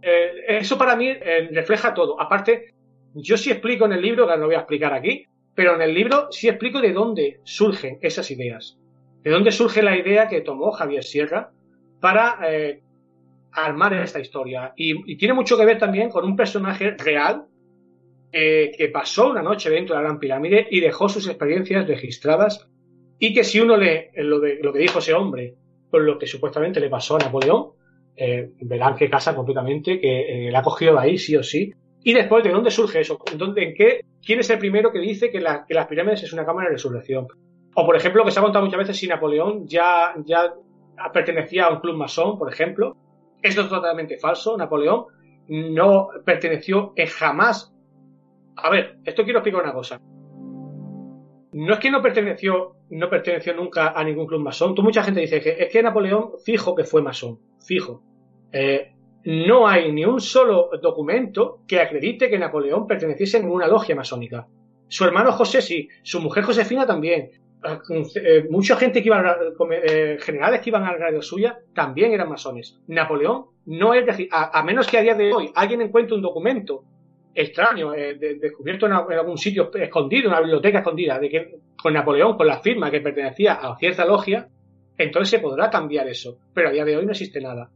[0.00, 2.18] Eh, eso para mí eh, refleja todo.
[2.18, 2.72] Aparte,
[3.12, 5.82] yo sí explico en el libro, que no lo voy a explicar aquí, pero en
[5.82, 8.78] el libro sí explico de dónde surgen esas ideas.
[9.22, 11.50] De dónde surge la idea que tomó Javier Sierra
[12.00, 12.38] para
[13.52, 14.72] armar esta historia.
[14.76, 17.46] Y, tiene mucho que ver también con un personaje real
[18.32, 22.68] eh, que pasó una noche dentro de la Gran Pirámide y dejó sus experiencias registradas.
[23.18, 25.54] Y que si uno lee lo, de, lo que dijo ese hombre
[25.90, 27.72] con lo que supuestamente le pasó a Napoleón,
[28.16, 31.72] eh, verán que casa completamente, que eh, la ha cogido ahí sí o sí.
[32.02, 33.18] Y después, ¿de dónde surge eso?
[33.36, 34.00] ¿Dónde, ¿En qué?
[34.24, 36.74] ¿Quién es el primero que dice que, la, que las pirámides es una cámara de
[36.74, 37.26] resurrección?
[37.74, 40.54] O, por ejemplo, que se ha contado muchas veces si Napoleón ya, ya
[41.12, 42.96] pertenecía a un club masón, por ejemplo.
[43.42, 44.56] Esto es totalmente falso.
[44.56, 45.06] Napoleón
[45.48, 47.74] no perteneció jamás.
[48.56, 50.00] A ver, esto quiero explicar una cosa.
[51.52, 54.74] No es que no perteneció, no perteneció nunca a ningún club masón.
[54.74, 57.40] Tú mucha gente dice que es que Napoleón fijo que fue masón.
[57.60, 58.02] Fijo.
[58.52, 58.92] Eh,
[59.24, 64.46] no hay ni un solo documento que acredite que Napoleón perteneciese a ninguna logia masónica.
[64.88, 67.30] Su hermano José sí, su mujer Josefina también.
[67.62, 69.36] Eh, mucha gente que iba a,
[69.70, 72.78] eh, generales que iban a la radio suya también eran masones.
[72.86, 76.84] Napoleón no es a, a, menos que a día de hoy alguien encuentre un documento
[77.34, 82.36] extraño, eh, de, descubierto en, algún sitio escondido, una biblioteca escondida, de que con Napoleón,
[82.36, 84.48] con la firma que pertenecía a cierta logia,
[84.96, 86.38] entonces se podrá cambiar eso.
[86.54, 87.70] Pero a día de hoy no existe nada.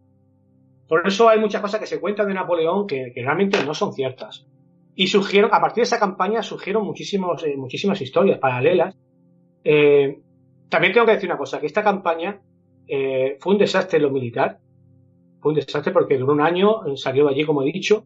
[0.88, 3.92] Por eso hay muchas cosas que se cuentan de Napoleón que, que realmente no son
[3.92, 4.46] ciertas.
[4.94, 8.94] Y surgieron, a partir de esa campaña surgieron muchísimos, eh, muchísimas historias paralelas.
[9.64, 10.20] Eh,
[10.68, 12.40] también tengo que decir una cosa, que esta campaña
[12.86, 14.58] eh, fue un desastre en lo militar.
[15.40, 18.04] Fue un desastre porque duró un año, salió de allí, como he dicho,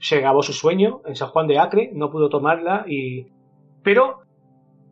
[0.00, 3.26] se acabó su sueño en San Juan de Acre, no pudo tomarla y...
[3.82, 4.20] Pero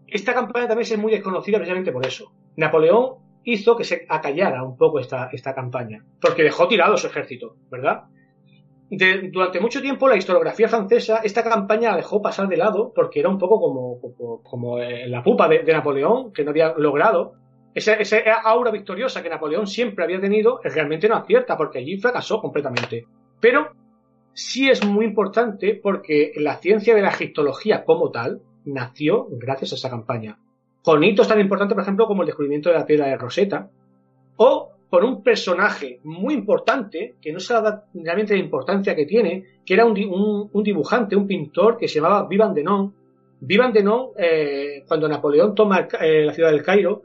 [0.07, 2.33] esta campaña también es muy desconocida precisamente por eso.
[2.57, 7.57] Napoleón hizo que se acallara un poco esta, esta campaña, porque dejó tirado su ejército,
[7.71, 8.05] ¿verdad?
[8.91, 13.29] Durante mucho tiempo la historiografía francesa esta campaña la dejó pasar de lado porque era
[13.29, 17.35] un poco como, como, eh, la pupa de, Napoleón, que no había logrado.
[17.75, 21.99] Esa, esa aura victoriosa que Napoleón siempre había tenido eh, realmente no acierta porque allí
[21.99, 23.07] fracasó completamente.
[23.41, 23.73] Pero
[24.33, 29.77] sí es muy importante porque la ciencia de la egiptología como tal nació gracias a
[29.77, 30.39] esa campaña.
[30.83, 33.69] Con hitos tan importantes, por ejemplo, como el descubrimiento de la piedra de Rosetta,
[34.37, 39.45] o por un personaje muy importante, que no se da realmente la importancia que tiene,
[39.65, 42.95] que era un, un- dibujante, un pintor que se llamaba Vivan Denon.
[43.41, 47.03] Vivan Denon, eh, cuando Napoleón toma eh, la ciudad del Cairo,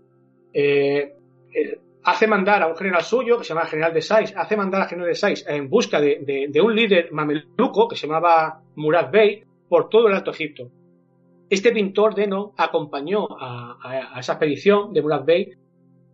[0.53, 1.13] eh,
[2.03, 4.87] hace mandar a un general suyo, que se llama General de Sais, hace mandar al
[4.87, 9.89] General de Sais en busca de, un líder mameluco, que se llamaba Murad Bey, por
[9.89, 10.69] todo el Alto Egipto.
[11.49, 15.51] Este pintor Denon acompañó a, esa expedición de Murad Bey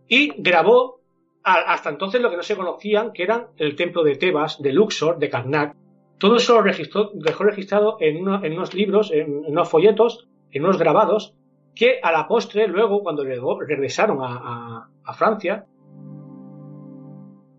[0.07, 0.98] y grabó
[1.43, 5.17] hasta entonces lo que no se conocían, que eran el templo de Tebas, de Luxor,
[5.19, 5.75] de Karnak.
[6.17, 10.63] Todo eso lo registró, dejó registrado en, uno- en unos libros, en, unos folletos, en
[10.65, 11.33] unos grabados,
[11.75, 15.65] que a la postre, luego, cuando regresaron a, Francia,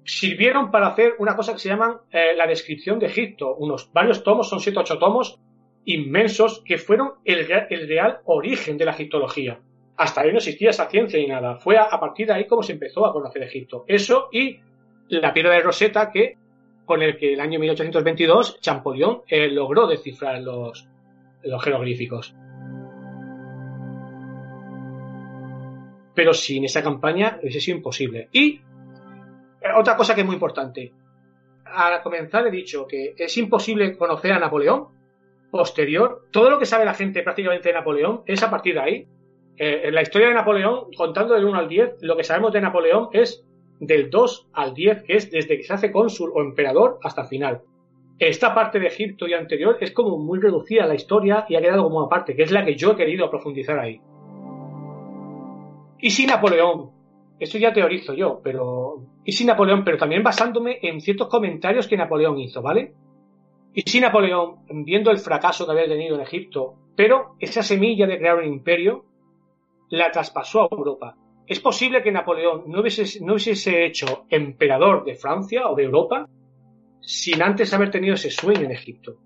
[0.04, 3.54] sirvieron para hacer una cosa que se llaman eh, la descripción de Egipto.
[3.56, 5.40] Unos varios tomos, son siete o ocho tomos
[5.84, 9.60] inmensos, que fueron el, el real origen de la egiptología.
[10.00, 11.56] Hasta ahí no existía esa ciencia ni nada.
[11.56, 13.84] Fue a, partir de ahí como se empezó a conocer Egipto.
[13.86, 14.58] Eso y
[15.10, 16.38] la piedra de Rosetta que
[16.86, 20.88] con el que el año 1822 Champollion eh, logró descifrar los,
[21.42, 22.34] los jeroglíficos.
[26.14, 28.30] Pero sin esa campaña hubiese sido imposible.
[28.32, 28.62] Y eh,
[29.76, 30.94] otra cosa que es muy importante.
[31.66, 34.88] Al comenzar he dicho que es imposible conocer a Napoleón
[35.50, 36.26] posterior.
[36.30, 39.06] Todo lo que sabe la gente prácticamente de Napoleón es a partir de ahí.
[39.62, 42.62] Eh, en la historia de Napoleón, contando del 1 al 10, lo que sabemos de
[42.62, 43.44] Napoleón es
[43.78, 47.28] del 2 al 10, que es desde que se hace cónsul o emperador hasta el
[47.28, 47.60] final.
[48.18, 51.60] Esta parte de Egipto y anterior es como muy reducida a la historia y ha
[51.60, 54.00] quedado como aparte, que es la que yo he querido profundizar ahí.
[55.98, 56.92] Y si Napoleón,
[57.38, 59.02] esto ya teorizo yo, pero.
[59.26, 62.94] Y si Napoleón, pero también basándome en ciertos comentarios que Napoleón hizo, ¿vale?
[63.74, 68.16] Y si Napoleón, viendo el fracaso que había tenido en Egipto, pero esa semilla de
[68.16, 69.04] crear un imperio,
[69.90, 71.16] la traspasó a Europa.
[71.46, 76.28] Es posible que Napoleón no hubiese, no hubiese hecho emperador de Francia o de Europa
[77.00, 79.16] sin antes haber tenido ese sueño en Egipto.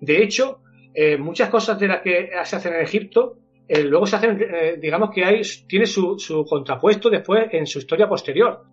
[0.00, 0.60] De hecho,
[0.92, 3.38] eh, muchas cosas de las que se hacen en Egipto,
[3.68, 7.78] eh, luego se hacen, eh, digamos que hay, tiene su, su contrapuesto después en su
[7.78, 8.64] historia posterior.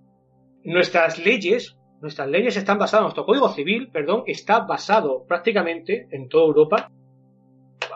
[0.64, 6.46] Nuestras leyes, nuestras leyes están basadas, nuestro código civil, perdón, está basado prácticamente en toda
[6.46, 6.92] Europa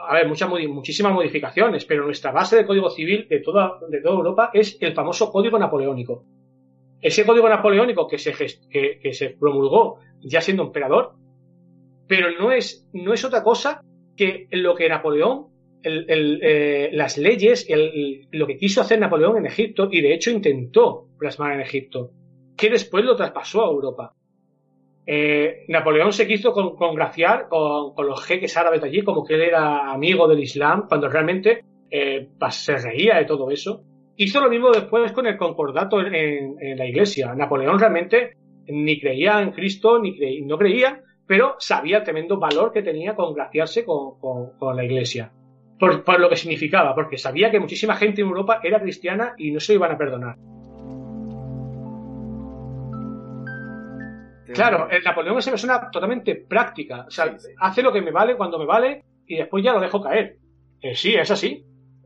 [0.09, 4.15] a ver, muchas, muchísimas modificaciones, pero nuestra base de código civil de toda, de toda
[4.15, 6.23] Europa es el famoso código napoleónico.
[7.01, 8.33] Ese código napoleónico que se,
[8.69, 11.13] que, se promulgó ya siendo emperador,
[12.07, 12.87] pero no es,
[13.25, 13.81] otra cosa
[14.15, 15.47] que lo que Napoleón,
[15.83, 21.07] eh, las leyes, el- lo que quiso hacer Napoleón en Egipto, y de hecho intentó
[21.19, 22.11] plasmar en Egipto,
[22.57, 24.13] que después lo traspasó a Europa.
[25.09, 29.89] Eh, Napoleón se quiso con- congraciar con, los jeques árabes allí, como que él era
[29.91, 33.83] amigo del Islam, cuando realmente eh, se reía de todo eso.
[34.17, 37.33] Hizo lo mismo después con el concordato en, la iglesia.
[37.35, 38.33] Napoleón realmente
[38.67, 43.15] ni creía en Cristo, ni cre- no creía, pero sabía el tremendo valor que tenía
[43.15, 45.31] congraciarse con, la iglesia.
[45.79, 49.59] Por, lo que significaba, porque sabía que muchísima gente en Europa era cristiana y no
[49.61, 50.35] se iban a perdonar.
[54.53, 57.05] Claro, el Napoleón es una persona totalmente práctica.
[57.07, 57.53] O sea, Sí, sí.
[57.59, 60.37] hace lo que me vale cuando me vale y después ya lo dejo caer.
[60.81, 61.63] Eh, sí, es así.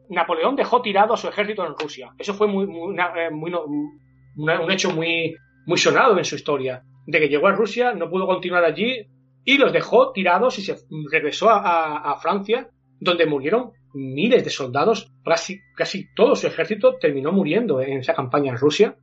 [0.09, 2.11] Napoleón dejó tirado a su ejército en Rusia.
[2.17, 5.35] Eso fue muy, muy, eh, muy un hecho muy,
[5.65, 6.83] muy sonado en su historia.
[7.05, 9.05] De que llegó a Rusia, no pudo continuar allí
[9.43, 10.75] y los dejó tirados y se
[11.11, 12.69] regresó a, a- a Francia,
[12.99, 15.11] donde murieron miles de soldados.
[15.23, 18.95] Casi, casi todo su ejército terminó muriendo en esa campaña en Rusia.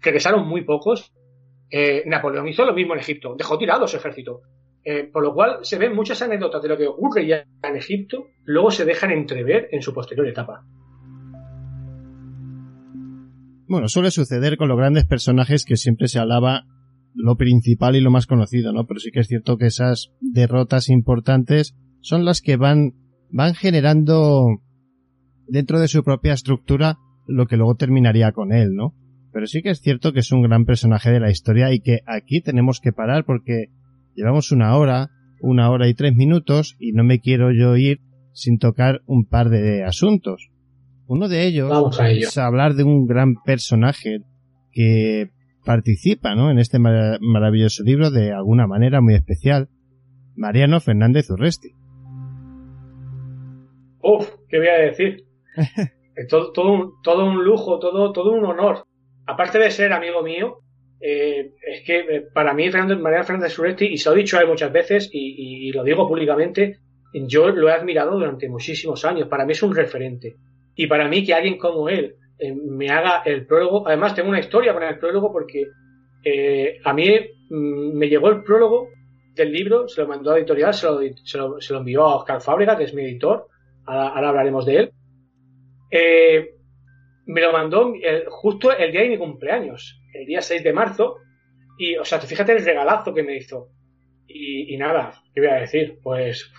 [0.00, 1.12] Regresaron muy pocos
[1.70, 4.42] eh, Napoleón hizo lo mismo en Egipto, dejó tirado su ejército.
[4.82, 8.28] Eh, por lo cual se ven muchas anécdotas de lo que ocurre ya en Egipto,
[8.44, 10.64] luego se dejan entrever en su posterior etapa.
[13.68, 16.64] Bueno, suele suceder con los grandes personajes que siempre se alaba
[17.14, 18.86] lo principal y lo más conocido, ¿no?
[18.86, 22.94] Pero sí que es cierto que esas derrotas importantes son las que van,
[23.30, 24.62] van generando
[25.46, 28.94] dentro de su propia estructura lo que luego terminaría con él, ¿no?
[29.32, 32.00] Pero sí que es cierto que es un gran personaje de la historia y que
[32.06, 33.66] aquí tenemos que parar porque
[34.14, 35.08] llevamos una hora,
[35.40, 38.00] una hora y tres minutos y no me quiero yo ir
[38.32, 40.50] sin tocar un par de asuntos.
[41.06, 42.28] Uno de ellos Vamos a ello.
[42.28, 44.18] es hablar de un gran personaje
[44.72, 45.30] que
[45.64, 46.50] participa ¿no?
[46.50, 49.68] en este mar- maravilloso libro de alguna manera muy especial,
[50.36, 51.70] Mariano Fernández Urresti.
[54.02, 55.24] Uf, ¿qué voy a decir?
[56.28, 58.84] Todo, todo, un, todo un lujo, todo, todo un honor.
[59.30, 60.58] Aparte de ser amigo mío,
[61.00, 64.36] eh, es que eh, para mí Fernando, Mariano Fernández Suresti, y se lo he dicho
[64.38, 66.78] a muchas veces y, lo digo públicamente,
[67.12, 69.28] yo lo he admirado durante muchísimos años.
[69.28, 70.34] Para mí es un referente.
[70.74, 74.40] Y para mí que alguien como él eh, me haga el prólogo, además tengo una
[74.40, 75.66] historia con el prólogo porque
[76.84, 77.08] a mí
[77.50, 78.88] mm, me llegó el prólogo
[79.36, 80.88] del libro, se lo mandó a la editorial, se
[81.38, 83.46] lo, envió a Oscar Fábrega, que es mi editor,
[83.86, 84.92] ahora, hablaremos de él.
[87.30, 91.16] Me lo mandó eh, justo el día de mi cumpleaños, el día 6 de marzo,
[91.78, 93.68] y, o sea, fíjate el regalazo que me hizo.
[94.26, 95.98] Y, nada, ¿qué voy a decir?
[96.02, 96.52] Pues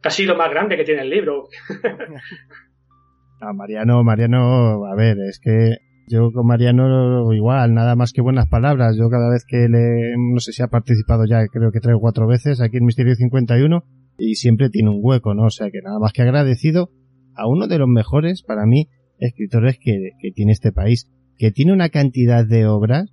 [0.00, 1.48] casi lo más grande que tiene el libro.
[3.40, 8.48] A Mariano, Mariano, a ver, es que yo con Mariano igual, nada más que buenas
[8.48, 8.96] palabras.
[8.96, 12.00] Yo cada vez que le, no sé si ha participado ya, creo que tres o
[12.00, 13.82] cuatro veces aquí en Misterio 51
[14.18, 15.46] y siempre tiene un hueco, ¿no?
[15.46, 16.90] O sea que nada más que agradecido
[17.34, 18.88] a uno de los mejores, para mí,
[19.18, 23.12] escritores que, que tiene este país, que tiene una cantidad de obras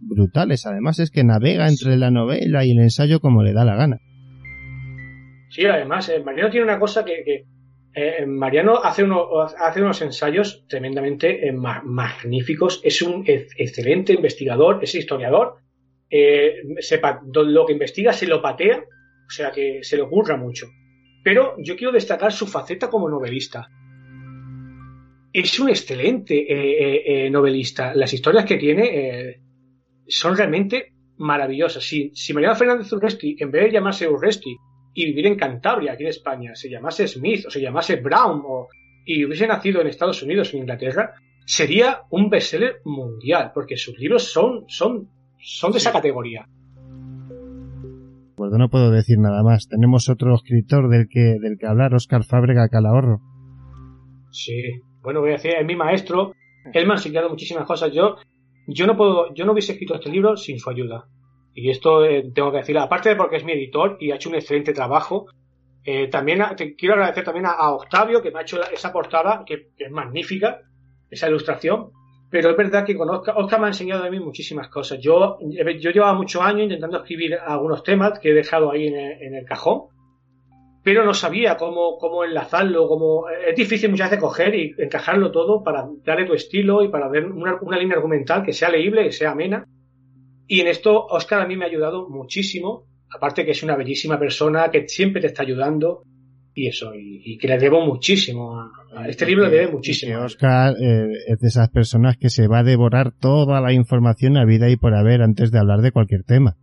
[0.00, 0.66] brutales.
[0.66, 3.98] Además es que navega entre la novela y el ensayo como le da la gana.
[5.50, 7.44] Sí, además, eh, Mariano tiene una cosa que, que,
[7.94, 14.12] eh, Mariano hace, uno, hace unos ensayos tremendamente eh, ma- magníficos, es un ex- excelente
[14.12, 15.56] investigador, es historiador,
[16.08, 20.36] se pa- do- lo que investiga se lo patea, o sea que se le ocurra
[20.36, 20.66] mucho.
[21.22, 23.68] Pero yo quiero destacar su faceta como novelista.
[25.32, 27.94] Es un excelente eh, eh, eh, novelista.
[27.94, 29.40] Las historias que tiene eh,
[30.08, 31.84] son realmente maravillosas.
[31.84, 34.56] Si, si Mariano Fernández Urresti, en vez de llamarse Urresti,
[34.92, 38.68] y vivir en Cantabria, aquí en España, se llamase Smith o se llamase Brown o,
[39.04, 41.14] y hubiese nacido en Estados Unidos o en Inglaterra,
[41.46, 45.08] sería un bestseller mundial, porque sus libros son, son,
[45.38, 46.46] son de esa categoría.
[48.36, 49.68] Pues no puedo decir nada más.
[49.68, 53.20] Tenemos otro escritor del que, del que hablar, Oscar Fábrega Calahorro.
[54.32, 56.34] Sí, bueno, voy a decir, es mi maestro,
[56.72, 57.92] él me ha enseñado muchísimas cosas.
[57.92, 58.16] Yo,
[58.66, 61.06] yo no puedo, yo no hubiese escrito este libro sin su ayuda.
[61.54, 64.28] Y esto eh, tengo que decir, aparte de porque es mi editor y ha hecho
[64.28, 65.26] un excelente trabajo,
[65.84, 69.70] eh, también te quiero agradecer también a, Octavio que me ha hecho esa portada que,
[69.76, 70.60] es magnífica,
[71.10, 71.90] esa ilustración.
[72.30, 75.00] Pero es verdad que con Oscar, me ha enseñado a mí muchísimas cosas.
[75.00, 79.44] Yo, yo llevaba muchos años intentando escribir algunos temas que he dejado ahí en el
[79.44, 79.88] cajón,
[80.82, 85.62] pero no sabía cómo, cómo enlazarlo, cómo es difícil muchas veces coger y encajarlo todo
[85.62, 89.12] para darle tu estilo y para ver una, una línea argumental que sea leíble, que
[89.12, 89.64] sea amena.
[90.46, 94.18] Y en esto Oscar a mí me ha ayudado muchísimo, aparte que es una bellísima
[94.18, 96.02] persona que siempre te está ayudando
[96.54, 98.58] y eso, y, y que le debo muchísimo.
[98.58, 100.18] A, a este libro le debe muchísimo.
[100.18, 104.36] Que Oscar eh, es de esas personas que se va a devorar toda la información
[104.36, 106.56] a vida y por haber antes de hablar de cualquier tema.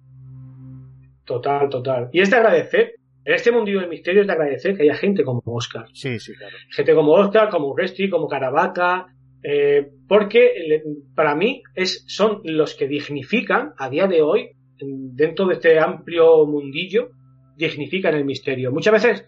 [1.25, 2.09] Total, total.
[2.11, 2.95] Y es de agradecer,
[3.27, 5.85] en este mundillo del misterio es de agradecer que haya gente como Oscar.
[5.93, 6.55] Sí, sí, claro.
[6.71, 9.07] gente como Oscar, como Urresti, como Caravaca,
[9.43, 10.81] eh, porque
[11.13, 14.49] para mí es, son los que dignifican a día de hoy,
[14.79, 17.09] en- dentro de este amplio mundillo,
[17.57, 18.71] dignifican el misterio.
[18.71, 19.27] Muchas veces,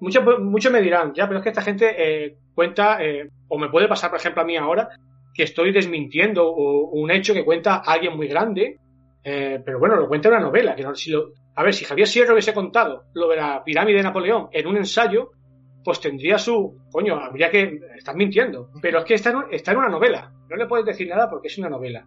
[0.00, 3.88] muchos, me dirán, ya, pero es que esta gente eh, cuenta, eh, o me puede
[3.88, 4.88] pasar, por ejemplo, a mí ahora,
[5.34, 8.76] que estoy desmintiendo un hecho que cuenta alguien muy grande,
[9.24, 10.74] eh, pero bueno, lo cuenta en una novela.
[10.74, 13.96] Que no, si lo- a ver, si Javier Sierra hubiese contado lo de la pirámide
[13.98, 15.30] de Napoleón en un ensayo,
[15.84, 16.78] pues tendría su.
[16.92, 17.80] Coño, habría que.
[17.96, 18.70] Estás mintiendo.
[18.80, 20.32] Pero es que está en, está en una novela.
[20.48, 22.06] No le puedes decir nada porque es una novela.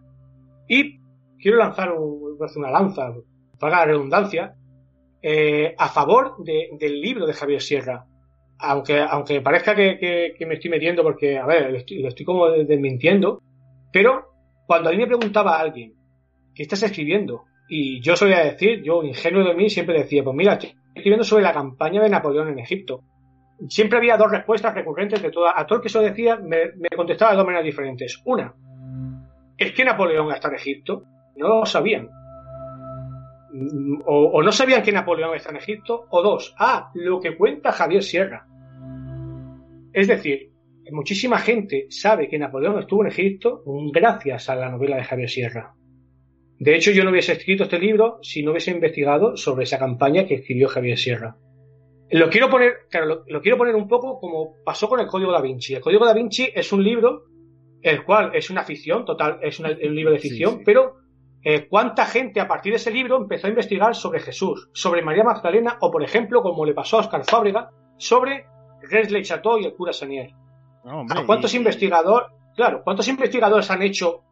[0.68, 0.98] Y
[1.38, 3.12] quiero lanzar un- una lanza,
[3.58, 4.54] para la redundancia,
[5.22, 8.06] eh, a favor de- del libro de Javier Sierra.
[8.58, 12.48] Aunque, aunque parezca que me estoy metiendo porque, a ver, lo estoy, lo estoy como
[12.50, 13.40] desmintiendo.
[13.92, 14.28] Pero
[14.66, 15.94] cuando a mí me preguntaba a alguien,
[16.54, 17.44] ¿qué estás escribiendo?
[17.74, 21.44] Y yo solía decir, yo ingenuo de mí, siempre decía, pues mira, estoy escribiendo sobre
[21.44, 23.02] la campaña de Napoleón en Egipto
[23.68, 25.52] siempre había dos respuestas recurrentes de toda.
[25.56, 28.20] A todo el que eso decía, me, contestaba de dos maneras diferentes.
[28.24, 28.54] Una,
[29.56, 31.04] es que Napoleón está en Egipto.
[31.36, 32.08] No lo sabían.
[33.52, 36.06] Mm, O, o no sabían que Napoleón está en Egipto.
[36.10, 38.46] O dos, ah, lo que cuenta Javier Sierra.
[39.92, 40.50] Es decir,
[40.90, 43.62] muchísima gente sabe que Napoleón estuvo en Egipto
[43.92, 45.74] gracias a la novela de Javier Sierra.
[46.62, 50.26] De hecho, yo no hubiese escrito este libro si no hubiese investigado sobre esa campaña
[50.26, 51.36] que escribió Javier Sierra.
[52.08, 55.32] Lo quiero poner, claro, lo, lo, quiero poner un poco como pasó con el Código
[55.32, 55.74] da Vinci.
[55.74, 57.24] El Código da Vinci es un libro,
[57.82, 60.62] el cual es una ficción, total, es una, un libro de ficción, sí, sí.
[60.64, 60.98] pero
[61.42, 65.24] eh, cuánta gente a partir de ese libro empezó a investigar sobre Jesús, sobre María
[65.24, 68.46] Magdalena, o por ejemplo, como le pasó a Oscar Fábrega, sobre
[68.88, 70.30] Resley Chateau y el cura Sanier.
[70.84, 74.22] No, ¿A cuántos investigadores, claro, cuántos investigadores han hecho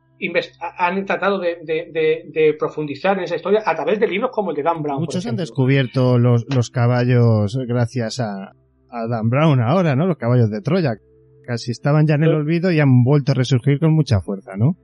[0.78, 4.82] han tratado de, profundizar en esa historia a través de libros como el de Dan
[4.82, 5.00] Brown.
[5.00, 8.52] Muchos han descubierto los, los caballos gracias a,
[8.88, 10.06] a, Dan Brown ahora, ¿no?
[10.06, 10.92] Los caballos de Troya.
[11.44, 14.76] Casi estaban ya en el olvido y han vuelto a resurgir con mucha fuerza, ¿no?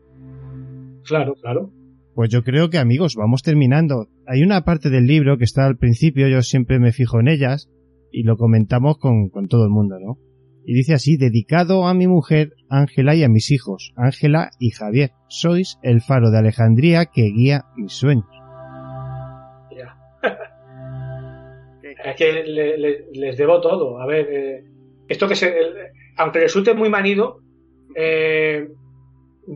[1.05, 1.71] Claro, claro.
[2.15, 4.09] Pues yo creo que amigos, vamos terminando.
[4.27, 7.71] Hay una parte del libro que está al principio, yo siempre me fijo en ellas
[8.11, 10.19] y lo comentamos con, con todo el mundo, ¿no?
[10.69, 15.13] Y dice así, dedicado a mi mujer, Ángela y a mis hijos, Ángela y Javier.
[15.29, 18.27] Sois el faro de Alejandría que guía mis sueños.
[22.05, 22.43] es que
[23.13, 24.01] les debo todo.
[24.01, 24.65] A ver, eh,
[25.07, 25.55] esto que se,
[26.17, 27.39] aunque resulte muy manido,
[27.95, 28.69] eh,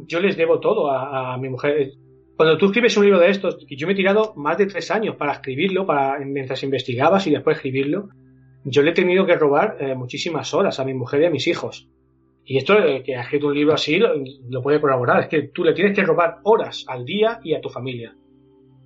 [0.07, 1.91] yo les debo todo a, mi mujer.
[2.37, 5.17] Cuando tú escribes un libro de estos, yo me he tirado más de tres años
[5.17, 8.11] para escribirlo, para mientras investigabas y después escribirlo,
[8.65, 11.47] yo le he tenido que robar eh, muchísimas horas a mi mujer y a mis
[11.47, 11.89] hijos.
[12.45, 15.21] Y esto, eh, que ha escrito un libro así, lo, puede colaborar.
[15.21, 18.15] Es que tú le tienes que robar horas al día y a tu familia.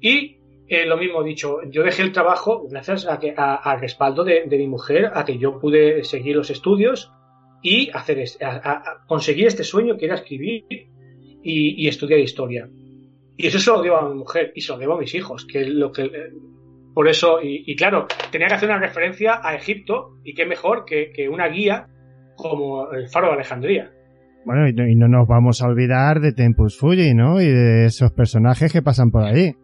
[0.00, 0.36] Y
[0.68, 4.68] eh, lo mismo dicho, yo dejé el trabajo gracias a que, al respaldo de, mi
[4.68, 7.12] mujer, a que yo pude seguir los estudios
[7.62, 10.64] y hacer a, conseguir este sueño que era escribir
[11.42, 12.68] y, estudiar historia.
[13.36, 15.44] Y eso se lo debo a mi mujer y se lo debo a mis hijos,
[15.44, 16.10] que lo que
[16.94, 21.28] por eso, y, claro, tenía que hacer una referencia a Egipto, y qué mejor que,
[21.28, 21.88] una guía
[22.36, 23.90] como el faro de Alejandría.
[24.44, 27.40] Bueno, y no, nos vamos a olvidar de Tempus Fuji, ¿no?
[27.40, 29.54] Y de esos personajes que pasan por ahí.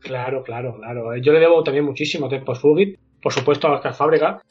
[0.00, 1.16] Claro, claro, claro.
[1.16, 4.42] Yo le debo también muchísimo a Tempus Fugit, por supuesto a Oscar Fábrega,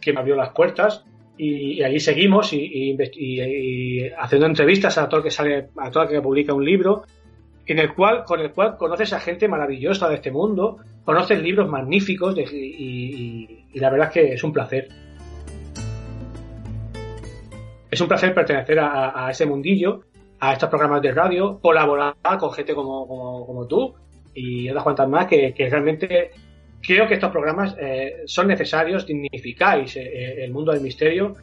[0.00, 1.04] que me abrió las puertas
[1.36, 2.96] y, allí seguimos y,
[4.18, 7.04] haciendo entrevistas a todo el que sale, a todo el que publica un libro
[7.66, 11.68] en el cual, con el cual conoces a gente maravillosa de este mundo, conoces libros
[11.68, 14.88] magníficos y, la verdad es que es un placer.
[17.90, 20.02] Es un placer pertenecer a, ese mundillo,
[20.40, 23.94] a estos programas de radio, colaborar con gente como, tú
[24.34, 26.30] y otras cuantas más que, realmente
[26.82, 31.34] creo que estos programas eh, son necesarios, dignificáis eh, el mundo del misterio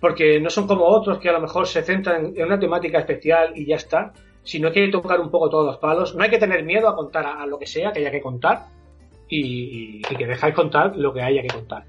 [0.00, 3.52] porque no son como otros que a lo mejor se centran en una temática especial
[3.54, 4.12] y ya está,
[4.42, 6.14] sino que hay que tocar un poco todos los palos.
[6.14, 8.66] No hay que tener miedo a contar a, lo que sea que haya que contar
[9.28, 11.84] y, que dejáis contar lo que haya que contar.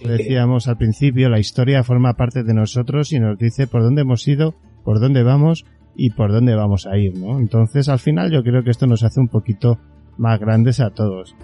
[0.00, 4.26] Decíamos al principio, la historia forma parte de nosotros y nos dice por dónde hemos
[4.28, 4.54] ido,
[4.84, 5.64] por dónde vamos
[5.96, 7.38] y por dónde vamos a ir, ¿no?
[7.38, 9.78] Entonces, al final yo creo que esto nos hace un poquito
[10.16, 11.34] más grandes a todos.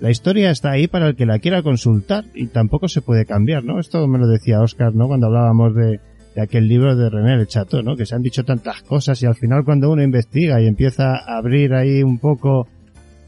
[0.00, 3.64] La historia está ahí para el que la quiera consultar y tampoco se puede cambiar,
[3.64, 3.80] ¿no?
[3.80, 5.08] Esto me lo decía Oscar, ¿no?
[5.08, 6.00] Cuando hablábamos de,
[6.40, 7.96] aquel libro de René El Chato, ¿no?
[7.96, 11.38] Que se han dicho tantas cosas y al final cuando uno investiga y empieza a
[11.38, 12.68] abrir ahí un poco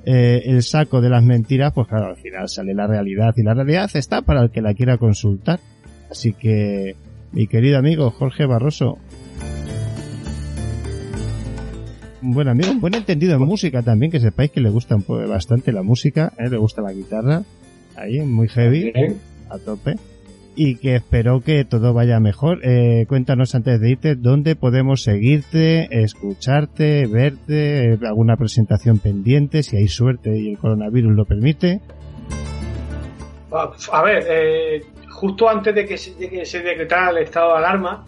[0.04, 3.54] eh, el saco de las mentiras, pues claro, al final sale la realidad y la
[3.54, 5.60] realidad está para el que la quiera consultar.
[6.10, 6.96] Así que,
[7.32, 8.98] mi querido amigo Jorge Barroso,
[12.22, 15.72] un buen amigo, un buen entendido en música también, que sepáis que le gusta bastante
[15.72, 16.48] la música, ¿eh?
[16.48, 17.42] le gusta la guitarra,
[17.96, 18.92] ahí, muy heavy,
[19.48, 19.96] a tope,
[20.56, 22.60] y que espero que todo vaya mejor.
[22.64, 29.88] Eh, cuéntanos antes de irte dónde podemos seguirte, escucharte, verte, alguna presentación pendiente, si hay
[29.88, 31.80] suerte y el coronavirus lo permite.
[33.92, 38.04] A ver, eh, justo antes de que, de que se decretara el estado de alarma,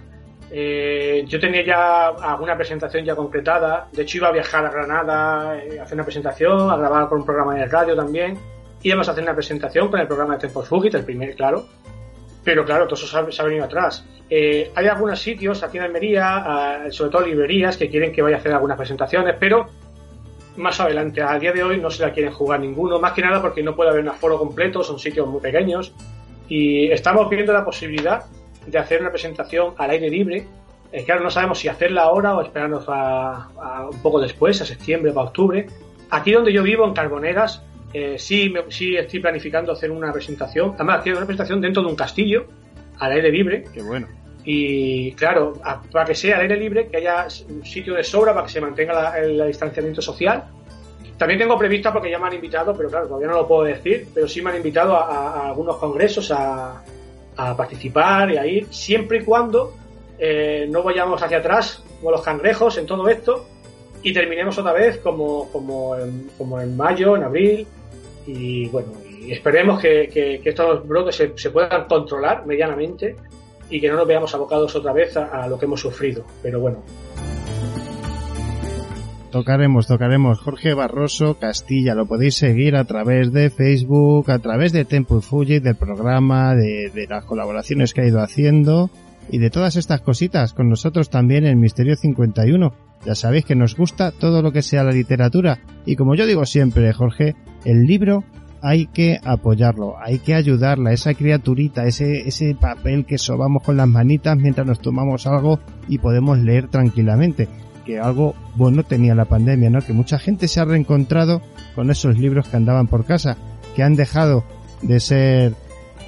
[0.53, 3.89] eh, yo tenía ya alguna presentación ya concretada.
[3.93, 7.21] De hecho, iba a viajar a Granada eh, a hacer una presentación, a grabar con
[7.21, 8.37] un programa de radio también.
[8.83, 11.67] Íbamos a hacer una presentación con el programa de Tempos Fugit, el primer, claro.
[12.43, 14.05] Pero claro, todo eso se ha, venido atrás.
[14.29, 18.39] Eh, hay algunos sitios aquí en Almería, sobre todo librerías, que quieren que vaya a
[18.39, 19.67] hacer algunas presentaciones, pero
[20.57, 22.99] más adelante, a día de hoy, no se la quieren jugar ninguno.
[22.99, 25.95] Más que nada porque no puede haber un aforo completo, son sitios muy pequeños.
[26.49, 28.25] Y estamos viendo la posibilidad
[28.67, 30.47] de hacer una presentación al aire libre.
[30.93, 35.13] Eh, claro, no sabemos si hacerla ahora o esperarnos a, un poco después, a septiembre
[35.15, 35.67] o a octubre.
[36.11, 37.63] Aquí donde yo vivo, en Carboneras,
[37.93, 40.73] eh, sí, sí estoy planificando hacer una presentación.
[40.75, 42.47] Además, quiero una presentación dentro de un castillo,
[42.99, 43.65] al aire libre.
[43.73, 44.09] Qué bueno.
[44.45, 45.53] Y claro,
[45.93, 48.61] para que sea al aire libre, que haya un sitio de sobra para que se
[48.61, 50.45] mantenga el distanciamiento social.
[51.19, 54.09] También tengo prevista, porque ya me han invitado, pero claro, todavía no lo puedo decir,
[54.15, 56.83] pero sí me han invitado a algunos congresos, a,
[57.49, 59.75] a participar y a ir, siempre y cuando
[60.19, 63.47] eh, no vayamos hacia atrás como los cangrejos en todo esto
[64.03, 67.67] y terminemos otra vez como, como, en, como en mayo, en abril
[68.27, 73.17] y bueno, y esperemos que, estos brotes se, se, puedan controlar medianamente
[73.71, 76.83] y que no nos veamos abocados otra vez a, lo que hemos sufrido, pero bueno.
[79.31, 80.41] Tocaremos, tocaremos.
[80.41, 85.23] Jorge Barroso Castilla, lo podéis seguir a través de Facebook, a través de Tempo y
[85.23, 88.91] Fuji, del programa, de, de las colaboraciones que ha ido haciendo
[89.31, 92.73] y de todas estas cositas con nosotros también en Misterio 51.
[93.07, 96.45] Ya sabéis que nos gusta todo lo que sea la literatura y como yo digo
[96.45, 98.25] siempre, Jorge, el libro
[98.63, 103.89] hay que apoyarlo, hay que ayudarla, esa criaturita, ese, ese papel que sobamos con las
[103.89, 107.49] manitas mientras nos tomamos algo y podemos leer tranquilamente
[107.91, 109.81] que algo bueno tenía la pandemia, ¿no?
[109.81, 111.43] Que mucha gente se ha reencontrado
[111.75, 113.37] con esos libros que andaban por casa,
[113.75, 114.45] que han dejado
[114.83, 115.55] de ser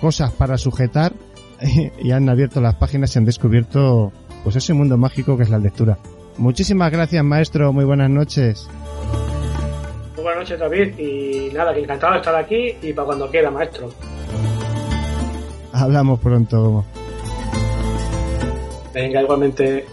[0.01, 1.13] cosas para sujetar
[2.03, 4.13] y han abierto las páginas y han descubierto
[4.45, 5.99] pues ese mundo mágico que es la lectura.
[6.39, 7.73] Muchísimas gracias, maestro.
[7.73, 8.69] Muy buenas noches.
[10.15, 10.99] Muy buenas noches, David.
[10.99, 13.91] Y nada, que encantado de estar aquí y para cuando quiera, maestro.
[15.73, 16.85] Hablamos pronto.
[18.95, 19.85] Venga, igualmente.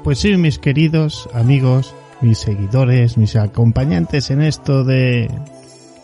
[0.08, 5.30] Pues sí, mis queridos amigos, mis seguidores, mis acompañantes en esto de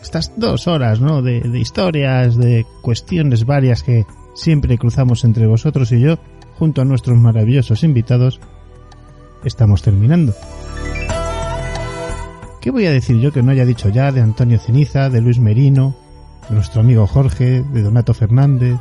[0.02, 1.22] estas dos horas, ¿no?
[1.22, 4.06] De, de historias, de cuestiones varias que
[4.36, 6.20] siempre cruzamos entre vosotros y yo,
[6.60, 8.42] junto a nuestros maravillosos invitados,
[9.46, 10.36] estamos terminando.
[12.60, 15.40] ¿Qué voy a decir yo que no haya dicho ya de Antonio Ceniza, de Luis
[15.40, 15.96] Merino,
[16.50, 18.76] de nuestro amigo Jorge, de Donato Fernández?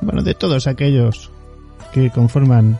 [0.00, 1.32] Bueno, de todos aquellos
[1.92, 2.78] que conforman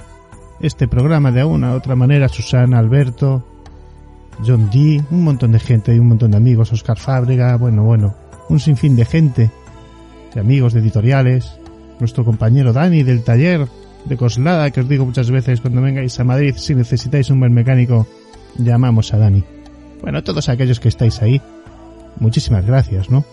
[0.60, 3.44] este programa de una u otra manera, Susana, Alberto,
[4.44, 8.14] John Dee, un montón de gente y un montón de amigos, Oscar Fábrega, bueno, bueno,
[8.48, 9.50] un sinfín de gente,
[10.34, 11.58] de amigos, de editoriales,
[11.98, 13.66] nuestro compañero Dani del taller
[14.04, 17.52] de Coslada, que os digo muchas veces cuando vengáis a Madrid, si necesitáis un buen
[17.52, 18.06] mecánico,
[18.56, 19.44] llamamos a Dani.
[20.02, 21.40] Bueno, todos aquellos que estáis ahí,
[22.20, 23.24] muchísimas gracias, ¿no?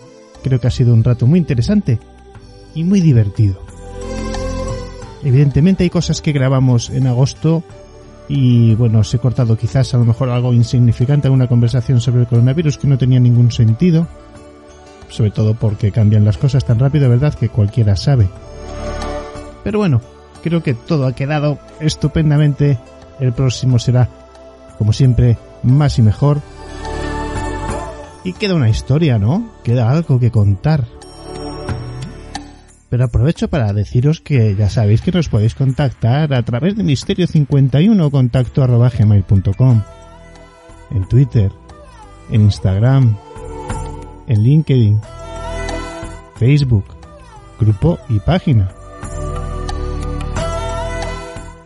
[0.42, 1.98] Creo que ha sido un rato muy interesante
[2.74, 3.73] y muy divertido.
[5.24, 7.62] Evidentemente hay cosas que grabamos en agosto
[8.28, 12.26] y bueno, os he cortado quizás a lo mejor algo insignificante, alguna conversación sobre el
[12.26, 14.06] coronavirus que no tenía ningún sentido,
[15.08, 17.34] sobre todo porque cambian las cosas tan rápido, ¿verdad?
[17.34, 18.28] Que cualquiera sabe.
[19.62, 20.02] Pero bueno,
[20.42, 22.78] creo que todo ha quedado estupendamente.
[23.18, 24.10] El próximo será,
[24.78, 26.40] como siempre, más y mejor.
[28.24, 29.52] Y queda una historia, ¿no?
[29.62, 30.84] Queda algo que contar.
[32.94, 38.08] Pero aprovecho para deciros que ya sabéis que nos podéis contactar a través de misterio51
[38.08, 39.82] contacto arroba gmail.com
[40.92, 41.50] en Twitter,
[42.30, 43.16] en Instagram,
[44.28, 45.00] en LinkedIn,
[46.36, 46.84] Facebook,
[47.58, 48.70] grupo y página.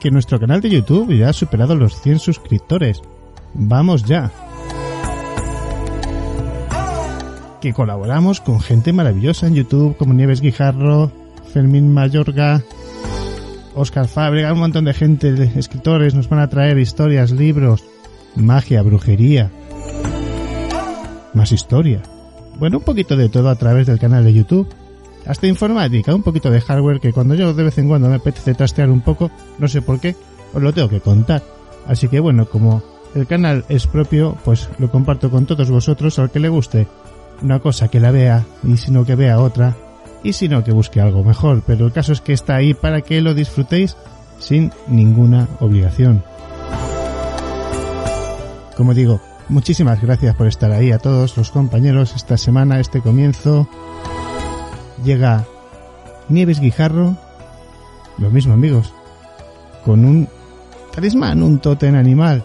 [0.00, 3.02] Que nuestro canal de YouTube ya ha superado los 100 suscriptores.
[3.52, 4.48] ¡Vamos ya!
[7.60, 11.10] Que colaboramos con gente maravillosa en YouTube como Nieves Guijarro,
[11.52, 12.62] Fermín Mayorga,
[13.74, 17.85] Oscar Fábrega, un montón de gente, de escritores, nos van a traer historias, libros,
[18.36, 19.51] magia, brujería,
[21.35, 22.02] más historia.
[22.59, 24.68] Bueno, un poquito de todo a través del canal de YouTube.
[25.26, 28.55] Hasta informática, un poquito de hardware que cuando yo de vez en cuando me apetece
[28.55, 30.16] trastear un poco, no sé por qué,
[30.55, 31.43] os lo tengo que contar.
[31.86, 32.82] Así que bueno, como
[33.14, 36.86] el canal es propio, pues lo comparto con todos vosotros al que le guste
[37.43, 39.77] una cosa que la vea y si no que vea otra
[40.23, 43.01] y si no que busque algo mejor, pero el caso es que está ahí para
[43.02, 43.97] que lo disfrutéis
[44.39, 46.24] sin ninguna obligación.
[48.77, 53.69] Como digo, muchísimas gracias por estar ahí a todos los compañeros esta semana, este comienzo.
[55.05, 55.44] Llega
[56.28, 57.16] Nieves Guijarro,
[58.19, 58.93] lo mismo amigos,
[59.85, 60.28] con un
[60.93, 62.44] talismán, un totem animal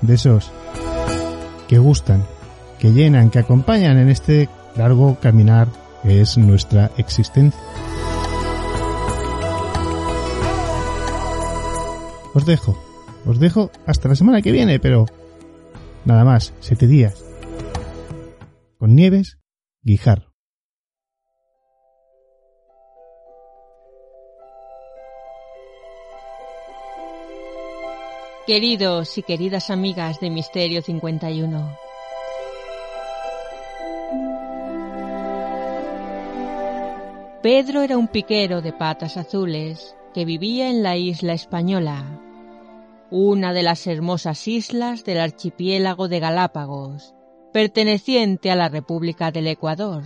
[0.00, 0.50] de esos
[1.68, 2.24] que gustan,
[2.80, 5.68] que llenan, que acompañan en este largo caminar
[6.02, 7.60] que es nuestra existencia.
[12.32, 12.78] Os dejo,
[13.26, 15.06] os dejo hasta la semana que viene, pero
[16.04, 17.22] nada más, siete días.
[18.78, 19.38] Con Nieves,
[19.82, 20.28] Guijar.
[28.46, 31.89] Queridos y queridas amigas de Misterio 51.
[37.42, 42.20] Pedro era un piquero de patas azules que vivía en la isla española,
[43.10, 47.14] una de las hermosas islas del archipiélago de Galápagos,
[47.50, 50.02] perteneciente a la República del Ecuador.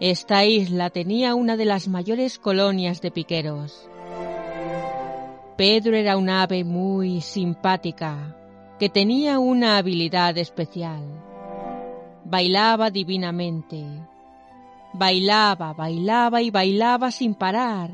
[0.00, 3.88] Esta isla tenía una de las mayores colonias de piqueros.
[5.56, 8.36] Pedro era un ave muy simpática,
[8.80, 11.04] que tenía una habilidad especial.
[12.24, 13.86] Bailaba divinamente,
[14.92, 17.90] Bailaba, bailaba y bailaba sin parar,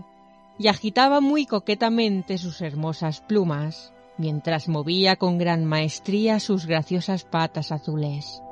[0.58, 7.72] y agitaba muy coquetamente sus hermosas plumas, mientras movía con gran maestría sus graciosas patas
[7.72, 8.42] azules.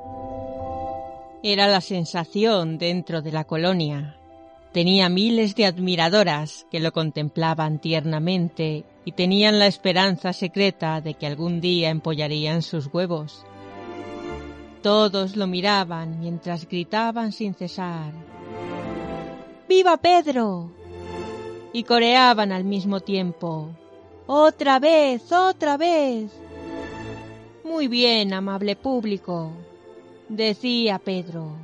[1.41, 4.17] Era la sensación dentro de la colonia.
[4.71, 11.27] Tenía miles de admiradoras que lo contemplaban tiernamente y tenían la esperanza secreta de que
[11.27, 13.45] algún día empollarían sus huevos.
[14.81, 18.11] Todos lo miraban mientras gritaban sin cesar.
[19.67, 20.69] ¡Viva Pedro!
[21.73, 23.69] Y coreaban al mismo tiempo.
[24.27, 25.31] ¡Otra vez!
[25.31, 26.31] ¡Otra vez!
[27.63, 29.51] Muy bien, amable público,
[30.29, 31.57] decía Pedro,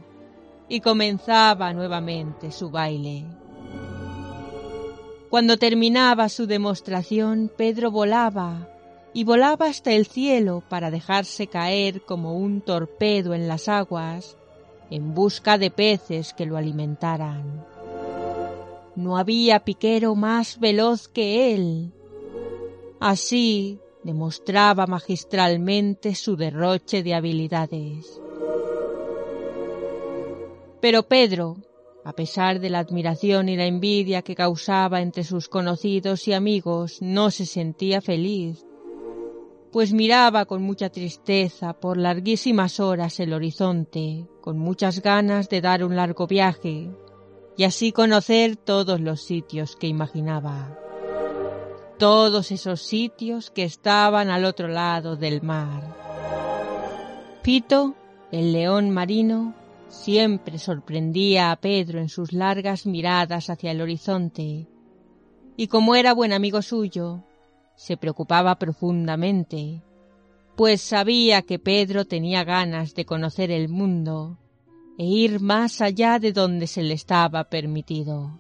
[0.68, 3.26] y comenzaba nuevamente su baile.
[5.30, 8.68] Cuando terminaba su demostración, Pedro volaba,
[9.14, 14.38] y volaba hasta el cielo para dejarse caer como un torpedo en las aguas,
[14.90, 17.71] en busca de peces que lo alimentaran.
[18.96, 21.94] No había piquero más veloz que él.
[23.00, 28.22] Así demostraba magistralmente su derroche de habilidades.
[30.82, 31.58] Pero Pedro,
[32.04, 36.98] a pesar de la admiración y la envidia que causaba entre sus conocidos y amigos,
[37.02, 38.66] no se sentía feliz,
[39.72, 45.84] pues miraba con mucha tristeza por larguísimas horas el horizonte, con muchas ganas de dar
[45.84, 46.90] un largo viaje,
[47.58, 50.78] y así conocer todos los sitios que imaginaba.
[51.98, 55.96] Todos esos sitios que estaban al otro lado del mar.
[57.44, 57.96] Pito,
[58.32, 59.54] el león marino,
[59.88, 64.68] siempre sorprendía a Pedro en sus largas miradas hacia el horizonte,
[65.58, 67.24] y como era buen amigo suyo,
[67.76, 69.84] se preocupaba profundamente,
[70.56, 74.38] pues sabía que Pedro tenía ganas de conocer el mundo
[75.02, 78.40] e ir más allá de donde se le estaba permitido.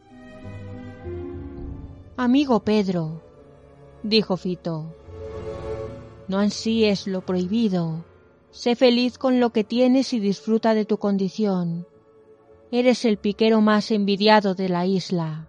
[2.18, 3.24] Amigo Pedro,
[4.04, 4.96] dijo Fito,
[6.28, 8.06] no ansíes lo prohibido.
[8.52, 11.88] Sé feliz con lo que tienes y disfruta de tu condición.
[12.72, 15.48] Eres el piquero más envidiado de la isla.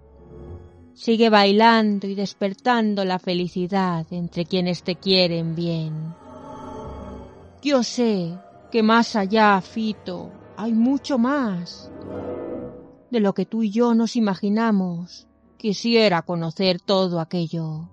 [0.95, 6.15] Sigue bailando y despertando la felicidad entre quienes te quieren bien.
[7.63, 8.35] Yo sé
[8.71, 11.91] que más allá, Fito, hay mucho más
[13.11, 15.27] de lo que tú y yo nos imaginamos.
[15.57, 17.89] Quisiera conocer todo aquello.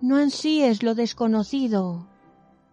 [0.00, 2.08] No ansíes lo desconocido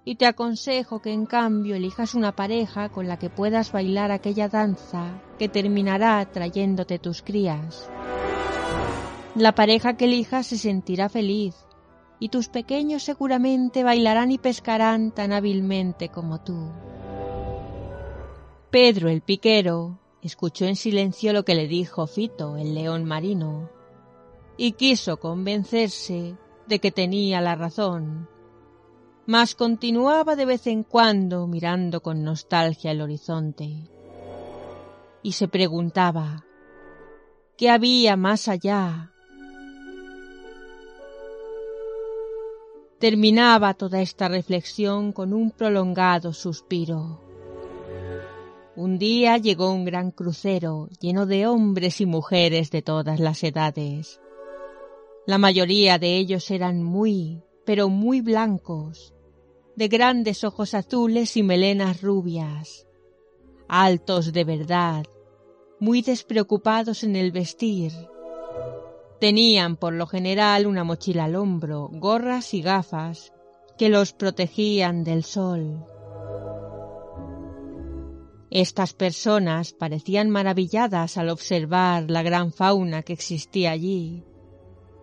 [0.05, 4.49] y te aconsejo que en cambio elijas una pareja con la que puedas bailar aquella
[4.49, 7.91] danza que terminará trayéndote tus crías.
[9.35, 11.53] La pareja que elijas se sentirá feliz
[12.19, 16.71] y tus pequeños seguramente bailarán y pescarán tan hábilmente como tú.
[18.69, 23.69] Pedro el piquero escuchó en silencio lo que le dijo Fito el león marino
[24.57, 26.35] y quiso convencerse
[26.67, 28.27] de que tenía la razón,
[29.25, 33.89] mas continuaba de vez en cuando mirando con nostalgia el horizonte
[35.21, 36.45] y se preguntaba
[37.57, 39.13] qué había más allá.
[42.99, 47.26] Terminaba toda esta reflexión con un prolongado suspiro.
[48.77, 54.21] Un día llegó un gran crucero lleno de hombres y mujeres de todas las edades.
[55.25, 59.15] La mayoría de ellos eran muy, pero muy blancos,
[59.75, 62.85] de grandes ojos azules y melenas rubias,
[63.67, 65.07] altos de verdad,
[65.79, 67.93] muy despreocupados en el vestir.
[69.19, 73.33] Tenían por lo general una mochila al hombro, gorras y gafas
[73.75, 75.83] que los protegían del sol.
[78.49, 84.23] Estas personas parecían maravilladas al observar la gran fauna que existía allí.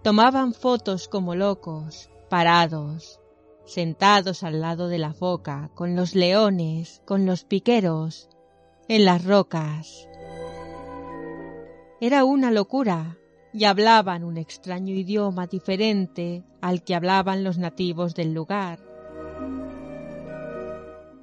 [0.03, 3.21] Tomaban fotos como locos, parados,
[3.67, 8.31] sentados al lado de la foca, con los leones, con los piqueros,
[8.89, 10.09] en las rocas.
[12.01, 13.19] Era una locura,
[13.53, 18.81] y hablaban un extraño idioma diferente al que hablaban los nativos del lugar.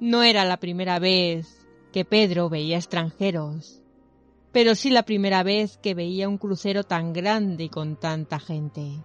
[0.00, 1.61] No era la primera vez
[1.92, 3.82] que Pedro veía extranjeros,
[4.50, 9.02] pero sí la primera vez que veía un crucero tan grande y con tanta gente.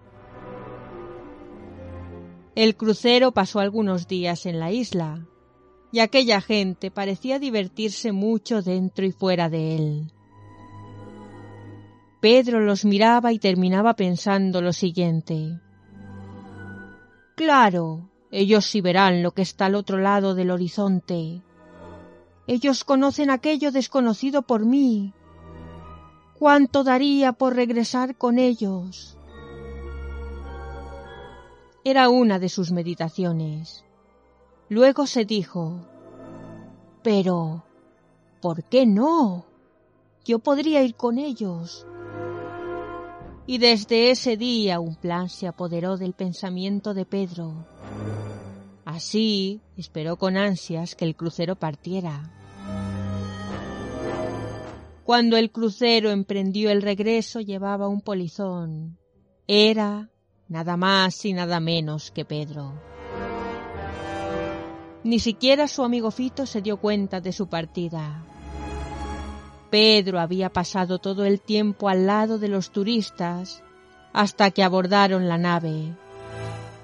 [2.54, 5.26] El crucero pasó algunos días en la isla,
[5.92, 10.12] y aquella gente parecía divertirse mucho dentro y fuera de él.
[12.20, 15.60] Pedro los miraba y terminaba pensando lo siguiente.
[17.36, 21.42] Claro, ellos sí verán lo que está al otro lado del horizonte.
[22.48, 25.12] Ellos conocen aquello desconocido por mí.
[26.38, 29.18] ¿Cuánto daría por regresar con ellos?
[31.84, 33.84] Era una de sus meditaciones.
[34.70, 35.86] Luego se dijo,
[37.02, 37.64] pero,
[38.40, 39.44] ¿por qué no?
[40.24, 41.86] Yo podría ir con ellos.
[43.46, 47.52] Y desde ese día un plan se apoderó del pensamiento de Pedro.
[48.86, 52.37] Así esperó con ansias que el crucero partiera.
[55.08, 58.98] Cuando el crucero emprendió el regreso llevaba un polizón.
[59.46, 60.10] Era
[60.48, 62.74] nada más y nada menos que Pedro.
[65.04, 68.22] Ni siquiera su amigo Fito se dio cuenta de su partida.
[69.70, 73.62] Pedro había pasado todo el tiempo al lado de los turistas
[74.12, 75.96] hasta que abordaron la nave.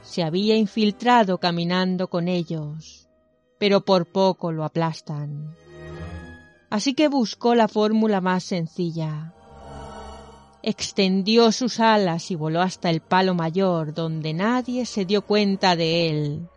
[0.02, 3.06] Se había infiltrado caminando con ellos,
[3.58, 5.54] pero por poco lo aplastan
[6.74, 9.32] así que buscó la fórmula más sencilla.
[10.60, 16.08] Extendió sus alas y voló hasta el palo mayor, donde nadie se dio cuenta de
[16.08, 16.48] él.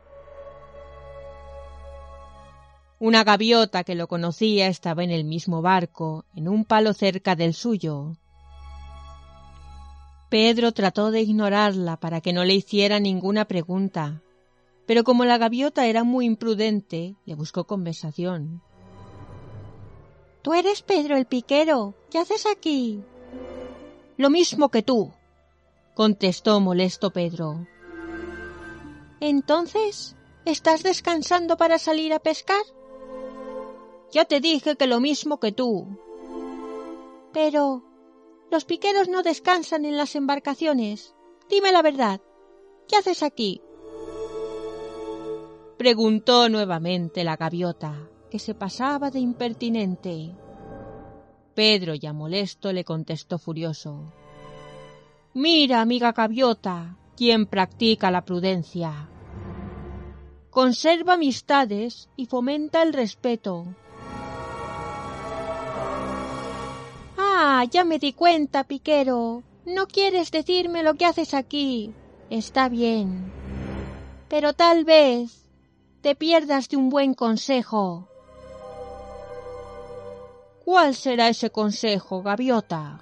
[2.98, 7.54] Una gaviota que lo conocía estaba en el mismo barco, en un palo cerca del
[7.54, 8.18] suyo.
[10.30, 14.24] Pedro trató de ignorarla para que no le hiciera ninguna pregunta,
[14.88, 18.64] pero como la gaviota era muy imprudente, le buscó conversación.
[20.48, 21.94] Tú eres Pedro el piquero.
[22.10, 23.04] ¿Qué haces aquí?
[24.16, 25.12] Lo mismo que tú,
[25.94, 27.68] contestó molesto Pedro.
[29.20, 30.16] Entonces,
[30.46, 32.62] ¿estás descansando para salir a pescar?
[34.14, 35.86] Ya te dije que lo mismo que tú.
[37.34, 37.84] Pero
[38.50, 41.14] los piqueros no descansan en las embarcaciones.
[41.50, 42.22] Dime la verdad.
[42.88, 43.62] ¿Qué haces aquí?
[45.78, 50.32] Preguntó nuevamente la gaviota que se pasaba de impertinente.
[51.54, 54.14] Pedro, ya molesto, le contestó furioso.
[55.34, 59.10] Mira, amiga gaviota, quien practica la prudencia.
[60.50, 63.66] Conserva amistades y fomenta el respeto.
[67.18, 69.44] Ah, ya me di cuenta, piquero.
[69.66, 71.94] No quieres decirme lo que haces aquí.
[72.30, 73.32] Está bien.
[74.30, 75.48] Pero tal vez
[76.02, 78.08] te pierdas de un buen consejo.
[80.68, 83.00] ¿Cuál será ese consejo, gaviota?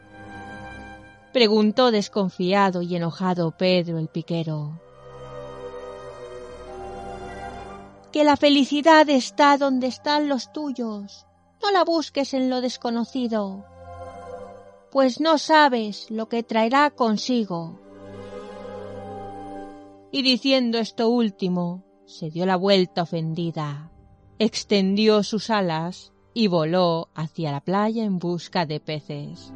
[1.33, 4.79] preguntó desconfiado y enojado Pedro el piquero.
[8.11, 11.25] Que la felicidad está donde están los tuyos.
[11.59, 13.65] No la busques en lo desconocido,
[14.91, 17.79] pues no sabes lo que traerá consigo.
[20.11, 23.89] Y diciendo esto último, se dio la vuelta ofendida,
[24.37, 29.53] extendió sus alas y voló hacia la playa en busca de peces.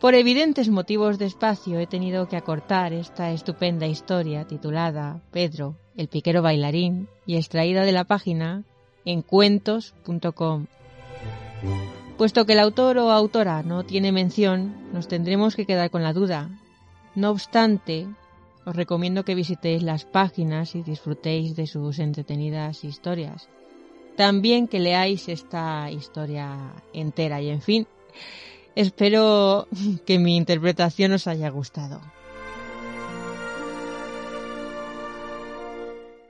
[0.00, 6.08] Por evidentes motivos de espacio he tenido que acortar esta estupenda historia titulada Pedro, el
[6.08, 8.64] piquero bailarín y extraída de la página
[9.04, 10.66] encuentos.com.
[12.18, 16.12] Puesto que el autor o autora no tiene mención, nos tendremos que quedar con la
[16.12, 16.50] duda.
[17.14, 18.08] No obstante,
[18.64, 23.48] os recomiendo que visitéis las páginas y disfrutéis de sus entretenidas historias.
[24.16, 27.86] También que leáis esta historia entera y en fin,
[28.74, 29.66] espero
[30.06, 32.00] que mi interpretación os haya gustado.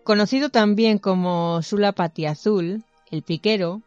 [0.04, 3.82] Conocido también como Sulapati azul, el piquero,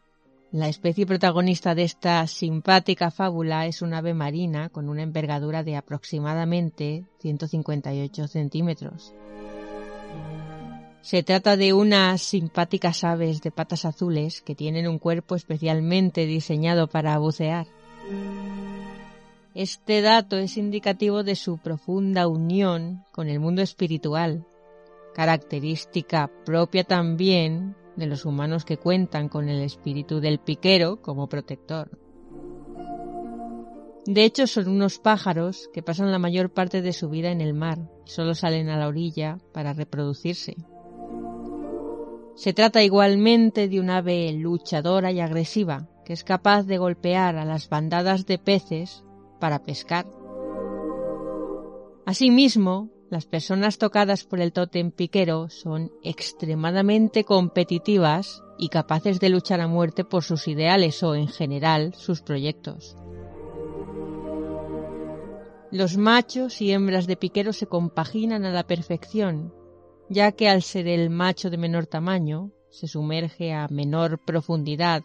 [0.54, 5.74] la especie protagonista de esta simpática fábula es un ave marina con una envergadura de
[5.74, 9.12] aproximadamente 158 centímetros.
[11.02, 16.86] Se trata de unas simpáticas aves de patas azules que tienen un cuerpo especialmente diseñado
[16.86, 17.66] para bucear.
[19.56, 24.46] Este dato es indicativo de su profunda unión con el mundo espiritual,
[25.16, 31.98] característica propia también de los humanos que cuentan con el espíritu del piquero como protector.
[34.06, 37.54] De hecho, son unos pájaros que pasan la mayor parte de su vida en el
[37.54, 40.56] mar y solo salen a la orilla para reproducirse.
[42.36, 47.44] Se trata igualmente de un ave luchadora y agresiva que es capaz de golpear a
[47.44, 49.04] las bandadas de peces
[49.40, 50.06] para pescar.
[52.06, 59.60] Asimismo, las personas tocadas por el tótem piquero son extremadamente competitivas y capaces de luchar
[59.60, 62.96] a muerte por sus ideales o, en general, sus proyectos.
[65.70, 69.54] Los machos y hembras de piquero se compaginan a la perfección,
[70.08, 75.04] ya que al ser el macho de menor tamaño, se sumerge a menor profundidad,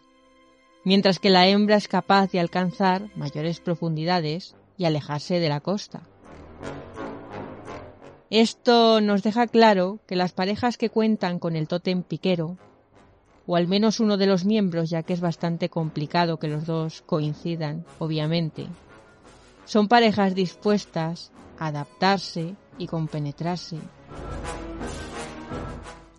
[0.84, 6.08] mientras que la hembra es capaz de alcanzar mayores profundidades y alejarse de la costa.
[8.30, 12.58] Esto nos deja claro que las parejas que cuentan con el tótem piquero,
[13.44, 17.02] o al menos uno de los miembros, ya que es bastante complicado que los dos
[17.02, 18.68] coincidan, obviamente,
[19.64, 23.78] son parejas dispuestas a adaptarse y compenetrarse.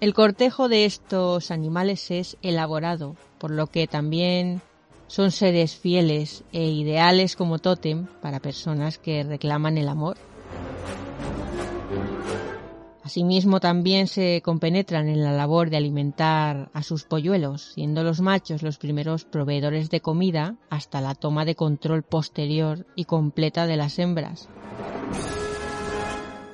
[0.01, 4.61] El cortejo de estos animales es elaborado, por lo que también
[5.07, 10.17] son seres fieles e ideales como tótem para personas que reclaman el amor.
[13.03, 18.61] Asimismo, también se compenetran en la labor de alimentar a sus polluelos, siendo los machos
[18.61, 23.97] los primeros proveedores de comida hasta la toma de control posterior y completa de las
[23.97, 24.49] hembras.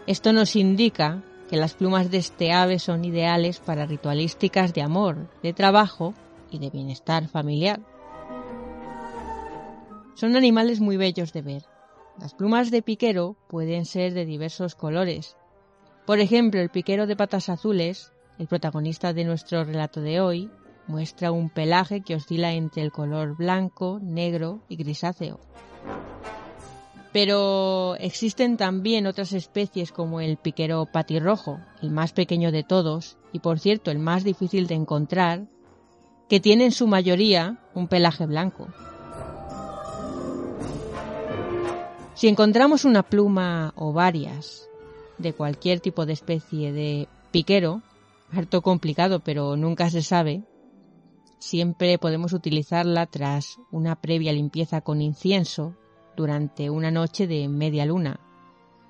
[0.07, 5.29] Esto nos indica que las plumas de este ave son ideales para ritualísticas de amor,
[5.43, 6.13] de trabajo
[6.49, 7.81] y de bienestar familiar.
[10.15, 11.63] Son animales muy bellos de ver.
[12.19, 15.35] Las plumas de piquero pueden ser de diversos colores,
[16.07, 20.49] por ejemplo, el piquero de patas azules, el protagonista de nuestro relato de hoy,
[20.87, 25.37] muestra un pelaje que oscila entre el color blanco, negro y grisáceo.
[27.11, 33.39] Pero existen también otras especies como el piquero patirrojo, el más pequeño de todos y
[33.39, 35.47] por cierto el más difícil de encontrar,
[36.29, 38.69] que tiene en su mayoría un pelaje blanco.
[42.13, 44.67] Si encontramos una pluma o varias
[45.17, 47.81] de cualquier tipo de especie de piquero,
[48.31, 50.43] harto complicado pero nunca se sabe,
[51.39, 55.75] siempre podemos utilizarla tras una previa limpieza con incienso
[56.15, 58.19] durante una noche de media luna.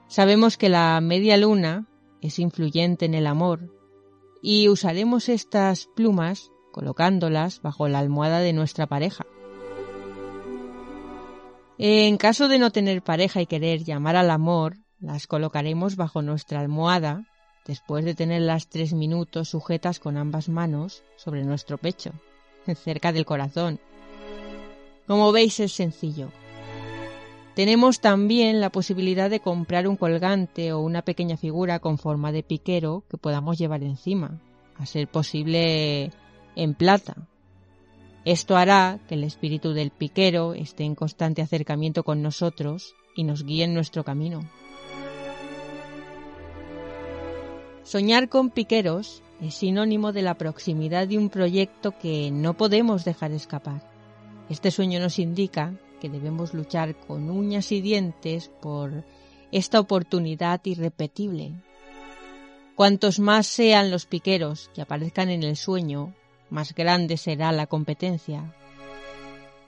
[0.08, 1.88] Sabemos que la media luna
[2.22, 3.74] es influyente en el amor
[4.42, 9.26] y usaremos estas plumas colocándolas bajo la almohada de nuestra pareja.
[11.78, 16.60] En caso de no tener pareja y querer llamar al amor, las colocaremos bajo nuestra
[16.60, 17.26] almohada
[17.66, 22.12] después de tenerlas tres minutos sujetas con ambas manos sobre nuestro pecho,
[22.76, 23.80] cerca del corazón.
[25.06, 26.32] Como veis es sencillo.
[27.56, 32.44] Tenemos también la posibilidad de comprar un colgante o una pequeña figura con forma de
[32.44, 34.40] piquero que podamos llevar encima,
[34.76, 36.12] a ser posible
[36.56, 37.16] en plata.
[38.26, 43.44] Esto hará que el espíritu del piquero esté en constante acercamiento con nosotros y nos
[43.44, 44.42] guíe en nuestro camino.
[47.88, 53.32] Soñar con piqueros es sinónimo de la proximidad de un proyecto que no podemos dejar
[53.32, 53.82] escapar.
[54.50, 59.06] Este sueño nos indica que debemos luchar con uñas y dientes por
[59.54, 61.54] esta oportunidad irrepetible.
[62.76, 66.14] Cuantos más sean los piqueros que aparezcan en el sueño,
[66.50, 68.54] más grande será la competencia.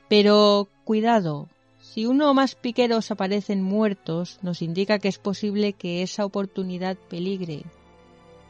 [0.09, 1.47] Pero cuidado,
[1.79, 6.97] si uno o más piqueros aparecen muertos, nos indica que es posible que esa oportunidad
[6.97, 7.63] peligre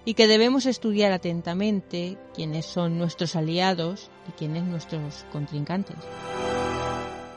[0.05, 5.97] y que debemos estudiar atentamente quiénes son nuestros aliados y quiénes nuestros contrincantes.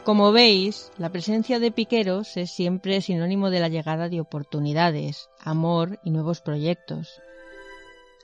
[0.04, 6.00] Como veis, la presencia de piqueros es siempre sinónimo de la llegada de oportunidades, amor
[6.02, 7.20] y nuevos proyectos.